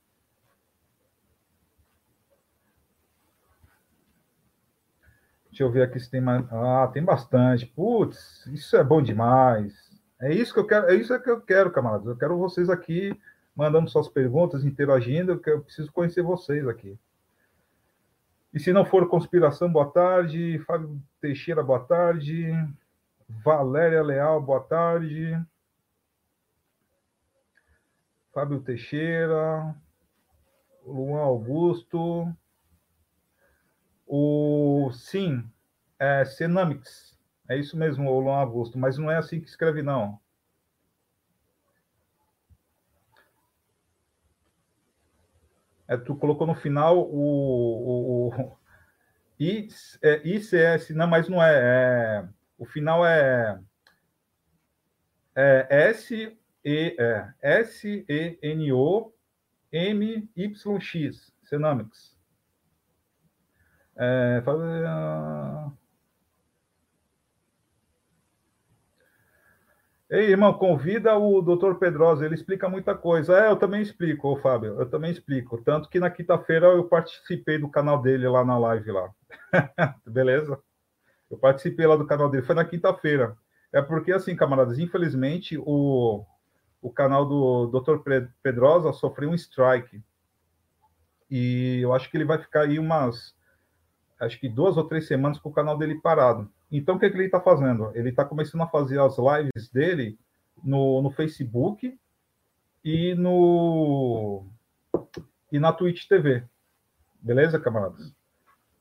Deixa 5.48 5.64
eu 5.64 5.72
ver 5.72 5.84
aqui 5.84 6.00
se 6.00 6.10
tem 6.10 6.20
mais. 6.20 6.46
Ah, 6.52 6.90
tem 6.92 7.04
bastante. 7.04 7.66
Putz, 7.68 8.46
isso 8.48 8.76
é 8.76 8.84
bom 8.84 9.02
demais. 9.02 9.74
É 10.20 10.34
isso 10.34 10.54
que 10.54 10.60
eu 10.60 10.66
quero, 10.66 10.88
é 10.88 10.96
isso 10.96 11.20
que 11.20 11.30
eu 11.30 11.42
quero, 11.42 11.72
camaradas. 11.72 12.08
Eu 12.08 12.18
quero 12.18 12.38
vocês 12.38 12.70
aqui 12.70 13.16
mandando 13.56 13.90
suas 13.90 14.08
perguntas, 14.08 14.66
interagindo, 14.66 15.40
que 15.40 15.50
eu 15.50 15.62
preciso 15.62 15.92
conhecer 15.92 16.22
vocês 16.22 16.68
aqui. 16.68 16.98
E 18.54 18.60
se 18.60 18.72
não 18.72 18.86
for 18.86 19.08
conspiração, 19.08 19.72
boa 19.72 19.90
tarde. 19.90 20.60
Fábio 20.60 21.02
Teixeira, 21.20 21.64
boa 21.64 21.80
tarde. 21.80 22.52
Valéria 23.28 24.04
Leal, 24.04 24.42
boa 24.42 24.62
tarde. 24.62 25.40
Fábio 28.32 28.60
Teixeira, 28.62 29.76
Luan 30.86 31.22
Augusto. 31.22 32.32
O 34.06 34.92
sim, 34.92 35.48
é 35.98 36.26
Cenamics. 36.26 37.18
É 37.48 37.58
isso 37.58 37.78
mesmo, 37.78 38.20
Luan 38.20 38.38
Augusto, 38.38 38.78
mas 38.78 38.98
não 38.98 39.10
é 39.10 39.18
assim 39.18 39.40
que 39.40 39.48
escreve, 39.48 39.82
não. 39.82 40.20
É, 45.88 45.98
tu 45.98 46.16
colocou 46.16 46.48
no 46.48 46.56
final 46.56 46.98
o, 47.00 48.30
o, 48.30 48.30
o 48.30 48.58
ICS, 49.40 50.00
é, 50.92 50.94
não, 50.94 51.08
mas 51.08 51.28
não 51.28 51.44
é, 51.44 51.54
é 51.56 52.30
o 52.58 52.66
final 52.66 53.06
é, 53.06 53.60
é 55.36 55.68
S 55.90 56.38
E 56.66 56.96
é, 56.98 57.34
S 57.42 58.06
E 58.08 58.40
N 58.42 58.72
O 58.72 59.14
M 59.72 60.30
Y 60.36 60.80
X, 60.80 61.34
Cenamics. 61.44 62.18
É, 63.96 64.42
fazer 64.46 64.86
Ei, 70.14 70.30
irmão, 70.30 70.54
convida 70.54 71.18
o 71.18 71.42
doutor 71.42 71.80
Pedrosa, 71.80 72.24
ele 72.24 72.36
explica 72.36 72.70
muita 72.70 72.94
coisa. 72.94 73.36
É, 73.36 73.50
eu 73.50 73.56
também 73.56 73.82
explico, 73.82 74.36
Fábio, 74.36 74.80
eu 74.80 74.88
também 74.88 75.10
explico. 75.10 75.58
Tanto 75.64 75.90
que 75.90 76.00
na 76.00 76.08
quinta-feira 76.08 76.68
eu 76.68 76.84
participei 76.84 77.58
do 77.58 77.68
canal 77.68 78.00
dele 78.00 78.28
lá 78.28 78.46
na 78.46 78.56
live 78.60 78.92
lá. 78.92 79.10
Beleza? 80.06 80.60
Eu 81.32 81.40
participei 81.40 81.88
lá 81.88 81.96
do 81.96 82.06
canal 82.06 82.30
dele, 82.30 82.46
foi 82.46 82.54
na 82.54 82.64
quinta-feira. 82.64 83.36
É 83.74 83.82
porque, 83.82 84.12
assim, 84.12 84.36
camaradas, 84.36 84.78
infelizmente, 84.78 85.58
o, 85.58 86.24
o 86.80 86.92
canal 86.92 87.26
do 87.26 87.66
Dr. 87.66 87.98
Pedrosa 88.44 88.94
sofreu 88.94 89.32
um 89.32 89.34
strike. 89.34 90.00
E 91.28 91.80
eu 91.82 91.92
acho 91.92 92.12
que 92.12 92.18
ele 92.18 92.24
vai 92.24 92.38
ficar 92.38 92.66
aí 92.66 92.78
umas, 92.78 93.36
acho 94.26 94.40
que 94.40 94.50
duas 94.50 94.78
ou 94.78 94.84
três 94.86 95.08
semanas 95.08 95.40
com 95.40 95.50
o 95.50 95.54
canal 95.54 95.78
dele 95.78 95.96
parado. 95.96 96.50
Então, 96.72 96.96
o 96.96 97.00
que, 97.00 97.06
é 97.06 97.10
que 97.10 97.16
ele 97.16 97.26
está 97.26 97.40
fazendo? 97.40 97.92
Ele 97.94 98.10
está 98.10 98.26
começando 98.26 98.62
a 98.62 98.68
fazer 98.68 99.00
as 99.00 99.18
lives 99.18 99.70
dele 99.70 100.18
no, 100.64 101.02
no 101.02 101.12
Facebook 101.12 101.98
e 102.84 103.16
no 103.16 104.46
e 105.52 105.60
na 105.60 105.72
Twitch 105.72 106.08
TV. 106.08 106.44
Beleza, 107.22 107.60
camaradas? 107.60 108.14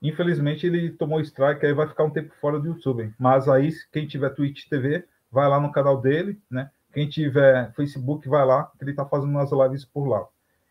Infelizmente, 0.01 0.67
ele 0.67 0.91
tomou 0.91 1.21
strike, 1.21 1.65
aí 1.65 1.73
vai 1.73 1.87
ficar 1.87 2.05
um 2.05 2.11
tempo 2.11 2.35
fora 2.41 2.59
do 2.59 2.69
YouTube. 2.69 3.15
Mas 3.19 3.49
aí, 3.49 3.71
quem 3.93 4.07
tiver 4.07 4.31
Twitch 4.31 4.69
TV, 4.69 5.05
vai 5.31 5.49
lá 5.49 5.61
no 5.61 5.71
canal 5.71 6.01
dele, 6.01 6.41
né? 6.51 6.71
Quem 6.93 7.09
tiver 7.09 7.73
Facebook, 7.75 8.29
vai 8.29 8.45
lá, 8.45 8.71
que 8.77 8.85
ele 8.85 8.91
está 8.91 9.05
fazendo 9.05 9.31
umas 9.31 9.53
lives 9.53 9.85
por 9.85 10.07
lá. 10.07 10.27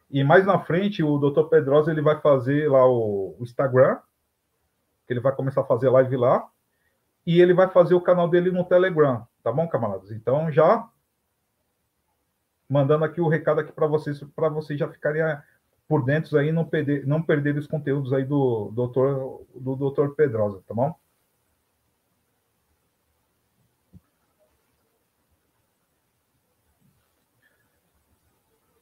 E 0.09 0.23
mais 0.23 0.45
na 0.45 0.59
frente, 0.59 1.01
o 1.01 1.17
Dr. 1.17 1.43
Pedrosa, 1.43 1.91
ele 1.91 2.01
vai 2.01 2.19
fazer 2.19 2.69
lá 2.69 2.85
o, 2.85 3.37
Instagram, 3.39 3.97
ele 5.11 5.19
vai 5.19 5.35
começar 5.35 5.61
a 5.61 5.65
fazer 5.65 5.89
live 5.89 6.17
lá, 6.17 6.47
e 7.25 7.39
ele 7.39 7.53
vai 7.53 7.67
fazer 7.69 7.93
o 7.93 8.01
canal 8.01 8.27
dele 8.27 8.51
no 8.51 8.65
Telegram, 8.65 9.27
tá 9.43 9.51
bom, 9.51 9.67
camaradas? 9.67 10.11
Então, 10.11 10.51
já 10.51 10.87
mandando 12.67 13.03
aqui 13.03 13.19
o 13.19 13.27
recado 13.27 13.59
aqui 13.59 13.71
para 13.71 13.85
vocês, 13.85 14.23
para 14.35 14.49
vocês 14.49 14.79
já 14.79 14.87
ficarem 14.87 15.21
por 15.87 16.05
dentro 16.05 16.37
aí, 16.37 16.53
não 16.53 16.65
perder, 16.65 17.05
não 17.05 17.21
perder 17.21 17.57
os 17.57 17.67
conteúdos 17.67 18.13
aí 18.13 18.23
do 18.23 18.71
doutor, 18.71 19.45
do 19.53 19.75
doutor 19.75 20.15
Pedrosa, 20.15 20.63
tá 20.65 20.73
bom? 20.73 20.95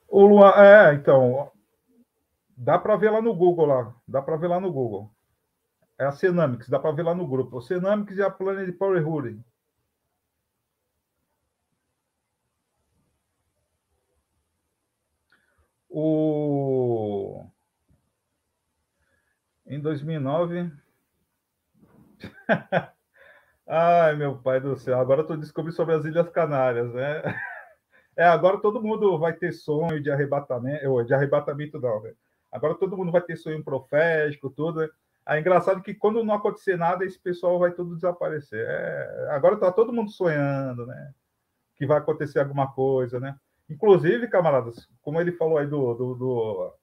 O 0.08 0.26
Luan, 0.26 0.52
é, 0.58 0.94
então, 0.94 1.52
dá 2.56 2.78
para 2.78 2.96
ver 2.96 3.10
lá 3.10 3.22
no 3.22 3.34
Google 3.34 3.66
lá, 3.66 3.96
dá 4.08 4.22
para 4.22 4.38
ver 4.38 4.48
lá 4.48 4.60
no 4.60 4.72
Google. 4.72 5.12
É 6.00 6.06
a 6.06 6.12
Cenamics, 6.14 6.70
dá 6.70 6.80
para 6.80 6.91
ver 6.93 7.04
lá 7.04 7.14
no 7.14 7.28
grupo. 7.28 7.58
O 7.58 7.62
Cenamics 7.62 8.18
e 8.18 8.24
a 8.24 8.30
Planet 8.32 8.76
Power 8.78 9.06
Holding. 9.06 9.43
O... 15.89 17.45
Em 19.66 19.80
2009. 19.82 20.72
Ai, 23.68 24.16
meu 24.16 24.38
pai 24.38 24.60
do 24.62 24.76
céu, 24.78 25.00
agora 25.00 25.22
estou 25.22 25.38
descobrindo 25.38 25.76
sobre 25.76 25.95
as 25.95 26.06
Ilhas 26.06 26.30
Canárias, 26.30 26.93
né? 26.93 27.22
É, 28.18 28.26
agora 28.26 28.60
todo 28.60 28.82
mundo 28.82 29.18
vai 29.18 29.32
ter 29.32 29.54
sonho 29.54 30.02
de 30.04 30.12
arrebatamento, 30.12 31.06
de 31.06 31.14
arrebatamento 31.14 31.80
não, 31.80 32.02
né? 32.02 32.14
Agora 32.52 32.76
todo 32.76 32.97
mundo 32.97 33.14
vai 33.14 33.22
ter 33.22 33.38
sonho 33.38 33.64
profético, 33.64 34.50
tudo. 34.50 34.82
Né? 34.82 34.89
É 35.30 35.40
engraçado 35.40 35.84
que 35.84 35.94
quando 35.94 36.24
não 36.24 36.34
acontecer 36.34 36.76
nada, 36.76 37.06
esse 37.06 37.20
pessoal 37.20 37.60
vai 37.60 37.72
tudo 37.72 37.94
desaparecer. 37.94 38.66
É, 38.68 39.28
agora 39.30 39.54
está 39.54 39.72
todo 39.72 39.94
mundo 39.94 40.10
sonhando, 40.10 40.88
né? 40.88 41.14
Que 41.76 41.86
vai 41.86 42.00
acontecer 42.00 42.40
alguma 42.40 42.72
coisa, 42.72 43.20
né? 43.20 43.38
Inclusive, 43.70 44.28
camaradas, 44.28 44.90
como 45.04 45.22
ele 45.22 45.32
falou 45.32 45.60
aí 45.60 45.68
do, 45.68 45.94
do, 45.94 46.16
do, 46.16 46.74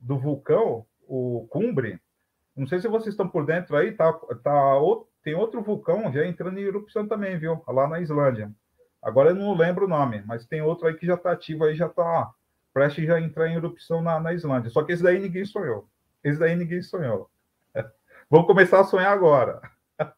do 0.00 0.18
vulcão, 0.18 0.86
o 1.06 1.46
Cumbre, 1.50 2.00
não 2.56 2.66
sei 2.66 2.78
se 2.80 2.88
vocês 2.88 3.12
estão 3.12 3.28
por 3.28 3.44
dentro 3.44 3.76
aí, 3.76 3.92
tá, 3.92 4.10
tá, 4.42 4.80
tem 5.22 5.34
outro 5.34 5.60
vulcão 5.60 6.10
já 6.10 6.24
entrando 6.24 6.58
em 6.58 6.62
erupção 6.62 7.06
também, 7.06 7.38
viu? 7.38 7.62
Lá 7.68 7.86
na 7.86 8.00
Islândia. 8.00 8.50
Agora 9.02 9.30
eu 9.30 9.34
não 9.34 9.54
lembro 9.54 9.84
o 9.84 9.88
nome, 9.88 10.22
mas 10.24 10.46
tem 10.46 10.62
outro 10.62 10.86
aí 10.88 10.94
que 10.94 11.04
já 11.04 11.14
está 11.14 11.32
ativo 11.32 11.64
aí, 11.64 11.74
já 11.74 11.88
está 11.88 12.32
prestes 12.72 13.10
a 13.10 13.20
entrar 13.20 13.48
em 13.48 13.56
erupção 13.56 14.00
na, 14.00 14.18
na 14.18 14.32
Islândia. 14.32 14.70
Só 14.70 14.82
que 14.82 14.92
esse 14.92 15.02
daí 15.02 15.20
ninguém 15.20 15.44
sonhou. 15.44 15.86
Esse 16.22 16.38
daí 16.38 16.56
ninguém 16.56 16.80
sonhou. 16.80 17.30
Vamos 18.30 18.46
começar 18.46 18.80
a 18.80 18.84
sonhar 18.84 19.12
agora. 19.12 19.60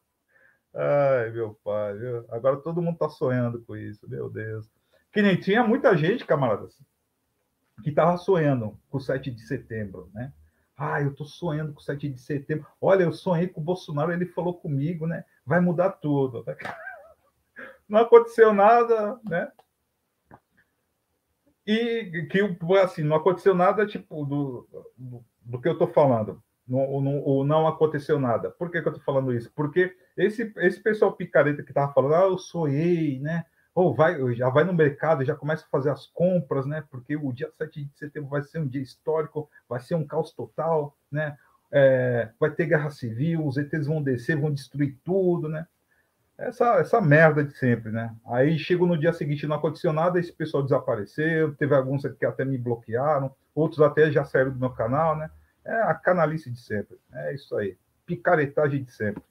Ai, 0.73 1.29
meu 1.31 1.59
pai, 1.63 1.97
viu? 1.97 2.25
agora 2.29 2.57
todo 2.57 2.81
mundo 2.81 2.93
está 2.93 3.09
sonhando 3.09 3.61
com 3.63 3.75
isso, 3.75 4.07
meu 4.09 4.29
Deus. 4.29 4.69
Que 5.11 5.21
nem 5.21 5.39
tinha 5.39 5.63
muita 5.63 5.95
gente, 5.95 6.25
camaradas, 6.25 6.77
que 7.83 7.89
estava 7.89 8.17
sonhando 8.17 8.79
com 8.89 8.97
o 8.97 9.01
7 9.01 9.31
de 9.31 9.41
setembro, 9.41 10.09
né? 10.13 10.33
Ah, 10.75 11.01
eu 11.01 11.09
estou 11.11 11.25
sonhando 11.25 11.73
com 11.73 11.79
o 11.79 11.83
7 11.83 12.07
de 12.07 12.21
setembro. 12.21 12.67
Olha, 12.79 13.03
eu 13.03 13.11
sonhei 13.11 13.47
com 13.47 13.59
o 13.59 13.63
Bolsonaro, 13.63 14.13
ele 14.13 14.27
falou 14.27 14.53
comigo, 14.53 15.07
né? 15.07 15.25
Vai 15.45 15.59
mudar 15.59 15.91
tudo. 15.93 16.45
Não 17.89 18.01
aconteceu 18.01 18.53
nada, 18.53 19.19
né? 19.23 19.51
E 21.65 22.27
que 22.31 22.39
assim, 22.81 23.03
não 23.03 23.17
aconteceu 23.17 23.53
nada 23.53 23.85
tipo 23.85 24.25
do, 24.25 24.67
do, 24.97 25.25
do 25.41 25.59
que 25.59 25.67
eu 25.67 25.73
estou 25.73 25.87
falando. 25.87 26.41
Não, 26.67 27.01
não, 27.01 27.43
não 27.43 27.67
aconteceu 27.67 28.19
nada. 28.19 28.51
Por 28.51 28.69
que, 28.69 28.81
que 28.81 28.87
eu 28.87 28.91
estou 28.91 29.05
falando 29.05 29.33
isso? 29.33 29.51
Porque 29.55 29.95
esse, 30.17 30.53
esse 30.57 30.81
pessoal 30.81 31.13
picareta 31.13 31.63
que 31.63 31.71
estava 31.71 31.93
falando, 31.93 32.15
ah, 32.15 32.27
eu 32.27 32.37
sonhei, 32.37 33.19
né? 33.19 33.45
ou 33.77 33.93
vai, 33.93 34.33
já 34.33 34.49
vai 34.49 34.63
no 34.63 34.73
mercado, 34.73 35.23
já 35.23 35.35
começa 35.35 35.63
a 35.63 35.69
fazer 35.69 35.91
as 35.91 36.07
compras, 36.07 36.65
né? 36.65 36.83
Porque 36.89 37.15
o 37.15 37.31
dia 37.31 37.47
7 37.51 37.85
de 37.85 37.95
setembro 37.95 38.27
vai 38.27 38.41
ser 38.41 38.57
um 38.57 38.67
dia 38.67 38.81
histórico, 38.81 39.47
vai 39.69 39.79
ser 39.79 39.93
um 39.93 40.03
caos 40.03 40.33
total, 40.33 40.97
né? 41.11 41.37
É, 41.71 42.31
vai 42.39 42.49
ter 42.49 42.65
guerra 42.65 42.89
civil, 42.89 43.45
os 43.45 43.55
ETs 43.55 43.85
vão 43.85 44.01
descer, 44.01 44.35
vão 44.35 44.51
destruir 44.51 44.97
tudo, 45.05 45.47
né? 45.47 45.67
Essa, 46.35 46.79
essa 46.79 46.99
merda 46.99 47.43
de 47.43 47.55
sempre, 47.55 47.91
né? 47.91 48.15
Aí 48.25 48.57
chego 48.57 48.87
no 48.87 48.97
dia 48.97 49.13
seguinte, 49.13 49.45
não 49.45 49.57
aconteceu 49.57 49.93
nada, 49.93 50.19
esse 50.19 50.33
pessoal 50.33 50.63
desapareceu, 50.63 51.53
teve 51.53 51.75
alguns 51.75 52.01
que 52.17 52.25
até 52.25 52.43
me 52.43 52.57
bloquearam, 52.57 53.31
outros 53.53 53.79
até 53.79 54.11
já 54.11 54.25
saíram 54.25 54.53
do 54.53 54.59
meu 54.59 54.71
canal, 54.71 55.15
né? 55.15 55.29
É 55.67 55.81
a 55.81 55.93
canalice 55.93 56.49
de 56.49 56.59
sempre, 56.61 56.97
é 57.13 57.35
isso 57.35 57.55
aí, 57.57 57.77
picaretagem 58.05 58.83
de 58.85 58.91
sempre. 58.91 59.21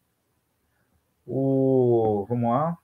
O, 1.26 2.26
vamos 2.28 2.51
lá. 2.51 2.76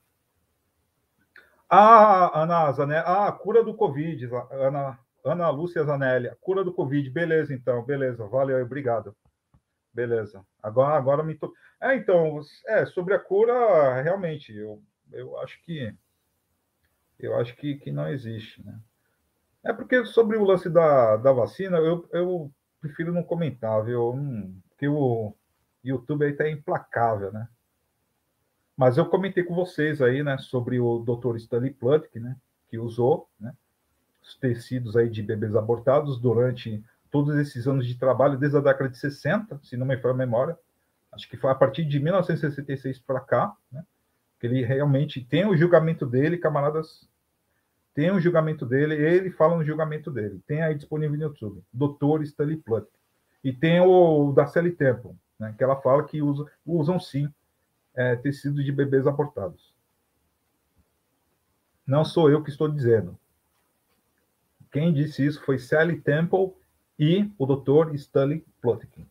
Ah, 1.68 2.42
Ana 2.42 2.72
Zané, 2.72 2.98
ah, 3.06 3.30
cura 3.30 3.62
do 3.62 3.74
Covid, 3.74 4.28
Ana, 4.50 4.98
Ana 5.22 5.50
Lúcia 5.50 5.84
Zanelli, 5.84 6.30
cura 6.40 6.64
do 6.64 6.72
Covid, 6.72 7.08
beleza, 7.10 7.52
então, 7.52 7.84
beleza, 7.84 8.26
valeu, 8.26 8.62
obrigado. 8.64 9.14
Beleza. 9.92 10.42
Agora, 10.62 10.96
agora 10.96 11.22
me 11.22 11.34
to... 11.34 11.52
É, 11.80 11.94
então, 11.94 12.40
é, 12.66 12.86
sobre 12.86 13.12
a 13.12 13.18
cura, 13.18 14.00
realmente, 14.00 14.56
eu, 14.56 14.82
eu 15.12 15.38
acho 15.38 15.62
que 15.62 15.94
eu 17.18 17.36
acho 17.36 17.54
que, 17.56 17.76
que 17.76 17.92
não 17.92 18.08
existe, 18.08 18.64
né? 18.64 18.80
É 19.64 19.72
porque 19.72 20.04
sobre 20.06 20.36
o 20.36 20.44
lance 20.44 20.68
da, 20.68 21.16
da 21.16 21.32
vacina, 21.32 21.78
eu, 21.78 22.08
eu 22.12 22.50
prefiro 22.82 23.12
não 23.12 23.22
comentar, 23.22 23.82
viu? 23.84 24.18
Porque 24.70 24.88
o 24.88 25.32
YouTube 25.82 26.26
aí 26.26 26.32
tá 26.32 26.50
implacável, 26.50 27.32
né? 27.32 27.48
Mas 28.76 28.98
eu 28.98 29.06
comentei 29.06 29.44
com 29.44 29.54
vocês 29.54 30.02
aí, 30.02 30.22
né, 30.22 30.36
sobre 30.38 30.80
o 30.80 30.98
Dr. 30.98 31.36
Stanley 31.36 31.72
Plutkin, 31.72 32.20
né, 32.20 32.36
que 32.68 32.78
usou, 32.78 33.28
né, 33.38 33.54
os 34.20 34.34
tecidos 34.36 34.96
aí 34.96 35.08
de 35.08 35.22
bebês 35.22 35.54
abortados 35.54 36.18
durante 36.18 36.82
todos 37.10 37.36
esses 37.36 37.68
anos 37.68 37.86
de 37.86 37.96
trabalho, 37.96 38.38
desde 38.38 38.56
a 38.56 38.60
década 38.60 38.88
de 38.88 38.98
60, 38.98 39.60
se 39.62 39.76
não 39.76 39.86
me 39.86 39.96
falha 39.98 40.14
a 40.14 40.16
memória, 40.16 40.58
acho 41.12 41.28
que 41.28 41.36
foi 41.36 41.50
a 41.50 41.54
partir 41.54 41.84
de 41.84 42.00
1966 42.00 42.98
para 43.00 43.20
cá, 43.20 43.54
né, 43.70 43.84
que 44.40 44.46
ele 44.46 44.64
realmente 44.64 45.22
tem 45.22 45.46
o 45.46 45.56
julgamento 45.56 46.06
dele, 46.06 46.38
camaradas, 46.38 47.08
tem 47.94 48.10
o 48.10 48.20
julgamento 48.20 48.64
dele, 48.64 48.94
ele 48.94 49.30
fala 49.30 49.56
no 49.56 49.64
julgamento 49.64 50.10
dele, 50.10 50.40
tem 50.46 50.62
aí 50.62 50.74
disponível 50.74 51.16
no 51.16 51.24
YouTube, 51.24 51.62
Dr. 51.72 52.22
Stanley 52.22 52.56
Plutkin. 52.56 53.02
E 53.44 53.52
tem 53.52 53.80
o 53.80 54.32
da 54.32 54.46
Sally 54.46 54.72
Temple, 54.72 55.16
né, 55.38 55.54
que 55.56 55.64
ela 55.64 55.76
fala 55.76 56.04
que 56.04 56.22
usa, 56.22 56.46
usam 56.64 56.98
sim 57.00 57.28
é, 57.94 58.14
de 58.16 58.72
bebês 58.72 59.06
abortados. 59.06 59.74
Não 61.86 62.04
sou 62.04 62.30
eu 62.30 62.42
que 62.42 62.50
estou 62.50 62.68
dizendo. 62.68 63.18
Quem 64.70 64.92
disse 64.92 65.26
isso 65.26 65.44
foi 65.44 65.58
Sally 65.58 66.00
Temple 66.00 66.54
e 66.98 67.30
o 67.36 67.44
Dr. 67.44 67.94
Stanley 67.94 68.46
Plotkin. 68.60 69.06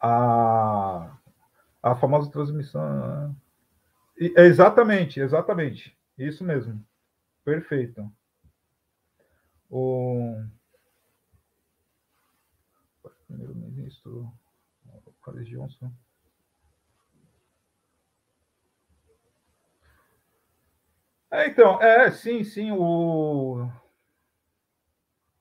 A, 0.00 1.16
a 1.82 1.94
famosa 1.94 2.30
transmissão. 2.30 3.36
Exatamente, 4.20 5.18
exatamente. 5.18 5.96
Isso 6.18 6.44
mesmo. 6.44 6.84
Perfeito. 7.44 8.10
O 9.70 10.50
primeiro-ministro 13.26 14.30
Carlos 15.22 15.48
Johnson. 15.48 15.92
É, 21.32 21.46
então, 21.46 21.80
é, 21.80 22.10
sim, 22.10 22.42
sim, 22.42 22.72
o 22.72 23.68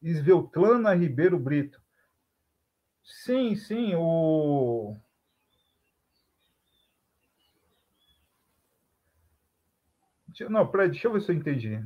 Isveltlana 0.02 0.94
Ribeiro 0.94 1.38
Brito. 1.40 1.82
Sim, 3.04 3.56
sim, 3.56 3.94
o 3.96 4.96
Não, 10.48 10.68
peraí, 10.68 10.90
deixa 10.90 11.08
eu 11.08 11.14
ver 11.14 11.22
se 11.22 11.32
eu 11.32 11.36
entendi. 11.36 11.84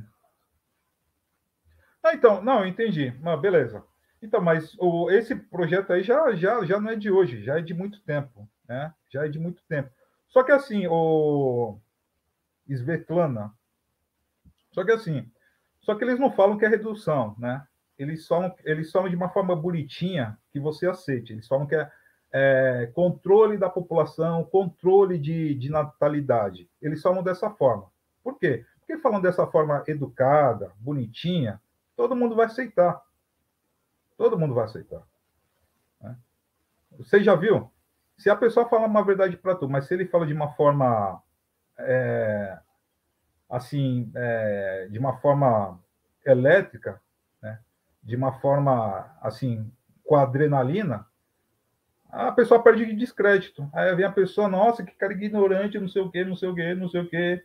Ah, 2.02 2.12
então, 2.14 2.42
não, 2.42 2.66
entendi. 2.66 3.14
Ah, 3.24 3.36
beleza. 3.36 3.82
Então, 4.20 4.40
mas 4.40 4.76
o, 4.78 5.10
esse 5.10 5.34
projeto 5.34 5.92
aí 5.92 6.02
já, 6.02 6.34
já, 6.34 6.64
já 6.64 6.80
não 6.80 6.90
é 6.90 6.96
de 6.96 7.10
hoje, 7.10 7.42
já 7.42 7.58
é 7.58 7.62
de 7.62 7.74
muito 7.74 8.00
tempo, 8.02 8.48
né? 8.68 8.92
Já 9.10 9.24
é 9.24 9.28
de 9.28 9.38
muito 9.38 9.62
tempo. 9.68 9.90
Só 10.28 10.42
que 10.42 10.52
assim, 10.52 10.86
o 10.86 11.78
Svetlana, 12.68 13.52
só 14.72 14.84
que 14.84 14.92
assim, 14.92 15.30
só 15.80 15.94
que 15.94 16.02
eles 16.04 16.18
não 16.18 16.32
falam 16.32 16.58
que 16.58 16.64
é 16.64 16.68
redução, 16.68 17.36
né? 17.38 17.66
Eles 17.98 18.26
falam, 18.26 18.54
eles 18.64 18.90
falam 18.90 19.08
de 19.08 19.16
uma 19.16 19.28
forma 19.28 19.54
bonitinha 19.54 20.36
que 20.50 20.58
você 20.58 20.88
aceite. 20.88 21.32
Eles 21.32 21.46
falam 21.46 21.66
que 21.66 21.76
é, 21.76 21.90
é 22.32 22.86
controle 22.92 23.56
da 23.56 23.70
população, 23.70 24.44
controle 24.44 25.18
de, 25.18 25.54
de 25.54 25.70
natalidade. 25.70 26.68
Eles 26.82 27.00
falam 27.00 27.22
dessa 27.22 27.50
forma. 27.50 27.93
Por 28.24 28.38
quê? 28.38 28.64
Porque 28.78 28.98
falam 28.98 29.20
dessa 29.20 29.46
forma 29.46 29.84
educada, 29.86 30.72
bonitinha, 30.78 31.60
todo 31.94 32.16
mundo 32.16 32.34
vai 32.34 32.46
aceitar. 32.46 33.00
Todo 34.16 34.38
mundo 34.38 34.54
vai 34.54 34.64
aceitar. 34.64 35.02
Né? 36.00 36.16
Você 36.98 37.22
já 37.22 37.34
viu? 37.34 37.70
Se 38.16 38.30
a 38.30 38.36
pessoa 38.36 38.68
fala 38.68 38.86
uma 38.86 39.04
verdade 39.04 39.36
para 39.36 39.54
tu, 39.54 39.68
mas 39.68 39.86
se 39.86 39.94
ele 39.94 40.06
fala 40.06 40.26
de 40.26 40.32
uma 40.32 40.52
forma 40.54 41.22
é, 41.78 42.58
assim, 43.50 44.10
é, 44.14 44.88
de 44.90 44.98
uma 44.98 45.18
forma 45.18 45.78
elétrica, 46.24 47.00
né? 47.42 47.60
de 48.02 48.16
uma 48.16 48.32
forma 48.40 49.14
assim, 49.20 49.70
com 50.04 50.16
adrenalina, 50.16 51.06
a 52.10 52.30
pessoa 52.30 52.62
perde 52.62 52.94
descrédito. 52.94 53.68
Aí 53.72 53.94
vem 53.96 54.04
a 54.04 54.12
pessoa, 54.12 54.48
nossa, 54.48 54.84
que 54.84 54.94
cara 54.94 55.12
ignorante, 55.12 55.80
não 55.80 55.88
sei 55.88 56.00
o 56.00 56.10
quê, 56.10 56.24
não 56.24 56.36
sei 56.36 56.48
o 56.48 56.54
quê, 56.54 56.74
não 56.74 56.88
sei 56.88 57.00
o 57.00 57.08
quê. 57.08 57.44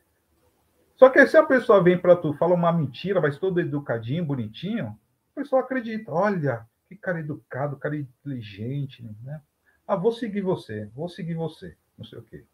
Só 0.99 1.09
que 1.09 1.25
se 1.25 1.37
a 1.37 1.43
pessoa 1.43 1.81
vem 1.81 1.97
para 1.97 2.13
tu, 2.13 2.33
fala 2.33 2.53
uma 2.53 2.73
mentira, 2.73 3.21
mas 3.21 3.39
todo 3.39 3.61
educadinho, 3.61 4.25
bonitinho, 4.25 4.99
pessoal 5.39 5.61
acredita. 5.61 6.11
Olha, 6.11 6.67
que 6.87 6.95
cara 6.95 7.21
educado, 7.21 7.77
cara 7.77 7.95
inteligente, 7.95 9.01
né? 9.23 9.41
Ah, 9.87 9.95
vou 9.95 10.11
seguir 10.11 10.41
você, 10.41 10.87
vou 10.93 11.07
seguir 11.07 11.35
você, 11.35 11.75
não 11.97 12.05
sei 12.05 12.19
o 12.19 12.23
quê. 12.23 12.45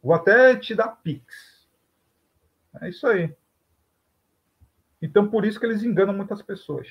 Vou 0.00 0.14
até 0.14 0.56
te 0.56 0.74
dar 0.74 0.88
pix. 0.88 1.68
É 2.80 2.88
isso 2.88 3.06
aí. 3.06 3.34
Então, 5.02 5.28
por 5.28 5.44
isso 5.44 5.58
que 5.58 5.66
eles 5.66 5.82
enganam 5.82 6.14
muitas 6.14 6.40
pessoas. 6.40 6.88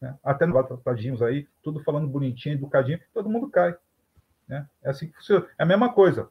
Né? 0.00 0.18
Até 0.24 0.46
no 0.46 0.76
tadinhos 0.78 1.22
aí, 1.22 1.46
tudo 1.62 1.82
falando 1.84 2.08
bonitinho, 2.08 2.54
educadinho, 2.54 3.00
todo 3.12 3.28
mundo 3.28 3.50
cai. 3.50 3.76
Né? 4.48 4.68
É 4.82 4.90
assim 4.90 5.08
que 5.08 5.16
funciona. 5.16 5.46
É 5.58 5.62
a 5.62 5.66
mesma 5.66 5.92
coisa. 5.92 6.30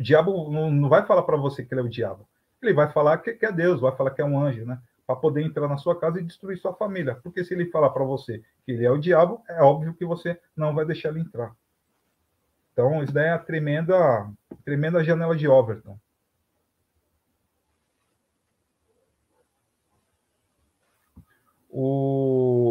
O 0.00 0.02
diabo 0.02 0.50
não, 0.50 0.88
vai 0.88 1.06
falar 1.06 1.22
para 1.22 1.36
você 1.36 1.64
que 1.64 1.72
ele 1.72 1.82
é 1.82 1.84
o 1.84 1.88
diabo 1.88 2.26
ele 2.62 2.74
vai 2.74 2.90
falar 2.92 3.18
que, 3.18 3.32
que 3.32 3.46
é 3.46 3.52
Deus, 3.52 3.80
vai 3.80 3.94
falar 3.96 4.10
que 4.10 4.20
é 4.20 4.24
um 4.24 4.38
anjo, 4.38 4.64
né? 4.64 4.78
Para 5.06 5.16
poder 5.16 5.42
entrar 5.42 5.66
na 5.66 5.78
sua 5.78 5.98
casa 5.98 6.20
e 6.20 6.24
destruir 6.24 6.58
sua 6.58 6.74
família. 6.74 7.16
Porque 7.16 7.44
se 7.44 7.54
ele 7.54 7.66
falar 7.66 7.90
para 7.90 8.04
você 8.04 8.42
que 8.64 8.72
ele 8.72 8.84
é 8.84 8.90
o 8.90 8.98
diabo, 8.98 9.42
é 9.48 9.62
óbvio 9.62 9.94
que 9.94 10.04
você 10.04 10.38
não 10.54 10.74
vai 10.74 10.84
deixar 10.84 11.08
ele 11.08 11.20
entrar. 11.20 11.54
Então, 12.72 13.02
isso 13.02 13.12
daí 13.12 13.26
é 13.26 13.32
a 13.32 13.38
tremenda, 13.38 14.30
tremenda 14.64 15.02
janela 15.02 15.36
de 15.36 15.48
Overton. 15.48 15.98
O 21.72 22.69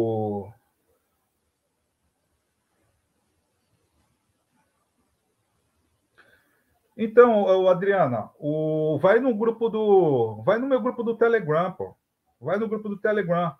Então, 7.02 7.66
Adriana, 7.66 8.30
o... 8.38 8.98
vai 9.00 9.18
no 9.20 9.34
grupo 9.34 9.70
do. 9.70 10.42
Vai 10.42 10.58
no 10.58 10.66
meu 10.66 10.82
grupo 10.82 11.02
do 11.02 11.16
Telegram, 11.16 11.72
pô. 11.72 11.96
Vai 12.38 12.58
no 12.58 12.68
grupo 12.68 12.90
do 12.90 12.98
Telegram. 12.98 13.56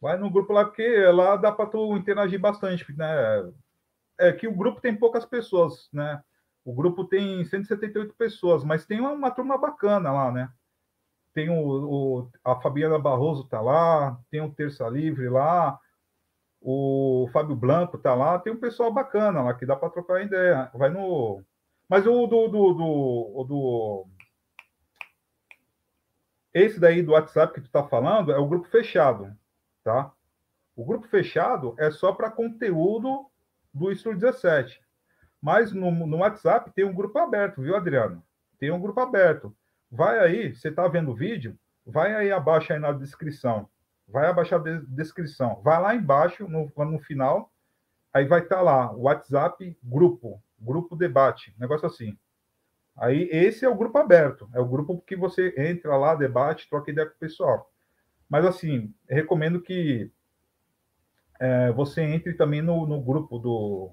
Vai 0.00 0.16
no 0.16 0.30
grupo 0.30 0.50
lá, 0.50 0.64
porque 0.64 0.88
lá 1.08 1.36
dá 1.36 1.52
para 1.52 1.68
tu 1.68 1.94
interagir 1.98 2.40
bastante, 2.40 2.90
né? 2.96 3.06
É 4.18 4.32
que 4.32 4.48
o 4.48 4.56
grupo 4.56 4.80
tem 4.80 4.96
poucas 4.96 5.26
pessoas, 5.26 5.90
né? 5.92 6.22
O 6.64 6.72
grupo 6.72 7.04
tem 7.04 7.44
178 7.44 8.14
pessoas, 8.14 8.64
mas 8.64 8.86
tem 8.86 8.98
uma, 8.98 9.12
uma 9.12 9.30
turma 9.30 9.58
bacana 9.58 10.10
lá, 10.10 10.32
né? 10.32 10.50
Tem 11.34 11.50
o, 11.50 11.54
o, 11.54 12.30
a 12.42 12.56
Fabiana 12.62 12.98
Barroso 12.98 13.46
tá 13.46 13.60
lá, 13.60 14.18
tem 14.30 14.40
o 14.40 14.50
Terça 14.54 14.88
Livre 14.88 15.28
lá, 15.28 15.78
o 16.62 17.28
Fábio 17.30 17.54
Blanco 17.54 17.98
tá 17.98 18.14
lá, 18.14 18.38
tem 18.38 18.54
um 18.54 18.60
pessoal 18.60 18.90
bacana 18.90 19.42
lá 19.42 19.52
que 19.52 19.66
dá 19.66 19.76
para 19.76 19.90
trocar 19.90 20.22
ideia. 20.22 20.70
Vai 20.74 20.88
no 20.88 21.44
mas 21.90 22.06
o 22.06 22.24
do, 22.28 22.46
do, 22.46 22.72
do, 22.72 23.44
do, 23.48 24.06
Esse 26.54 26.78
daí 26.78 27.02
do 27.02 27.10
WhatsApp 27.10 27.52
que 27.52 27.60
tu 27.62 27.66
está 27.66 27.82
falando 27.82 28.30
é 28.30 28.38
o 28.38 28.46
grupo 28.46 28.68
fechado, 28.68 29.36
tá? 29.82 30.12
O 30.76 30.84
grupo 30.84 31.08
fechado 31.08 31.74
é 31.76 31.90
só 31.90 32.12
para 32.12 32.30
conteúdo 32.30 33.26
do 33.74 33.90
Estúdio 33.90 34.20
17. 34.20 34.80
Mas 35.42 35.72
no, 35.72 35.90
no 35.90 36.18
WhatsApp 36.18 36.70
tem 36.70 36.84
um 36.84 36.94
grupo 36.94 37.18
aberto, 37.18 37.60
viu, 37.60 37.74
Adriano? 37.74 38.22
Tem 38.60 38.70
um 38.70 38.80
grupo 38.80 39.00
aberto. 39.00 39.52
Vai 39.90 40.20
aí, 40.20 40.54
você 40.54 40.68
está 40.68 40.86
vendo 40.86 41.10
o 41.10 41.16
vídeo? 41.16 41.58
Vai 41.84 42.14
aí 42.14 42.30
abaixo 42.30 42.72
aí 42.72 42.78
na 42.78 42.92
descrição. 42.92 43.68
Vai 44.06 44.28
abaixar 44.28 44.60
a 44.60 44.80
descrição. 44.86 45.60
Vai 45.64 45.82
lá 45.82 45.92
embaixo, 45.92 46.46
no, 46.46 46.70
no 46.84 47.00
final, 47.00 47.52
aí 48.14 48.26
vai 48.26 48.42
estar 48.42 48.58
tá 48.58 48.62
lá, 48.62 48.92
WhatsApp 48.92 49.76
grupo 49.82 50.40
grupo 50.60 50.96
debate, 50.96 51.54
negócio 51.58 51.86
assim. 51.86 52.16
Aí 52.96 53.28
esse 53.32 53.64
é 53.64 53.68
o 53.68 53.74
grupo 53.74 53.96
aberto, 53.98 54.48
é 54.52 54.60
o 54.60 54.68
grupo 54.68 55.00
que 55.06 55.16
você 55.16 55.54
entra 55.56 55.96
lá, 55.96 56.14
debate, 56.14 56.68
troca 56.68 56.90
ideia 56.90 57.06
com 57.06 57.14
o 57.14 57.18
pessoal. 57.18 57.70
Mas 58.28 58.44
assim, 58.44 58.94
recomendo 59.08 59.60
que 59.60 60.10
é, 61.40 61.72
você 61.72 62.02
entre 62.02 62.34
também 62.34 62.60
no, 62.60 62.86
no 62.86 63.00
grupo 63.00 63.38
do, 63.38 63.90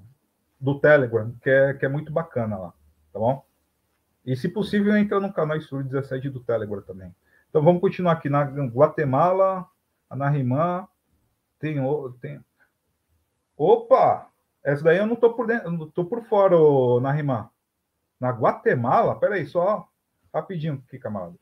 do 0.59 0.79
Telegram, 0.79 1.33
que 1.41 1.49
é, 1.49 1.73
que 1.73 1.85
é 1.85 1.89
muito 1.89 2.11
bacana 2.11 2.57
lá, 2.57 2.73
tá 3.13 3.19
bom? 3.19 3.45
E 4.25 4.35
se 4.35 4.49
possível, 4.49 4.95
entra 4.97 5.21
no 5.21 5.31
canal 5.31 5.55
Estúdio 5.55 5.89
17 5.89 6.29
do 6.29 6.41
Telegram 6.41 6.81
também. 6.81 7.15
Então 7.49 7.63
vamos 7.63 7.79
continuar 7.79 8.11
aqui 8.13 8.29
na 8.29 8.43
Guatemala, 8.43 9.65
na 10.11 10.29
Rimã, 10.29 10.85
tem, 11.59 11.77
tem. 12.19 12.39
Opa! 13.55 14.26
Essa 14.67 14.83
daí 14.83 14.97
eu 14.97 15.07
não 15.07 15.15
tô 15.15 15.33
por 15.33 15.47
dentro, 15.47 15.89
tô 15.91 16.03
por 16.03 16.25
fora, 16.25 16.57
ô, 16.57 16.99
Narimã. 16.99 17.49
Na 18.19 18.31
Guatemala? 18.31 19.17
Peraí, 19.17 19.47
só 19.47 19.87
rapidinho 20.33 20.83
aqui, 20.85 20.99
camaradas. 20.99 21.39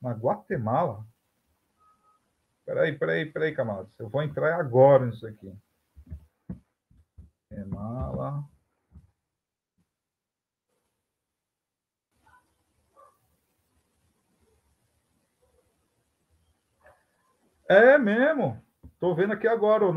Na 0.00 0.12
Guatemala? 0.12 1.04
Peraí, 2.64 2.96
peraí, 2.96 3.26
peraí, 3.26 3.52
camaradas. 3.52 3.98
Eu 3.98 4.08
vou 4.08 4.22
entrar 4.22 4.60
agora 4.60 5.06
nisso 5.06 5.26
aqui. 5.26 5.52
Guatemala. 7.50 8.44
É 17.68 17.98
mesmo. 17.98 18.62
Tô 19.00 19.16
vendo 19.16 19.32
aqui 19.32 19.48
agora, 19.48 19.84
ô. 19.84 19.92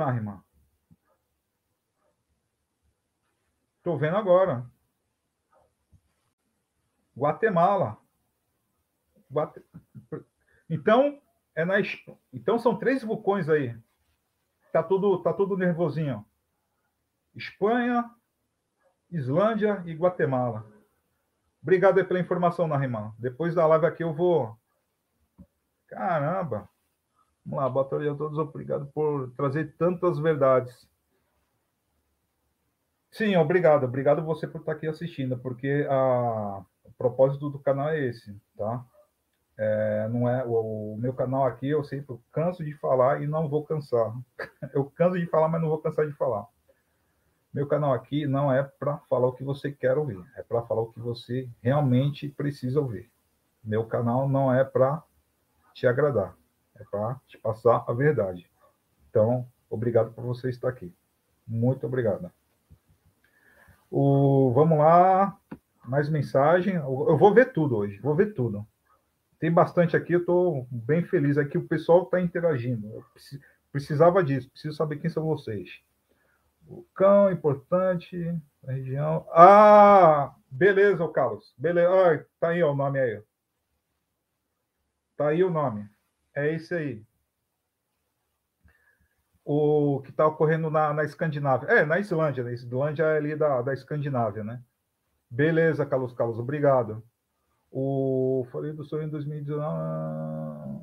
Estou 3.82 3.98
vendo 3.98 4.16
agora. 4.16 4.64
Guatemala. 7.18 7.98
Guate... 9.28 9.60
Então, 10.70 11.20
é 11.56 11.66
na... 11.66 11.78
então 12.32 12.60
são 12.60 12.78
três 12.78 13.04
vulcões 13.04 13.50
aí. 13.50 13.76
Tá 14.72 14.84
tudo, 14.84 15.18
tá 15.24 15.34
tudo 15.34 15.58
nervosinho. 15.58 16.24
Espanha, 17.36 18.08
Islândia 19.10 19.82
e 19.88 19.96
Guatemala. 19.96 20.64
Obrigado 21.60 22.06
pela 22.06 22.20
informação, 22.20 22.68
Narimã. 22.68 23.16
Depois 23.18 23.56
da 23.56 23.66
live 23.66 23.88
aqui 23.88 24.04
eu 24.04 24.14
vou. 24.14 24.56
Caramba! 25.88 26.70
Vamos 27.44 27.64
lá, 27.64 27.68
batalha 27.68 28.12
a 28.12 28.16
todos. 28.16 28.38
Obrigado 28.38 28.86
por 28.94 29.32
trazer 29.32 29.76
tantas 29.76 30.20
verdades. 30.20 30.88
Sim, 33.12 33.36
obrigado. 33.36 33.84
Obrigado 33.84 34.24
você 34.24 34.48
por 34.48 34.62
estar 34.62 34.72
aqui 34.72 34.88
assistindo, 34.88 35.38
porque 35.38 35.86
a, 35.90 36.64
o 36.84 36.92
propósito 36.98 37.50
do 37.50 37.60
canal 37.60 37.90
é 37.90 38.00
esse, 38.08 38.34
tá? 38.58 38.86
É, 39.58 40.08
não 40.08 40.28
é 40.28 40.46
o, 40.46 40.94
o, 40.94 40.98
meu 40.98 41.14
canal 41.14 41.46
aqui, 41.46 41.68
eu 41.68 41.84
sempre 41.84 42.18
canso 42.32 42.64
de 42.64 42.74
falar 42.76 43.22
e 43.22 43.28
não 43.28 43.50
vou 43.50 43.66
cansar. 43.66 44.14
Eu 44.74 44.86
canso 44.86 45.20
de 45.20 45.26
falar, 45.28 45.50
mas 45.50 45.62
não 45.62 45.70
vou 45.70 45.78
cansar 45.78 46.08
de 46.08 46.14
falar. 46.14 46.48
Meu 47.54 47.68
canal 47.68 47.94
aqui 47.94 48.26
não 48.26 48.52
é 48.52 48.64
para 48.64 48.98
falar 49.10 49.28
o 49.28 49.34
que 49.34 49.44
você 49.44 49.72
quer 49.72 49.98
ouvir, 49.98 50.24
é 50.38 50.42
para 50.42 50.62
falar 50.64 50.82
o 50.82 50.92
que 50.92 51.00
você 51.00 51.50
realmente 51.62 52.30
precisa 52.30 52.80
ouvir. 52.80 53.12
Meu 53.62 53.86
canal 53.86 54.28
não 54.28 54.54
é 54.54 54.64
para 54.64 55.04
te 55.74 55.86
agradar, 55.86 56.36
é 56.80 56.84
para 56.90 57.20
te 57.28 57.38
passar 57.38 57.84
a 57.88 57.94
verdade. 57.94 58.50
Então, 59.10 59.46
obrigado 59.70 60.14
por 60.14 60.24
você 60.24 60.50
estar 60.50 60.70
aqui. 60.70 60.96
Muito 61.46 61.86
obrigado. 61.86 62.32
O, 63.92 64.54
vamos 64.56 64.78
lá, 64.78 65.38
mais 65.86 66.10
mensagem. 66.10 66.76
Eu 66.76 67.18
vou 67.18 67.34
ver 67.34 67.52
tudo 67.52 67.76
hoje, 67.76 68.00
vou 68.00 68.16
ver 68.16 68.34
tudo. 68.34 68.66
Tem 69.38 69.52
bastante 69.52 69.98
aqui, 69.98 70.14
eu 70.14 70.22
estou 70.22 70.66
bem 70.72 71.04
feliz 71.04 71.38
aqui. 71.38 71.58
O 71.58 71.68
pessoal 71.68 72.04
está 72.04 72.22
interagindo. 72.22 72.88
Eu 72.88 73.04
precisava 73.72 74.24
disso, 74.24 74.50
preciso 74.50 74.78
saber 74.78 74.98
quem 74.98 75.10
são 75.10 75.26
vocês. 75.26 75.82
Cão, 76.96 77.30
importante, 77.30 78.34
região. 78.66 79.28
Ah, 79.34 80.34
beleza, 80.50 81.06
Carlos. 81.10 81.54
Beleza. 81.58 81.90
Ah, 81.90 82.26
tá 82.40 82.48
aí 82.50 82.64
ó, 82.64 82.72
o 82.72 82.76
nome 82.76 82.98
aí. 82.98 83.22
Tá 85.18 85.28
aí 85.28 85.44
o 85.44 85.52
nome. 85.52 85.86
É 86.34 86.54
esse 86.54 86.74
aí 86.74 87.04
o 89.44 90.02
que 90.04 90.12
está 90.12 90.28
ocorrendo 90.28 90.70
na, 90.70 90.94
na 90.94 91.04
Escandinávia. 91.04 91.68
É, 91.70 91.86
na 91.86 92.00
Islândia, 92.00 92.44
né? 92.44 92.54
Islândia 92.54 93.04
é 93.04 93.18
ali 93.18 93.36
da, 93.36 93.62
da 93.62 93.74
Escandinávia, 93.74 94.44
né? 94.44 94.62
Beleza, 95.30 95.86
Carlos 95.86 96.14
Carlos, 96.14 96.40
obrigado. 96.40 97.04
O 97.72 98.46
falei 98.52 98.74
do 98.74 98.84
sonho 98.84 99.04
em 99.04 99.10
2019. 99.10 100.82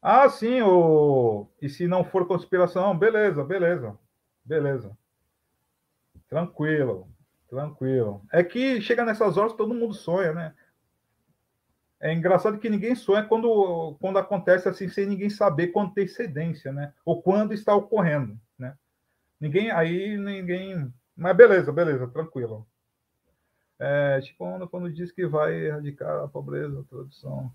Ah, 0.00 0.28
sim, 0.28 0.60
o 0.62 1.48
e 1.60 1.68
se 1.68 1.86
não 1.86 2.04
for 2.04 2.26
conspiração, 2.26 2.96
beleza, 2.98 3.44
beleza. 3.44 3.96
Beleza. 4.44 4.96
Tranquilo. 6.28 7.08
Tranquilo. 7.48 8.22
É 8.32 8.42
que 8.42 8.80
chega 8.80 9.04
nessas 9.04 9.36
horas 9.36 9.52
todo 9.52 9.74
mundo 9.74 9.92
sonha, 9.92 10.32
né? 10.32 10.54
É 12.02 12.12
engraçado 12.12 12.58
que 12.58 12.68
ninguém 12.68 12.96
sonha 12.96 13.22
quando, 13.22 13.96
quando 14.00 14.18
acontece 14.18 14.68
assim, 14.68 14.88
sem 14.88 15.06
ninguém 15.06 15.30
saber 15.30 15.68
com 15.68 15.82
antecedência, 15.82 16.72
né? 16.72 16.92
Ou 17.04 17.22
quando 17.22 17.54
está 17.54 17.76
ocorrendo, 17.76 18.36
né? 18.58 18.76
Ninguém, 19.40 19.70
aí 19.70 20.16
ninguém... 20.16 20.92
Mas 21.16 21.36
beleza, 21.36 21.72
beleza, 21.72 22.08
tranquilo. 22.08 22.66
É, 23.78 24.20
tipo, 24.20 24.38
quando, 24.38 24.68
quando 24.68 24.92
diz 24.92 25.12
que 25.12 25.24
vai 25.24 25.54
erradicar 25.54 26.24
a 26.24 26.28
pobreza, 26.28 26.80
a 26.80 26.84
tradução. 26.84 27.52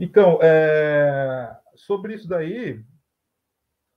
Então, 0.00 0.38
é, 0.40 1.58
sobre 1.74 2.14
isso 2.14 2.26
daí, 2.26 2.82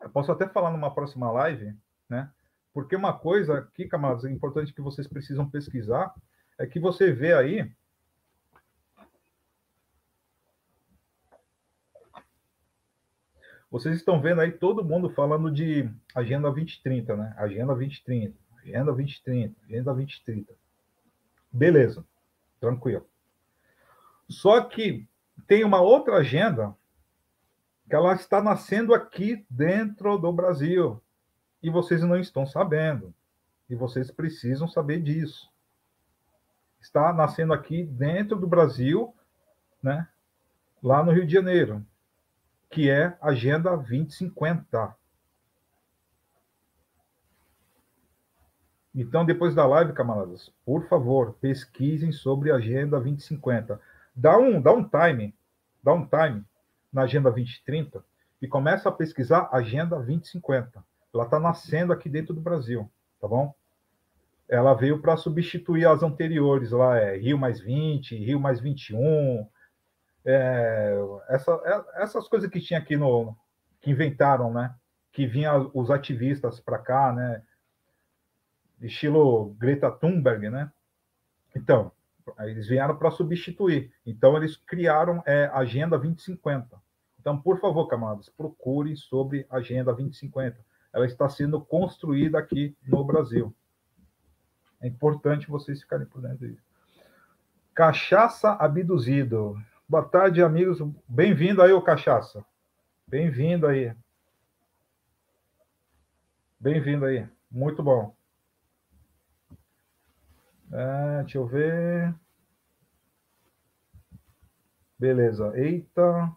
eu 0.02 0.10
posso 0.10 0.34
até 0.34 0.50
falar 0.50 0.72
numa 0.72 0.94
próxima 0.94 1.32
live, 1.32 1.74
né? 2.10 2.30
Porque 2.74 2.96
uma 2.96 3.18
coisa 3.18 3.60
aqui, 3.60 3.88
camaradas, 3.88 4.26
é 4.26 4.32
importante 4.32 4.74
que 4.74 4.82
vocês 4.82 5.08
precisam 5.08 5.50
pesquisar, 5.50 6.14
é 6.58 6.66
que 6.66 6.80
você 6.80 7.12
vê 7.12 7.34
aí. 7.34 7.72
Vocês 13.72 13.96
estão 13.96 14.20
vendo 14.20 14.42
aí 14.42 14.52
todo 14.52 14.84
mundo 14.84 15.10
falando 15.12 15.52
de 15.52 15.90
Agenda 16.16 16.50
2030, 16.50 17.16
né? 17.16 17.34
Agenda 17.38 17.76
2030, 17.76 18.36
Agenda 18.64 18.86
2030, 18.86 19.56
Agenda 19.66 19.94
2030. 19.94 20.54
Beleza, 21.52 22.06
tranquilo. 22.60 23.08
Só 24.28 24.62
que 24.62 25.08
tem 25.48 25.64
uma 25.64 25.82
outra 25.82 26.18
agenda 26.18 26.76
que 27.88 27.96
ela 27.96 28.14
está 28.14 28.42
nascendo 28.42 28.94
aqui 28.94 29.46
dentro 29.50 30.18
do 30.18 30.32
Brasil, 30.32 31.02
e 31.62 31.70
vocês 31.70 32.02
não 32.04 32.18
estão 32.18 32.46
sabendo. 32.46 33.14
E 33.70 33.76
vocês 33.76 34.10
precisam 34.10 34.68
saber 34.68 35.02
disso. 35.02 35.52
está 36.82 37.14
nascendo 37.14 37.54
aqui 37.54 37.84
dentro 37.84 38.38
do 38.38 38.48
Brasil, 38.48 39.14
né? 39.84 40.08
lá 40.82 41.04
no 41.04 41.12
Rio 41.12 41.26
de 41.26 41.34
Janeiro, 41.34 41.86
que 42.70 42.90
é 42.90 43.18
Agenda 43.22 43.76
2050. 43.76 44.96
Então, 48.96 49.24
depois 49.24 49.54
da 49.54 49.66
live, 49.66 49.94
camaradas, 49.94 50.52
por 50.66 50.88
favor, 50.88 51.34
pesquisem 51.40 52.12
sobre 52.12 52.52
a 52.52 52.56
Agenda 52.56 53.00
2050. 53.00 53.80
Dá 54.16 54.38
um, 54.38 54.62
dá 54.62 54.74
um 54.74 54.84
time, 54.84 55.36
dá 55.84 55.94
um 55.94 56.06
time 56.06 56.44
na 56.92 57.04
Agenda 57.04 57.30
2030 57.30 58.04
e 58.42 58.48
começa 58.48 58.90
a 58.90 58.92
pesquisar 58.92 59.50
Agenda 59.52 59.96
2050. 59.96 60.84
Ela 61.14 61.24
está 61.24 61.40
nascendo 61.40 61.92
aqui 61.92 62.10
dentro 62.10 62.34
do 62.34 62.42
Brasil, 62.42 62.90
tá 63.20 63.28
bom? 63.28 63.54
Ela 64.48 64.74
veio 64.74 65.02
para 65.02 65.18
substituir 65.18 65.88
as 65.88 66.02
anteriores, 66.02 66.72
lá 66.72 66.98
é 66.98 67.18
Rio 67.18 67.38
mais 67.38 67.60
20, 67.60 68.16
Rio 68.16 68.40
mais 68.40 68.60
21, 68.60 69.48
é, 70.26 70.96
essa, 71.30 71.52
é, 71.66 72.04
essas 72.04 72.28
coisas 72.28 72.50
que 72.50 72.60
tinha 72.60 72.80
aqui 72.80 72.96
no. 72.98 73.36
que 73.82 73.92
inventaram, 73.92 74.54
né? 74.54 74.76
Que 75.12 75.26
vinha 75.26 75.58
os 75.74 75.90
ativistas 75.90 76.60
para 76.60 76.78
cá, 76.78 77.14
né? 77.14 77.42
Estilo 78.82 79.56
Greta 79.56 79.92
Thunberg, 79.92 80.50
né? 80.50 80.72
Então, 81.56 81.92
eles 82.40 82.68
vieram 82.68 82.96
para 82.96 83.12
substituir. 83.12 83.92
Então, 84.06 84.38
eles 84.38 84.56
criaram 84.56 85.24
é, 85.26 85.46
Agenda 85.54 85.98
2050. 85.98 86.80
Então, 87.20 87.42
por 87.42 87.60
favor, 87.60 87.88
camaradas, 87.88 88.30
procurem 88.30 88.96
sobre 88.96 89.46
Agenda 89.50 89.92
2050. 89.94 90.58
Ela 90.92 91.06
está 91.06 91.30
sendo 91.30 91.62
construída 91.62 92.40
aqui 92.40 92.76
no 92.88 93.04
Brasil. 93.04 93.54
É 94.82 94.88
importante 94.88 95.50
vocês 95.50 95.82
ficarem 95.82 96.06
por 96.06 96.22
dentro 96.22 96.48
disso. 96.48 96.64
Cachaça 97.74 98.54
abduzido. 98.54 99.62
Boa 99.88 100.04
tarde, 100.04 100.42
amigos. 100.42 100.80
Bem-vindo 101.08 101.62
aí, 101.62 101.72
o 101.72 101.82
Cachaça. 101.82 102.44
Bem-vindo 103.08 103.68
aí. 103.68 103.96
Bem-vindo 106.60 107.06
aí. 107.06 107.28
Muito 107.50 107.82
bom. 107.82 108.16
É, 110.72 111.22
deixa 111.24 111.38
eu 111.38 111.46
ver. 111.46 112.14
Beleza. 114.98 115.52
Eita. 115.56 116.32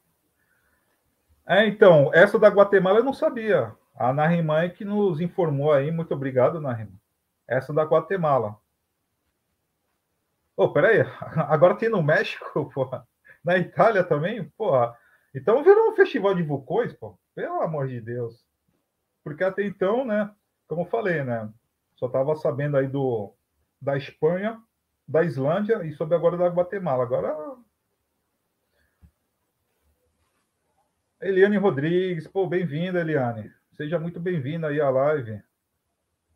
É, 1.46 1.66
então, 1.66 2.10
essa 2.14 2.38
da 2.38 2.48
Guatemala 2.48 3.00
eu 3.00 3.04
não 3.04 3.12
sabia. 3.12 3.74
A 3.94 4.12
Narimã 4.12 4.62
é 4.62 4.68
que 4.68 4.84
nos 4.84 5.20
informou 5.20 5.72
aí. 5.72 5.90
Muito 5.90 6.14
obrigado, 6.14 6.60
Narimã. 6.60 6.92
Essa 7.46 7.72
da 7.72 7.84
Guatemala. 7.84 8.56
Ô, 10.56 10.64
oh, 10.64 10.72
peraí. 10.72 11.00
Agora 11.48 11.76
tem 11.76 11.88
no 11.88 12.02
México, 12.02 12.70
porra 12.74 13.06
na 13.44 13.58
Itália 13.58 14.04
também, 14.04 14.44
porra. 14.56 14.96
Então 15.34 15.64
virou 15.64 15.90
um 15.90 15.96
festival 15.96 16.34
de 16.34 16.42
vulcões, 16.42 16.92
pô. 16.92 17.18
Pelo 17.34 17.60
amor 17.60 17.88
de 17.88 18.00
Deus. 18.00 18.44
Porque 19.24 19.42
até 19.42 19.64
então, 19.64 20.04
né? 20.04 20.30
Como 20.68 20.82
eu 20.82 20.86
falei, 20.86 21.24
né? 21.24 21.50
Só 21.96 22.08
tava 22.08 22.34
sabendo 22.36 22.76
aí 22.76 22.86
do 22.86 23.34
da 23.80 23.96
Espanha, 23.96 24.62
da 25.08 25.24
Islândia 25.24 25.84
e 25.84 25.92
sobre 25.92 26.14
agora 26.14 26.36
da 26.36 26.46
Guatemala. 26.46 27.02
Agora 27.02 27.56
Eliane 31.20 31.56
Rodrigues, 31.56 32.28
pô, 32.28 32.46
bem-vinda, 32.46 33.00
Eliane. 33.00 33.52
Seja 33.72 33.98
muito 33.98 34.20
bem-vinda 34.20 34.68
aí 34.68 34.80
à 34.80 34.90
live. 34.90 35.42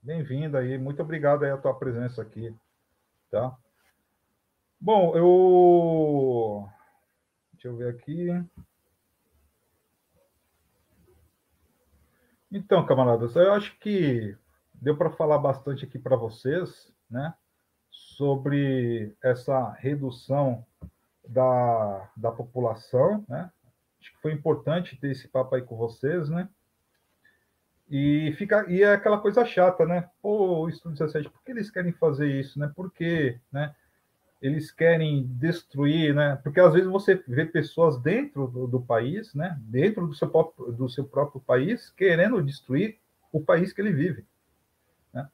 Bem-vinda 0.03 0.59
aí, 0.59 0.79
muito 0.79 1.03
obrigado 1.03 1.45
aí 1.45 1.51
a 1.51 1.59
tua 1.59 1.75
presença 1.75 2.23
aqui, 2.23 2.55
tá? 3.31 3.57
Bom, 4.81 5.17
eu 5.17 6.69
Deixa 7.53 7.69
eu 7.69 7.77
ver 7.77 7.89
aqui. 7.89 8.29
Então, 12.53 12.87
camaradas, 12.87 13.35
eu 13.35 13.53
acho 13.53 13.79
que 13.81 14.37
deu 14.75 14.97
para 14.97 15.11
falar 15.11 15.39
bastante 15.39 15.85
aqui 15.85 15.99
para 15.99 16.17
vocês, 16.17 16.95
né, 17.11 17.35
sobre 17.91 19.17
essa 19.23 19.73
redução 19.73 20.65
da, 21.27 22.11
da 22.17 22.31
população, 22.31 23.25
né? 23.29 23.51
Acho 24.01 24.13
que 24.13 24.21
foi 24.21 24.33
importante 24.33 24.97
ter 25.01 25.11
esse 25.11 25.27
papo 25.27 25.55
aí 25.55 25.63
com 25.63 25.77
vocês, 25.77 26.29
né? 26.29 26.49
E 27.89 28.35
fica 28.37 28.67
e 28.69 28.83
é 28.83 28.93
aquela 28.93 29.19
coisa 29.19 29.45
chata, 29.45 29.87
né? 29.87 30.09
Pô, 30.21 30.65
o 30.65 30.69
Estúdio 30.69 30.99
17, 30.99 31.31
por 31.31 31.43
que 31.43 31.53
eles 31.53 31.71
querem 31.71 31.93
fazer 31.93 32.29
isso, 32.29 32.59
né? 32.59 32.71
Por 32.75 32.93
quê, 32.93 33.39
né? 33.53 33.75
eles 34.41 34.71
querem 34.71 35.27
destruir, 35.27 36.15
né? 36.15 36.39
Porque 36.43 36.61
às 36.61 36.73
vezes 36.73 36.89
você 36.89 37.23
vê 37.27 37.47
pessoas 37.47 37.99
dentro 38.01 38.47
do, 38.47 38.67
do, 38.67 38.81
país, 38.81 39.35
né? 39.35 39.59
Dentro 39.63 40.07
do 40.07 40.15
seu, 40.15 40.29
próprio, 40.29 40.73
do 40.73 40.89
seu 40.89 41.05
próprio 41.05 41.41
país, 41.41 41.91
querendo 41.91 42.43
destruir 42.43 42.99
o 43.33 43.41
país 43.41 43.73
que 43.73 43.81
ele 43.81 43.93
vive. 43.93 44.25
Né? 45.13 45.29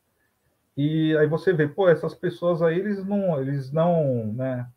E 0.76 1.16
aí 1.16 1.26
você 1.26 1.52
vê, 1.52 1.66
pô, 1.66 1.88
essas 1.88 2.14
pessoas 2.14 2.62
aí, 2.62 2.78
eles 2.78 3.04
não, 3.04 3.40
eles 3.40 3.72
não, 3.72 4.32
né? 4.32 4.68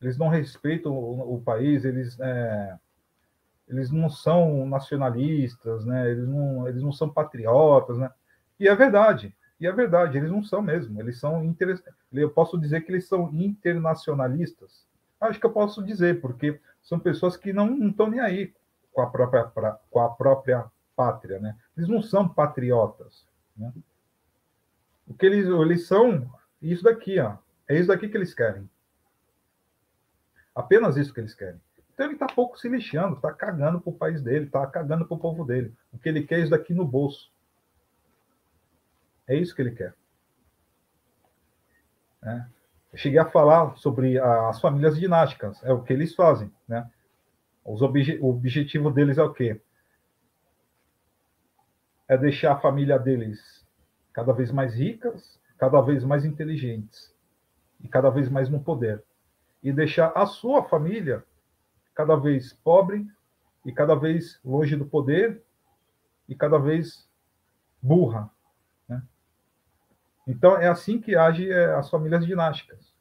Eles 0.00 0.18
não 0.18 0.28
respeitam 0.28 0.92
o, 0.92 1.36
o 1.36 1.40
país, 1.40 1.84
eles, 1.84 2.18
é, 2.20 2.78
eles 3.72 3.90
não 3.90 4.10
são 4.10 4.66
nacionalistas, 4.66 5.84
né? 5.86 6.10
Eles 6.10 6.28
não, 6.28 6.68
eles 6.68 6.82
não 6.82 6.92
são 6.92 7.08
patriotas, 7.08 7.96
né? 7.96 8.10
E 8.60 8.68
é 8.68 8.74
verdade, 8.76 9.34
e 9.58 9.66
é 9.66 9.72
verdade, 9.72 10.18
eles 10.18 10.30
não 10.30 10.42
são 10.42 10.60
mesmo. 10.60 11.00
Eles 11.00 11.18
são 11.18 11.42
inter... 11.42 11.82
Eu 12.12 12.30
posso 12.30 12.58
dizer 12.58 12.82
que 12.82 12.92
eles 12.92 13.08
são 13.08 13.30
internacionalistas. 13.32 14.86
Acho 15.20 15.40
que 15.40 15.46
eu 15.46 15.52
posso 15.52 15.82
dizer, 15.82 16.20
porque 16.20 16.60
são 16.82 16.98
pessoas 16.98 17.36
que 17.36 17.52
não 17.52 17.88
estão 17.88 18.10
nem 18.10 18.20
aí 18.20 18.52
com 18.92 19.00
a 19.00 19.06
própria, 19.06 19.44
pra... 19.44 19.78
com 19.90 20.00
a 20.00 20.10
própria 20.10 20.64
pátria, 20.94 21.38
né? 21.38 21.56
Eles 21.76 21.88
não 21.88 22.02
são 22.02 22.28
patriotas. 22.28 23.26
Né? 23.56 23.72
O 25.06 25.14
que 25.14 25.24
eles, 25.24 25.46
eles 25.46 25.86
são, 25.86 26.30
isso 26.60 26.84
daqui, 26.84 27.18
ó. 27.18 27.36
É 27.68 27.78
isso 27.78 27.88
daqui 27.88 28.08
que 28.08 28.16
eles 28.16 28.34
querem. 28.34 28.68
Apenas 30.54 30.96
isso 30.96 31.14
que 31.14 31.20
eles 31.20 31.34
querem. 31.34 31.60
Então 31.92 32.06
ele 32.06 32.14
está 32.14 32.26
pouco 32.26 32.58
se 32.58 32.68
lixando, 32.68 33.16
está 33.16 33.32
cagando 33.32 33.80
para 33.80 33.90
o 33.90 33.96
país 33.96 34.22
dele, 34.22 34.46
está 34.46 34.66
cagando 34.66 35.06
para 35.06 35.14
o 35.14 35.20
povo 35.20 35.44
dele. 35.44 35.74
O 35.92 35.98
que 35.98 36.08
ele 36.08 36.22
quer 36.22 36.38
é 36.38 36.42
isso 36.42 36.50
daqui 36.50 36.72
no 36.72 36.86
bolso. 36.86 37.30
É 39.26 39.36
isso 39.36 39.54
que 39.54 39.62
ele 39.62 39.72
quer. 39.72 39.94
É. 42.22 42.44
Eu 42.92 42.98
cheguei 42.98 43.18
a 43.18 43.24
falar 43.24 43.76
sobre 43.76 44.18
as 44.18 44.60
famílias 44.60 44.98
dinásticas, 44.98 45.62
é 45.64 45.72
o 45.72 45.82
que 45.82 45.92
eles 45.92 46.14
fazem. 46.14 46.52
Né? 46.68 46.88
Obje 47.64 48.18
o 48.20 48.28
objetivo 48.28 48.90
deles 48.90 49.18
é 49.18 49.22
o 49.22 49.32
quê? 49.32 49.60
É 52.06 52.16
deixar 52.16 52.52
a 52.52 52.60
família 52.60 52.98
deles 52.98 53.66
cada 54.12 54.32
vez 54.32 54.52
mais 54.52 54.74
ricas, 54.74 55.40
cada 55.56 55.80
vez 55.80 56.04
mais 56.04 56.24
inteligentes 56.24 57.14
e 57.80 57.88
cada 57.88 58.10
vez 58.10 58.28
mais 58.28 58.50
no 58.50 58.62
poder. 58.62 59.02
E 59.62 59.72
deixar 59.72 60.12
a 60.14 60.26
sua 60.26 60.64
família 60.64 61.24
cada 61.94 62.16
vez 62.16 62.52
pobre 62.52 63.06
e 63.64 63.72
cada 63.72 63.94
vez 63.94 64.40
longe 64.44 64.76
do 64.76 64.84
poder 64.84 65.42
e 66.28 66.34
cada 66.34 66.58
vez 66.58 67.08
burra, 67.80 68.30
então, 70.26 70.56
é 70.56 70.68
assim 70.68 71.00
que 71.00 71.16
age 71.16 71.50
é, 71.50 71.74
as 71.74 71.90
famílias 71.90 72.24
dinásticas. 72.24 72.92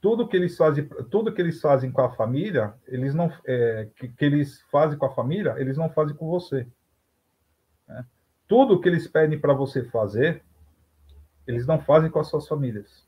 Tudo 0.00 0.26
que 0.26 0.36
eles 0.36 0.56
fazem, 0.56 0.88
tudo 1.10 1.32
que 1.32 1.40
eles 1.40 1.60
fazem 1.60 1.92
com 1.92 2.00
a 2.00 2.10
família, 2.10 2.74
eles 2.88 3.14
não, 3.14 3.32
é, 3.46 3.88
que, 3.96 4.08
que, 4.08 4.24
eles 4.24 4.60
fazem 4.62 4.98
com 4.98 5.06
a 5.06 5.14
família, 5.14 5.54
eles 5.58 5.76
não 5.76 5.88
fazem 5.88 6.16
com 6.16 6.28
você. 6.28 6.66
Né? 7.86 8.04
Tudo 8.48 8.80
que 8.80 8.88
eles 8.88 9.06
pedem 9.06 9.38
para 9.38 9.54
você 9.54 9.84
fazer, 9.84 10.42
eles 11.46 11.66
não 11.66 11.80
fazem 11.80 12.10
com 12.10 12.18
as 12.18 12.26
suas 12.26 12.48
famílias. 12.48 13.06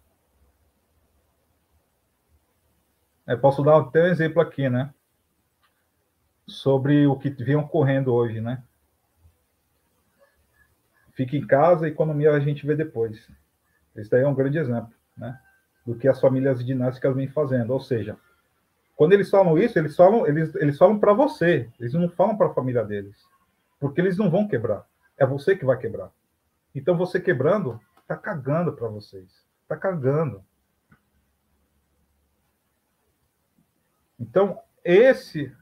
É, 3.26 3.34
posso 3.36 3.62
dar 3.62 3.80
até 3.80 4.02
um 4.02 4.06
exemplo 4.06 4.40
aqui, 4.40 4.68
né? 4.68 4.92
Sobre 6.46 7.06
o 7.06 7.16
que 7.16 7.30
vem 7.30 7.56
ocorrendo 7.56 8.12
hoje, 8.12 8.40
né? 8.40 8.62
fique 11.14 11.36
em 11.36 11.46
casa, 11.46 11.88
economia 11.88 12.32
a 12.32 12.40
gente 12.40 12.66
vê 12.66 12.74
depois. 12.74 13.28
Esse 13.96 14.10
daí 14.10 14.22
é 14.22 14.28
um 14.28 14.34
grande 14.34 14.58
exemplo, 14.58 14.92
né? 15.16 15.38
Do 15.86 15.94
que 15.94 16.08
as 16.08 16.20
famílias 16.20 16.64
dinásticas 16.64 17.14
vêm 17.14 17.28
fazendo. 17.28 17.72
Ou 17.72 17.80
seja, 17.80 18.16
quando 18.96 19.12
eles 19.12 19.30
falam 19.30 19.56
isso, 19.56 19.78
eles 19.78 19.96
falam, 19.96 20.26
eles, 20.26 20.54
eles 20.56 20.76
falam 20.76 20.98
para 20.98 21.12
você, 21.12 21.70
eles 21.78 21.94
não 21.94 22.08
falam 22.08 22.36
para 22.36 22.48
a 22.48 22.54
família 22.54 22.84
deles. 22.84 23.16
Porque 23.78 24.00
eles 24.00 24.16
não 24.16 24.30
vão 24.30 24.48
quebrar. 24.48 24.84
É 25.16 25.24
você 25.24 25.56
que 25.56 25.64
vai 25.64 25.78
quebrar. 25.78 26.10
Então 26.74 26.96
você 26.96 27.20
quebrando, 27.20 27.80
tá 28.06 28.16
cagando 28.16 28.72
para 28.72 28.88
vocês. 28.88 29.44
Tá 29.68 29.76
cagando. 29.76 30.44
Então, 34.24 34.58
esse. 34.82 35.54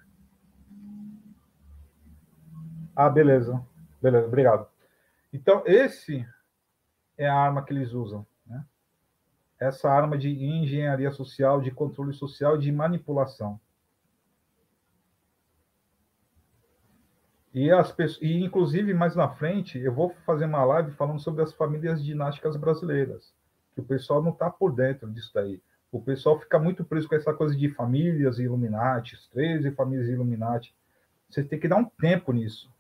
Ah, 2.95 3.11
beleza. 3.11 3.61
Beleza, 4.01 4.27
obrigado. 4.27 4.69
Então, 5.33 5.65
esse 5.67 6.25
é 7.19 7.29
a 7.29 7.35
arma 7.35 7.65
que 7.65 7.73
eles 7.73 7.93
usam. 7.93 8.25
Né? 8.47 8.65
essa 9.59 9.91
arma 9.91 10.17
de 10.17 10.29
engenharia 10.29 11.11
social, 11.11 11.61
de 11.61 11.73
controle 11.73 12.13
social, 12.13 12.57
de 12.57 12.71
manipulação. 12.71 13.61
E, 17.53 17.71
as 17.71 17.91
pessoas, 17.91 18.23
e, 18.23 18.45
inclusive, 18.45 18.95
mais 18.95 19.17
na 19.17 19.29
frente, 19.29 19.79
eu 19.79 19.93
vou 19.93 20.15
fazer 20.25 20.45
uma 20.45 20.65
live 20.65 20.93
falando 20.93 21.21
sobre 21.21 21.43
as 21.43 21.53
famílias 21.53 22.03
dinásticas 22.03 22.57
brasileiras, 22.57 23.35
que 23.75 23.81
o 23.81 23.85
pessoal 23.85 24.23
não 24.23 24.31
está 24.31 24.49
por 24.49 24.73
dentro 24.73 25.11
disso 25.11 25.33
daí. 25.35 25.61
O 25.93 26.01
pessoal 26.01 26.41
fica 26.41 26.59
muito 26.59 26.83
preso 26.87 27.07
com 27.07 27.15
essa 27.15 27.35
coisa 27.35 27.55
de 27.55 27.69
famílias 27.69 28.39
Illuminati, 28.39 29.19
13 29.31 29.73
famílias 29.73 30.09
Illuminati. 30.09 30.75
Você 31.29 31.45
tem 31.45 31.61
que 31.61 31.69
dar 31.69 31.77
um 31.77 31.85
tempo 31.85 32.33
nisso 32.33 32.73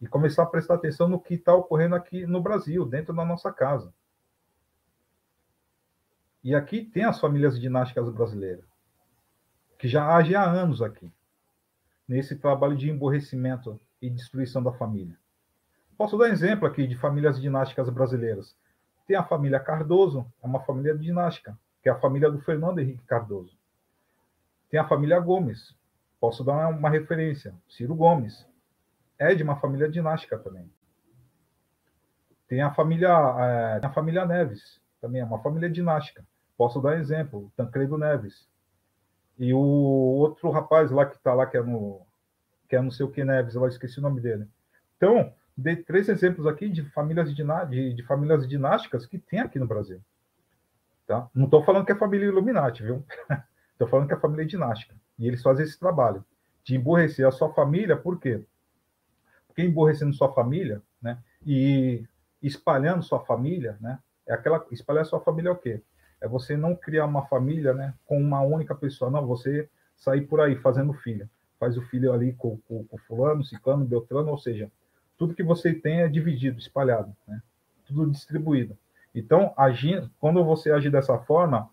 e 0.00 0.06
começar 0.06 0.44
a 0.44 0.46
prestar 0.46 0.76
atenção 0.76 1.06
no 1.06 1.20
que 1.20 1.34
está 1.34 1.54
ocorrendo 1.54 1.94
aqui 1.94 2.24
no 2.24 2.40
Brasil, 2.40 2.86
dentro 2.86 3.14
da 3.14 3.26
nossa 3.26 3.52
casa. 3.52 3.92
E 6.42 6.54
aqui 6.54 6.82
tem 6.82 7.04
as 7.04 7.20
famílias 7.20 7.60
dinásticas 7.60 8.08
brasileiras, 8.08 8.64
que 9.78 9.86
já 9.86 10.16
agem 10.16 10.34
há 10.34 10.42
anos 10.42 10.80
aqui, 10.80 11.12
nesse 12.08 12.34
trabalho 12.36 12.74
de 12.74 12.88
emborrecimento 12.88 13.78
e 14.00 14.08
destruição 14.08 14.62
da 14.62 14.72
família. 14.72 15.14
Posso 15.98 16.16
dar 16.16 16.30
exemplo 16.30 16.66
aqui 16.66 16.86
de 16.86 16.96
famílias 16.96 17.38
dinásticas 17.38 17.90
brasileiras. 17.90 18.56
Tem 19.06 19.14
a 19.14 19.22
família 19.22 19.60
Cardoso, 19.60 20.24
é 20.42 20.46
uma 20.46 20.60
família 20.60 20.96
dinástica, 20.96 21.58
que 21.82 21.88
é 21.88 21.92
a 21.92 21.98
família 21.98 22.30
do 22.30 22.40
Fernando 22.40 22.78
Henrique 22.78 23.04
Cardoso. 23.04 23.56
Tem 24.68 24.78
a 24.78 24.86
família 24.86 25.18
Gomes, 25.18 25.74
posso 26.20 26.44
dar 26.44 26.68
uma 26.68 26.90
referência, 26.90 27.54
Ciro 27.68 27.94
Gomes, 27.94 28.46
é 29.18 29.34
de 29.34 29.42
uma 29.42 29.56
família 29.56 29.88
dinástica 29.88 30.38
também. 30.38 30.70
Tem 32.46 32.62
a 32.62 32.72
família, 32.72 33.08
é, 33.08 33.86
a 33.86 33.90
família 33.90 34.24
Neves, 34.26 34.80
também 35.00 35.20
é 35.20 35.24
uma 35.24 35.42
família 35.42 35.70
dinástica. 35.70 36.24
Posso 36.56 36.80
dar 36.80 36.98
exemplo, 36.98 37.50
Tancredo 37.56 37.96
Neves. 37.96 38.48
E 39.38 39.54
o 39.54 39.58
outro 39.58 40.50
rapaz 40.50 40.90
lá 40.90 41.06
que 41.06 41.16
está 41.16 41.32
lá, 41.32 41.46
que 41.46 41.56
é 41.56 41.62
no 41.62 42.02
que 42.68 42.76
é 42.76 42.80
não 42.80 42.90
sei 42.90 43.04
o 43.04 43.10
que 43.10 43.24
Neves, 43.24 43.56
eu 43.56 43.66
esqueci 43.66 43.98
o 43.98 44.02
nome 44.02 44.20
dele. 44.20 44.46
Então, 44.96 45.32
dei 45.56 45.74
três 45.74 46.08
exemplos 46.08 46.46
aqui 46.46 46.68
de 46.68 46.84
famílias, 46.90 47.34
de, 47.34 47.94
de 47.94 48.02
famílias 48.04 48.46
dinásticas 48.46 49.06
que 49.06 49.18
tem 49.18 49.40
aqui 49.40 49.58
no 49.58 49.66
Brasil. 49.66 50.00
Tá? 51.10 51.28
Não 51.34 51.46
estou 51.46 51.60
falando 51.64 51.84
que 51.84 51.90
é 51.90 51.96
família 51.96 52.26
Illuminati, 52.26 52.84
viu? 52.84 53.04
Estou 53.72 53.88
falando 53.88 54.06
que 54.06 54.14
é 54.14 54.16
família 54.16 54.46
dinástica. 54.46 54.94
E 55.18 55.26
eles 55.26 55.42
fazem 55.42 55.64
esse 55.64 55.76
trabalho 55.76 56.24
de 56.62 56.76
emborrecer 56.76 57.26
a 57.26 57.32
sua 57.32 57.52
família, 57.52 57.96
por 57.96 58.20
quê? 58.20 58.44
Porque 59.48 59.60
emborrecendo 59.60 60.12
sua 60.12 60.32
família, 60.32 60.80
né? 61.02 61.18
E 61.44 62.04
espalhando 62.40 63.02
sua 63.02 63.18
família, 63.24 63.76
né? 63.80 63.98
É 64.24 64.32
aquela 64.34 64.64
espalhar 64.70 65.04
sua 65.04 65.18
família 65.18 65.48
é 65.48 65.52
o 65.52 65.56
quê? 65.56 65.82
É 66.20 66.28
você 66.28 66.56
não 66.56 66.76
criar 66.76 67.06
uma 67.06 67.26
família, 67.26 67.74
né? 67.74 67.92
Com 68.06 68.20
uma 68.20 68.40
única 68.42 68.76
pessoa, 68.76 69.10
não. 69.10 69.26
Você 69.26 69.68
sair 69.96 70.20
por 70.20 70.40
aí 70.40 70.54
fazendo 70.54 70.92
filho 70.92 71.28
faz 71.58 71.76
o 71.76 71.82
filho 71.82 72.12
ali 72.12 72.34
com, 72.34 72.56
com, 72.68 72.84
com 72.84 72.98
fulano, 72.98 73.42
ciclano, 73.42 73.84
beltrano, 73.84 74.30
ou 74.30 74.38
seja, 74.38 74.70
tudo 75.18 75.34
que 75.34 75.42
você 75.42 75.74
tem 75.74 76.02
é 76.02 76.08
dividido, 76.08 76.60
espalhado, 76.60 77.12
né? 77.26 77.42
tudo 77.84 78.08
distribuído. 78.12 78.78
Então, 79.14 79.52
agindo, 79.56 80.10
quando 80.20 80.44
você 80.44 80.70
agir 80.70 80.90
dessa 80.90 81.18
forma, 81.18 81.68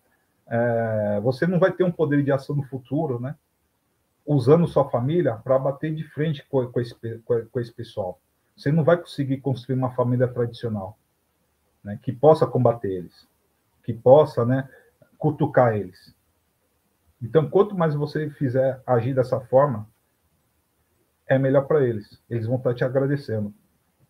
é, 0.46 1.20
você 1.22 1.46
não 1.46 1.58
vai 1.58 1.72
ter 1.72 1.84
um 1.84 1.92
poder 1.92 2.22
de 2.24 2.32
ação 2.32 2.56
no 2.56 2.64
futuro, 2.64 3.20
né? 3.20 3.36
Usando 4.26 4.66
sua 4.66 4.88
família 4.90 5.36
para 5.36 5.58
bater 5.58 5.94
de 5.94 6.04
frente 6.04 6.44
com, 6.48 6.66
com, 6.70 6.80
esse, 6.80 6.94
com, 7.24 7.60
esse 7.60 7.72
pessoal. 7.72 8.20
Você 8.56 8.72
não 8.72 8.82
vai 8.82 8.96
conseguir 8.96 9.38
construir 9.38 9.76
uma 9.76 9.94
família 9.94 10.26
tradicional, 10.26 10.98
né? 11.82 11.98
Que 12.02 12.12
possa 12.12 12.46
combater 12.46 12.90
eles, 12.90 13.28
que 13.84 13.92
possa, 13.92 14.44
né? 14.44 14.68
Cutucar 15.16 15.76
eles. 15.76 16.14
Então, 17.22 17.48
quanto 17.48 17.76
mais 17.76 17.94
você 17.94 18.30
fizer 18.30 18.80
agir 18.86 19.14
dessa 19.14 19.40
forma, 19.40 19.88
é 21.26 21.38
melhor 21.38 21.66
para 21.66 21.84
eles. 21.84 22.20
Eles 22.28 22.46
vão 22.46 22.56
estar 22.56 22.74
te 22.74 22.84
agradecendo, 22.84 23.52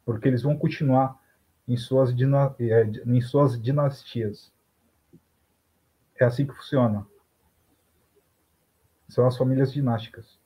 porque 0.04 0.28
eles 0.28 0.42
vão 0.42 0.56
continuar 0.56 1.18
em 1.68 1.76
suas, 1.76 2.10
é, 2.10 2.84
em 3.06 3.20
suas 3.20 3.60
dinastias. 3.60 4.50
É 6.18 6.24
assim 6.24 6.46
que 6.46 6.54
funciona. 6.54 7.06
São 9.08 9.26
as 9.26 9.36
famílias 9.36 9.72
dinásticas. 9.72 10.38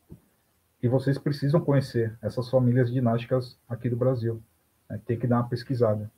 E 0.82 0.88
vocês 0.88 1.16
precisam 1.16 1.60
conhecer 1.60 2.18
essas 2.20 2.50
famílias 2.50 2.92
dinásticas 2.92 3.56
aqui 3.68 3.88
do 3.88 3.96
Brasil. 3.96 4.42
Né? 4.90 5.00
Tem 5.06 5.18
que 5.18 5.28
dar 5.28 5.36
uma 5.36 5.48
pesquisada. 5.48 6.10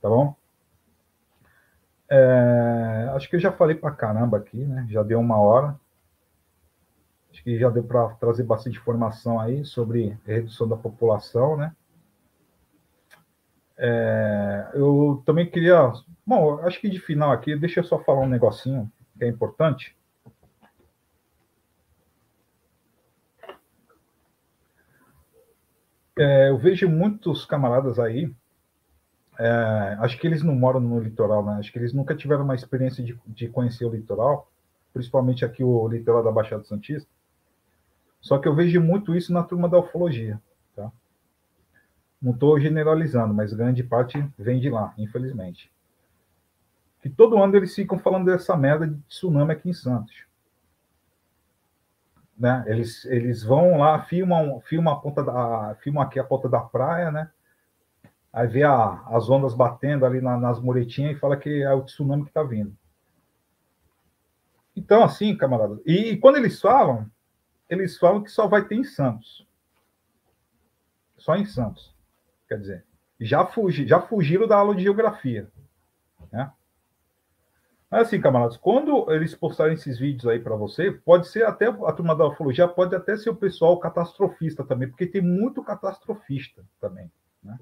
Tá 0.00 0.08
bom? 0.08 0.34
É, 2.08 3.10
acho 3.14 3.28
que 3.28 3.36
eu 3.36 3.40
já 3.40 3.50
falei 3.50 3.74
para 3.74 3.90
caramba 3.90 4.36
aqui, 4.36 4.64
né? 4.64 4.86
Já 4.88 5.02
deu 5.02 5.18
uma 5.18 5.38
hora. 5.38 5.80
Acho 7.30 7.42
que 7.42 7.58
já 7.58 7.70
deu 7.70 7.82
para 7.82 8.10
trazer 8.16 8.42
bastante 8.42 8.78
informação 8.78 9.40
aí 9.40 9.64
sobre 9.64 10.18
redução 10.24 10.68
da 10.68 10.76
população, 10.76 11.56
né? 11.56 11.74
É, 13.84 14.70
eu 14.74 15.22
também 15.26 15.50
queria. 15.50 15.92
Bom, 16.24 16.60
acho 16.60 16.80
que 16.80 16.88
de 16.88 17.00
final 17.00 17.32
aqui, 17.32 17.56
deixa 17.56 17.80
eu 17.80 17.84
só 17.84 17.98
falar 17.98 18.20
um 18.20 18.28
negocinho 18.28 18.90
que 19.18 19.24
é 19.24 19.28
importante. 19.28 19.96
É, 26.16 26.50
eu 26.50 26.58
vejo 26.58 26.88
muitos 26.88 27.44
camaradas 27.44 27.98
aí 27.98 28.32
é, 29.38 29.96
acho 30.00 30.18
que 30.18 30.26
eles 30.26 30.42
não 30.42 30.54
moram 30.54 30.78
no 30.78 31.00
litoral, 31.00 31.44
né? 31.44 31.54
Acho 31.54 31.72
que 31.72 31.78
eles 31.78 31.92
nunca 31.92 32.14
tiveram 32.14 32.44
uma 32.44 32.54
experiência 32.54 33.02
de, 33.02 33.18
de 33.26 33.48
conhecer 33.48 33.84
o 33.84 33.90
litoral, 33.90 34.50
principalmente 34.92 35.44
aqui 35.44 35.64
o 35.64 35.88
litoral 35.88 36.22
da 36.22 36.30
Baixada 36.30 36.62
Santista. 36.64 37.10
Só 38.20 38.38
que 38.38 38.46
eu 38.46 38.54
vejo 38.54 38.80
muito 38.80 39.16
isso 39.16 39.32
na 39.32 39.42
turma 39.42 39.68
da 39.68 39.78
ufologia? 39.78 40.40
Não 42.22 42.32
estou 42.32 42.58
generalizando, 42.60 43.34
mas 43.34 43.52
grande 43.52 43.82
parte 43.82 44.24
vem 44.38 44.60
de 44.60 44.70
lá, 44.70 44.94
infelizmente. 44.96 45.72
Que 47.00 47.10
todo 47.10 47.36
ano 47.42 47.56
eles 47.56 47.74
ficam 47.74 47.98
falando 47.98 48.26
dessa 48.26 48.56
merda 48.56 48.86
de 48.86 48.96
tsunami 49.08 49.52
aqui 49.52 49.68
em 49.68 49.72
Santos. 49.72 50.24
Né? 52.38 52.62
Eles, 52.68 53.04
eles 53.06 53.42
vão 53.42 53.78
lá, 53.78 54.02
filmam, 54.04 54.60
filmam, 54.60 54.94
a 54.94 55.00
ponta 55.00 55.24
da, 55.24 55.74
filmam 55.80 56.02
aqui 56.02 56.20
a 56.20 56.24
ponta 56.24 56.48
da 56.48 56.60
praia, 56.60 57.10
né? 57.10 57.28
aí 58.32 58.46
vê 58.46 58.62
a, 58.62 59.02
as 59.08 59.28
ondas 59.28 59.52
batendo 59.52 60.06
ali 60.06 60.20
na, 60.20 60.38
nas 60.38 60.60
muretinhas 60.60 61.16
e 61.16 61.20
fala 61.20 61.36
que 61.36 61.62
é 61.62 61.72
o 61.72 61.82
tsunami 61.82 62.22
que 62.22 62.30
está 62.30 62.42
vindo. 62.42 62.76
Então, 64.74 65.02
assim, 65.02 65.36
camarada, 65.36 65.80
e, 65.84 66.12
e 66.12 66.16
quando 66.16 66.36
eles 66.36 66.60
falam, 66.60 67.10
eles 67.68 67.98
falam 67.98 68.22
que 68.22 68.30
só 68.30 68.46
vai 68.46 68.64
ter 68.64 68.76
em 68.76 68.84
Santos. 68.84 69.46
Só 71.18 71.36
em 71.36 71.44
Santos. 71.44 71.92
Quer 72.52 72.58
dizer, 72.58 72.84
já, 73.18 73.46
fugi, 73.46 73.86
já 73.86 73.98
fugiram 73.98 74.46
da 74.46 74.58
aula 74.58 74.74
de 74.74 74.82
geografia. 74.82 75.50
Né? 76.30 76.52
Mas 77.90 78.08
assim, 78.08 78.20
camaradas, 78.20 78.58
quando 78.58 79.10
eles 79.10 79.34
postarem 79.34 79.72
esses 79.72 79.98
vídeos 79.98 80.26
aí 80.26 80.38
para 80.38 80.54
você, 80.54 80.92
pode 80.92 81.28
ser 81.28 81.46
até 81.46 81.68
a 81.68 81.92
turma 81.92 82.14
da 82.14 82.26
ufologia, 82.26 82.68
pode 82.68 82.94
até 82.94 83.16
ser 83.16 83.30
o 83.30 83.36
pessoal 83.36 83.80
catastrofista 83.80 84.62
também, 84.64 84.86
porque 84.86 85.06
tem 85.06 85.22
muito 85.22 85.64
catastrofista 85.64 86.62
também. 86.78 87.10
Né? 87.42 87.58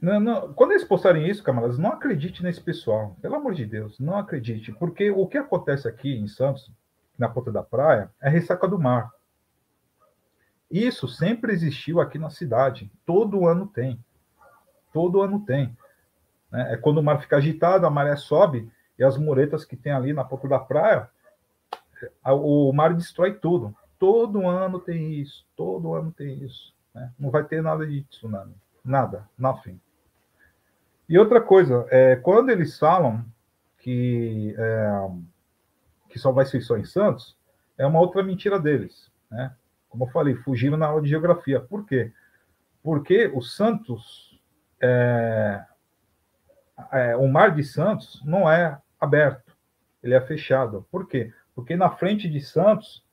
Não, 0.00 0.20
não, 0.20 0.54
quando 0.54 0.72
eles 0.72 0.84
postarem 0.84 1.28
isso, 1.28 1.42
camaradas, 1.42 1.76
não 1.76 1.90
acredite 1.90 2.40
nesse 2.40 2.60
pessoal. 2.60 3.16
Pelo 3.20 3.34
amor 3.34 3.54
de 3.54 3.66
Deus, 3.66 3.98
não 3.98 4.16
acredite. 4.16 4.70
Porque 4.70 5.10
o 5.10 5.26
que 5.26 5.38
acontece 5.38 5.88
aqui 5.88 6.14
em 6.14 6.28
Santos, 6.28 6.70
na 7.18 7.28
ponta 7.28 7.50
da 7.50 7.64
praia, 7.64 8.12
é 8.22 8.28
ressaca 8.28 8.68
do 8.68 8.78
mar. 8.78 9.10
Isso 10.74 11.06
sempre 11.06 11.52
existiu 11.52 12.00
aqui 12.00 12.18
na 12.18 12.30
cidade. 12.30 12.90
Todo 13.06 13.46
ano 13.46 13.64
tem. 13.64 14.04
Todo 14.92 15.22
ano 15.22 15.38
tem. 15.38 15.76
Né? 16.50 16.72
É 16.72 16.76
quando 16.76 16.98
o 16.98 17.02
mar 17.02 17.20
fica 17.20 17.36
agitado, 17.36 17.86
a 17.86 17.90
maré 17.90 18.16
sobe 18.16 18.68
e 18.98 19.04
as 19.04 19.16
muretas 19.16 19.64
que 19.64 19.76
tem 19.76 19.92
ali 19.92 20.12
na 20.12 20.24
ponta 20.24 20.48
da 20.48 20.58
praia, 20.58 21.08
o 22.24 22.72
mar 22.72 22.92
destrói 22.92 23.34
tudo. 23.34 23.72
Todo 24.00 24.48
ano 24.48 24.80
tem 24.80 25.14
isso. 25.14 25.46
Todo 25.54 25.94
ano 25.94 26.10
tem 26.10 26.42
isso. 26.42 26.74
Né? 26.92 27.08
Não 27.16 27.30
vai 27.30 27.44
ter 27.44 27.62
nada 27.62 27.86
de 27.86 28.02
tsunami. 28.02 28.56
Nada. 28.84 29.28
Nothing. 29.38 29.80
E 31.08 31.16
outra 31.16 31.40
coisa, 31.40 31.86
é, 31.88 32.16
quando 32.16 32.50
eles 32.50 32.76
falam 32.76 33.24
que, 33.78 34.52
é, 34.58 35.08
que 36.08 36.18
só 36.18 36.32
vai 36.32 36.44
ser 36.46 36.60
só 36.62 36.76
em 36.76 36.84
Santos, 36.84 37.36
é 37.78 37.86
uma 37.86 38.00
outra 38.00 38.24
mentira 38.24 38.58
deles. 38.58 39.08
Né? 39.30 39.54
Como 39.94 40.06
eu 40.06 40.10
falei, 40.10 40.34
fugiram 40.34 40.76
na 40.76 40.86
aula 40.86 41.00
de 41.00 41.08
geografia. 41.08 41.60
Por 41.60 41.86
quê? 41.86 42.12
Porque 42.82 43.30
o 43.32 43.40
Santos, 43.40 44.42
é, 44.80 45.64
é, 46.90 47.16
o 47.16 47.28
mar 47.28 47.54
de 47.54 47.62
Santos 47.62 48.20
não 48.24 48.50
é 48.50 48.76
aberto, 49.00 49.56
ele 50.02 50.12
é 50.14 50.20
fechado. 50.20 50.84
Por 50.90 51.06
quê? 51.06 51.32
Porque 51.54 51.76
na 51.76 51.88
frente 51.90 52.28
de 52.28 52.40
Santos 52.40 53.06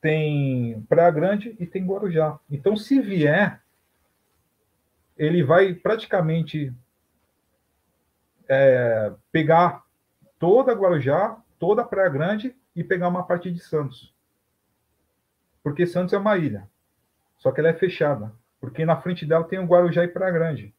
tem 0.00 0.80
Praia 0.88 1.10
Grande 1.10 1.56
e 1.58 1.66
tem 1.66 1.84
Guarujá. 1.84 2.38
Então, 2.48 2.76
se 2.76 3.00
vier, 3.00 3.60
ele 5.18 5.42
vai 5.42 5.74
praticamente 5.74 6.72
é, 8.48 9.12
pegar 9.32 9.82
toda 10.38 10.72
Guarujá, 10.72 11.36
toda 11.58 11.84
Praia 11.84 12.08
Grande 12.08 12.54
e 12.76 12.84
pegar 12.84 13.08
uma 13.08 13.26
parte 13.26 13.50
de 13.50 13.58
Santos. 13.58 14.14
Porque 15.62 15.86
Santos 15.86 16.12
é 16.14 16.18
uma 16.18 16.36
ilha. 16.36 16.68
Só 17.38 17.50
que 17.52 17.60
ela 17.60 17.68
é 17.68 17.74
fechada. 17.74 18.32
Porque 18.60 18.84
na 18.84 19.00
frente 19.00 19.24
dela 19.24 19.44
tem 19.44 19.58
o 19.58 19.66
Guarujá 19.66 20.04
e 20.04 20.08
Praia 20.08 20.32
Grande. 20.32 20.74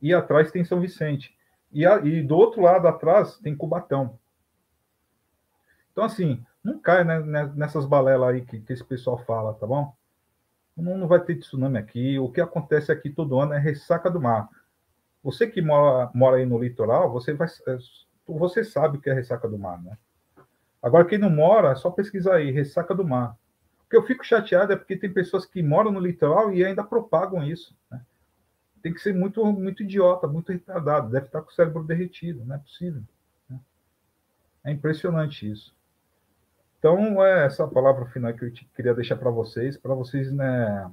E 0.00 0.12
atrás 0.14 0.50
tem 0.50 0.64
São 0.64 0.80
Vicente. 0.80 1.36
E, 1.72 1.86
a, 1.86 1.98
e 1.98 2.22
do 2.22 2.36
outro 2.36 2.62
lado 2.62 2.86
atrás 2.86 3.38
tem 3.38 3.56
Cubatão. 3.56 4.18
Então, 5.92 6.04
assim, 6.04 6.44
não 6.62 6.78
cai 6.78 7.04
né, 7.04 7.20
né, 7.20 7.52
nessas 7.54 7.84
balelas 7.84 8.28
aí 8.28 8.42
que, 8.42 8.60
que 8.60 8.72
esse 8.72 8.84
pessoal 8.84 9.18
fala, 9.24 9.54
tá 9.54 9.66
bom? 9.66 9.94
Não, 10.76 10.96
não 10.96 11.08
vai 11.08 11.20
ter 11.20 11.36
tsunami 11.36 11.78
aqui. 11.78 12.18
O 12.18 12.30
que 12.30 12.40
acontece 12.40 12.92
aqui 12.92 13.10
todo 13.10 13.40
ano 13.40 13.54
é 13.54 13.58
ressaca 13.58 14.10
do 14.10 14.20
mar. 14.20 14.48
Você 15.22 15.46
que 15.46 15.60
mora, 15.60 16.10
mora 16.14 16.36
aí 16.36 16.46
no 16.46 16.58
litoral, 16.58 17.10
você 17.10 17.34
vai, 17.34 17.48
é, 17.66 17.78
você 18.26 18.62
sabe 18.62 18.98
o 18.98 19.00
que 19.00 19.10
é 19.10 19.12
ressaca 19.12 19.48
do 19.48 19.58
mar, 19.58 19.82
né? 19.82 19.98
Agora, 20.82 21.04
quem 21.04 21.18
não 21.18 21.30
mora, 21.30 21.72
é 21.72 21.74
só 21.74 21.90
pesquisar 21.90 22.36
aí, 22.36 22.50
ressaca 22.50 22.94
do 22.94 23.06
mar. 23.06 23.36
O 23.86 23.90
que 23.90 23.96
eu 23.96 24.02
fico 24.04 24.24
chateado 24.24 24.72
é 24.72 24.76
porque 24.76 24.96
tem 24.96 25.12
pessoas 25.12 25.44
que 25.44 25.62
moram 25.62 25.90
no 25.90 26.00
litoral 26.00 26.52
e 26.52 26.64
ainda 26.64 26.84
propagam 26.84 27.42
isso. 27.42 27.76
Né? 27.90 28.00
Tem 28.82 28.92
que 28.92 29.00
ser 29.00 29.14
muito, 29.14 29.44
muito 29.46 29.82
idiota, 29.82 30.28
muito 30.28 30.52
retardado, 30.52 31.10
deve 31.10 31.26
estar 31.26 31.42
com 31.42 31.50
o 31.50 31.54
cérebro 31.54 31.82
derretido, 31.82 32.44
não 32.44 32.54
é 32.54 32.58
possível. 32.58 33.02
Né? 33.48 33.58
É 34.64 34.70
impressionante 34.70 35.50
isso. 35.50 35.74
Então, 36.78 37.24
é 37.24 37.44
essa 37.44 37.66
palavra 37.66 38.06
final 38.06 38.32
que 38.34 38.44
eu 38.44 38.52
queria 38.74 38.94
deixar 38.94 39.16
para 39.16 39.30
vocês, 39.30 39.76
para 39.76 39.94
vocês 39.94 40.32
né, 40.32 40.88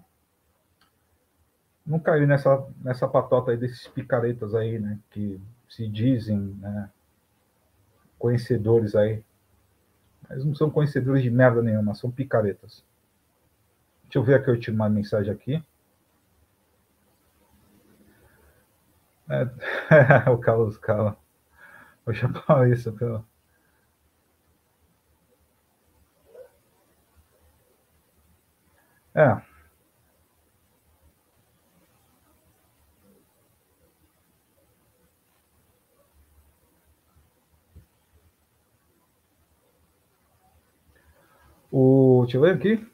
não 1.86 2.00
cair 2.00 2.28
nessa, 2.28 2.66
nessa 2.84 3.08
patota 3.08 3.52
aí 3.52 3.58
desses 3.58 3.88
picaretas 3.88 4.56
aí, 4.56 4.80
né, 4.80 5.00
que 5.12 5.40
se 5.70 5.88
dizem 5.88 6.40
né, 6.60 6.90
conhecedores 8.18 8.96
aí. 8.96 9.24
Mas 10.30 10.44
não 10.46 10.56
são 10.56 10.70
conhecedores 10.70 11.24
de 11.24 11.30
merda 11.30 11.62
nenhuma, 11.62 11.96
são 11.96 12.12
picaretas. 12.12 12.84
Deixa 14.04 14.20
eu 14.20 14.24
ver 14.24 14.36
aqui, 14.36 14.58
tiro 14.58 14.76
uma 14.76 14.90
mensagem 14.90 15.32
aqui. 15.34 15.64
É, 19.30 20.30
o 20.30 20.38
Carlos 20.38 20.78
Cala. 20.78 21.18
Chamar 22.14 22.70
isso 22.70 22.94
pelo. 22.94 23.26
É. 29.16 29.55
O, 41.78 42.22
deixa 42.24 42.38
eu 42.38 42.42
ver 42.42 42.56
aqui. 42.56 42.88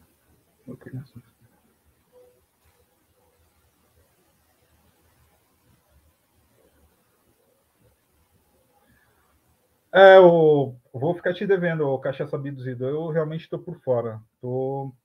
É, 9.93 10.17
eu 10.17 10.75
vou 10.91 11.13
ficar 11.13 11.31
te 11.35 11.45
devendo, 11.45 11.87
o 11.87 11.99
Cachaça 11.99 12.35
Biduzido. 12.39 12.85
Eu 12.85 13.09
realmente 13.09 13.41
estou 13.41 13.59
por 13.59 13.79
fora. 13.81 14.19
Estou 14.33 14.95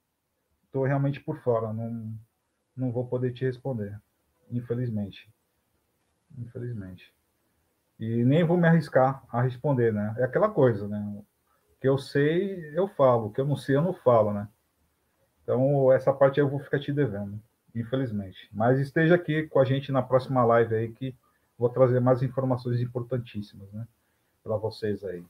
tô, 0.71 0.79
tô 0.79 0.83
realmente 0.83 1.19
por 1.19 1.37
fora. 1.43 1.71
Não, 1.71 2.17
não 2.75 2.91
vou 2.91 3.05
poder 3.05 3.31
te 3.31 3.45
responder. 3.45 3.95
Infelizmente. 4.49 5.29
Infelizmente. 6.35 7.13
E 7.99 8.23
nem 8.25 8.43
vou 8.43 8.57
me 8.57 8.67
arriscar 8.67 9.23
a 9.29 9.43
responder, 9.43 9.93
né? 9.93 10.15
É 10.17 10.23
aquela 10.23 10.49
coisa, 10.49 10.87
né? 10.87 11.21
Eu 11.87 11.97
sei, 11.97 12.71
eu 12.77 12.87
falo. 12.87 13.27
O 13.27 13.31
que 13.31 13.41
eu 13.41 13.45
não 13.45 13.55
sei, 13.55 13.75
eu 13.75 13.81
não 13.81 13.93
falo, 13.93 14.33
né? 14.33 14.47
Então, 15.43 15.91
essa 15.91 16.13
parte 16.13 16.39
eu 16.39 16.49
vou 16.49 16.59
ficar 16.59 16.79
te 16.79 16.91
devendo, 16.91 17.41
infelizmente. 17.73 18.49
Mas 18.51 18.79
esteja 18.79 19.15
aqui 19.15 19.47
com 19.47 19.59
a 19.59 19.65
gente 19.65 19.91
na 19.91 20.01
próxima 20.01 20.43
live 20.43 20.75
aí, 20.75 20.91
que 20.91 21.15
vou 21.57 21.69
trazer 21.69 21.99
mais 21.99 22.21
informações 22.21 22.81
importantíssimas, 22.81 23.71
né? 23.71 23.87
Para 24.43 24.57
vocês 24.57 25.03
aí. 25.03 25.25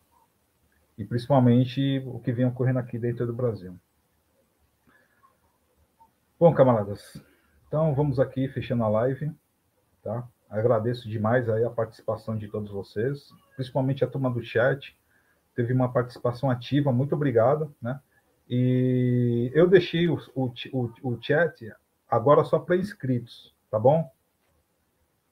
E 0.98 1.06
principalmente 1.06 2.02
o 2.06 2.20
que 2.20 2.32
vem 2.32 2.46
ocorrendo 2.46 2.80
aqui 2.80 2.98
dentro 2.98 3.26
do 3.28 3.34
Brasil. 3.34 3.78
Bom, 6.40 6.54
camaradas, 6.54 7.20
então 7.68 7.96
vamos 7.96 8.20
aqui 8.20 8.48
fechando 8.48 8.84
a 8.84 8.90
live, 8.90 9.32
tá? 10.04 10.28
Agradeço 10.50 11.10
demais 11.10 11.50
aí 11.50 11.64
a 11.64 11.70
participação 11.70 12.38
de 12.38 12.48
todos 12.48 12.72
vocês, 12.72 13.30
principalmente 13.56 14.04
a 14.04 14.08
turma 14.08 14.30
do 14.30 14.42
chat, 14.44 14.98
teve 15.58 15.74
uma 15.74 15.92
participação 15.92 16.52
ativa, 16.52 16.94
muito 16.94 17.16
obrigado, 17.16 17.74
né? 17.82 18.00
E 18.48 19.52
eu 19.56 19.68
deixei 19.68 20.08
o, 20.08 20.16
o, 20.36 20.54
o, 21.02 21.18
chat 21.20 21.74
agora 22.08 22.44
só 22.44 22.60
para 22.60 22.78
inscritos, 22.78 23.54
tá 23.70 23.80
bom? 23.80 24.10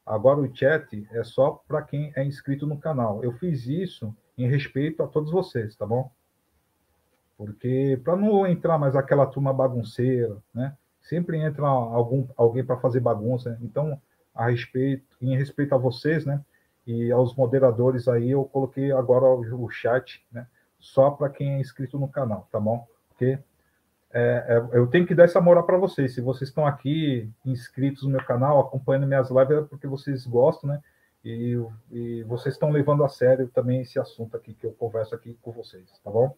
Agora 0.03 0.39
o 0.39 0.53
chat 0.53 1.07
é 1.11 1.23
só 1.23 1.64
para 1.68 1.84
quem 1.84 2.11
é 2.15 2.26
inscrito 2.26 2.65
no 2.65 2.80
canal. 2.80 3.23
Eu 3.23 3.34
fiz 3.34 3.68
isso 3.68 4.14
em 4.35 4.49
respeito 4.49 5.03
a 5.03 5.07
todos 5.07 5.31
vocês, 5.31 5.76
tá 5.76 5.85
bom? 5.85 6.11
Porque 7.38 8.02
para 8.03 8.15
não 8.15 8.47
entrar 8.47 8.80
mais 8.80 8.95
aquela 8.95 9.27
turma 9.27 9.53
bagunceira, 9.53 10.38
né? 10.52 10.76
Sempre 11.03 11.38
entra 11.38 11.68
algum 11.68 12.27
alguém 12.35 12.65
para 12.65 12.77
fazer 12.77 12.99
bagunça. 12.99 13.60
Então, 13.61 14.02
a 14.34 14.49
respeito, 14.49 15.06
em 15.22 15.38
respeito 15.38 15.76
a 15.76 15.77
vocês, 15.77 16.26
né? 16.26 16.43
E 16.86 17.12
aos 17.12 17.36
moderadores 17.36 18.07
aí, 18.07 18.32
eu 18.32 18.45
coloquei 18.45 18.91
agora 18.91 19.26
o 19.26 19.70
chat, 19.70 20.26
né? 20.32 20.48
Só 20.80 21.10
para 21.10 21.30
quem 21.30 21.56
é 21.56 21.60
inscrito 21.60 21.98
no 21.98 22.07
canal, 22.07 22.48
tá 22.52 22.60
bom? 22.60 22.88
Porque 23.10 23.40
é, 24.14 24.45
é, 24.48 24.78
eu 24.78 24.88
tenho 24.88 25.06
que 25.06 25.16
dar 25.16 25.24
essa 25.24 25.41
moral 25.41 25.66
para 25.66 25.78
vocês. 25.78 26.14
Se 26.14 26.22
vocês 26.22 26.49
estão 26.49 26.66
aqui 26.66 27.30
inscritos 27.45 28.03
no 28.03 28.12
meu 28.12 28.24
canal, 28.24 28.60
acompanhando 28.60 29.07
minhas 29.07 29.30
lives, 29.30 29.57
é 29.57 29.62
porque 29.62 29.88
vocês 29.88 30.26
gostam, 30.26 30.70
né? 30.70 30.82
E, 31.24 31.60
e 31.91 32.24
vocês 32.24 32.53
estão 32.53 32.70
levando 32.70 33.03
a 33.03 33.10
sério 33.10 33.48
também 33.48 33.82
esse 33.82 33.99
assunto 33.99 34.38
aqui 34.38 34.53
que 34.53 34.66
eu 34.66 34.72
converso 34.74 35.16
aqui 35.16 35.38
com 35.41 35.52
vocês, 35.52 35.99
tá 36.03 36.12
bom? 36.12 36.36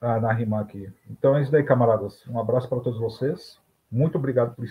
Ah, 0.00 0.20
na 0.20 0.32
rima 0.32 0.60
aqui. 0.60 0.90
Então 1.10 1.36
é 1.36 1.42
isso 1.42 1.50
daí, 1.50 1.64
camaradas. 1.64 2.24
Um 2.28 2.38
abraço 2.38 2.68
para 2.68 2.80
todos 2.80 3.00
vocês. 3.00 3.60
Muito 3.90 4.16
obrigado 4.18 4.54
por, 4.54 4.64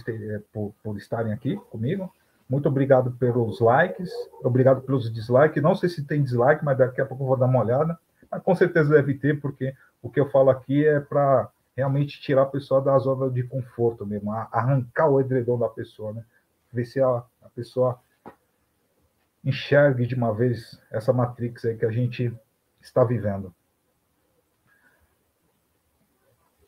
por, 0.54 0.74
por 0.82 0.98
estarem 0.98 1.34
aqui 1.34 1.58
comigo. 1.70 2.12
Muito 2.48 2.70
obrigado 2.70 3.12
pelos 3.14 3.60
likes, 3.60 4.12
obrigado 4.44 4.82
pelos 4.82 5.12
dislikes. 5.12 5.64
Não 5.64 5.76
sei 5.76 5.90
se 5.90 6.04
tem 6.06 6.24
dislike, 6.24 6.64
mas 6.64 6.78
daqui 6.78 7.02
a 7.02 7.06
pouco 7.06 7.24
eu 7.24 7.28
vou 7.28 7.38
dar 7.38 7.48
uma 7.48 7.60
olhada. 7.60 7.98
Mas 8.30 8.44
com 8.44 8.56
certeza 8.56 8.94
deve 8.94 9.16
ter, 9.16 9.42
porque 9.42 9.74
o 10.02 10.10
que 10.10 10.20
eu 10.20 10.30
falo 10.30 10.50
aqui 10.50 10.86
é 10.86 11.00
para 11.00 11.50
realmente 11.76 12.22
tirar 12.22 12.44
a 12.44 12.48
pessoa 12.48 12.82
da 12.82 12.98
zona 13.00 13.30
de 13.30 13.44
conforto 13.44 14.06
mesmo, 14.06 14.32
arrancar 14.32 15.10
o 15.10 15.20
edredom 15.20 15.58
da 15.58 15.68
pessoa, 15.68 16.14
né? 16.14 16.24
Ver 16.72 16.86
se 16.86 17.02
a, 17.02 17.24
a 17.42 17.50
pessoa 17.54 18.00
enxergue 19.44 20.08
de 20.08 20.16
uma 20.16 20.34
vez 20.34 20.80
essa 20.92 21.12
matrix 21.12 21.66
aí 21.66 21.78
que 21.78 21.86
a 21.86 21.92
gente 21.92 22.34
está 22.82 23.04
vivendo. 23.04 23.54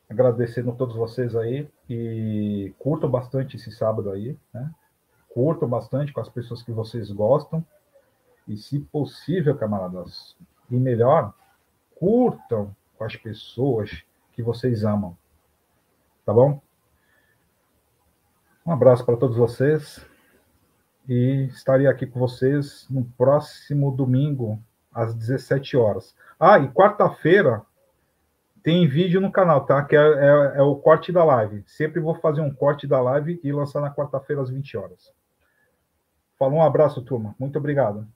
Agradecendo 0.08 0.70
a 0.70 0.74
todos 0.74 0.96
vocês 0.96 1.36
aí 1.36 1.68
e 1.88 2.72
curtam 2.78 3.10
bastante 3.10 3.56
esse 3.56 3.70
sábado 3.70 4.10
aí, 4.10 4.36
né? 4.52 4.70
Curtam 5.38 5.68
bastante 5.68 6.12
com 6.12 6.20
as 6.20 6.28
pessoas 6.28 6.64
que 6.64 6.72
vocês 6.72 7.12
gostam. 7.12 7.64
E, 8.48 8.56
se 8.56 8.80
possível, 8.80 9.56
camaradas, 9.56 10.36
e 10.68 10.74
melhor, 10.74 11.32
curtam 11.94 12.74
com 12.96 13.04
as 13.04 13.14
pessoas 13.14 14.02
que 14.32 14.42
vocês 14.42 14.82
amam. 14.82 15.16
Tá 16.26 16.32
bom? 16.32 16.60
Um 18.66 18.72
abraço 18.72 19.06
para 19.06 19.16
todos 19.16 19.36
vocês. 19.36 20.04
E 21.08 21.46
estarei 21.52 21.86
aqui 21.86 22.04
com 22.04 22.18
vocês 22.18 22.88
no 22.90 23.04
próximo 23.04 23.92
domingo, 23.92 24.60
às 24.92 25.14
17 25.14 25.76
horas. 25.76 26.16
Ah, 26.40 26.58
e 26.58 26.68
quarta-feira 26.68 27.62
tem 28.60 28.88
vídeo 28.88 29.20
no 29.20 29.30
canal, 29.30 29.64
tá? 29.66 29.84
Que 29.84 29.94
é, 29.94 30.00
é, 30.00 30.58
é, 30.58 30.62
o 30.62 30.74
corte 30.74 31.12
da 31.12 31.22
live. 31.22 31.62
Sempre 31.64 32.00
vou 32.00 32.16
fazer 32.16 32.40
um 32.40 32.52
corte 32.52 32.88
da 32.88 33.00
live 33.00 33.40
e 33.44 33.52
lançar 33.52 33.80
na 33.80 33.94
quarta-feira 33.94 34.42
às 34.42 34.50
20 34.50 34.76
horas. 34.76 35.17
Falou, 36.38 36.58
um 36.58 36.62
abraço, 36.62 37.02
turma. 37.02 37.34
Muito 37.38 37.58
obrigado. 37.58 38.06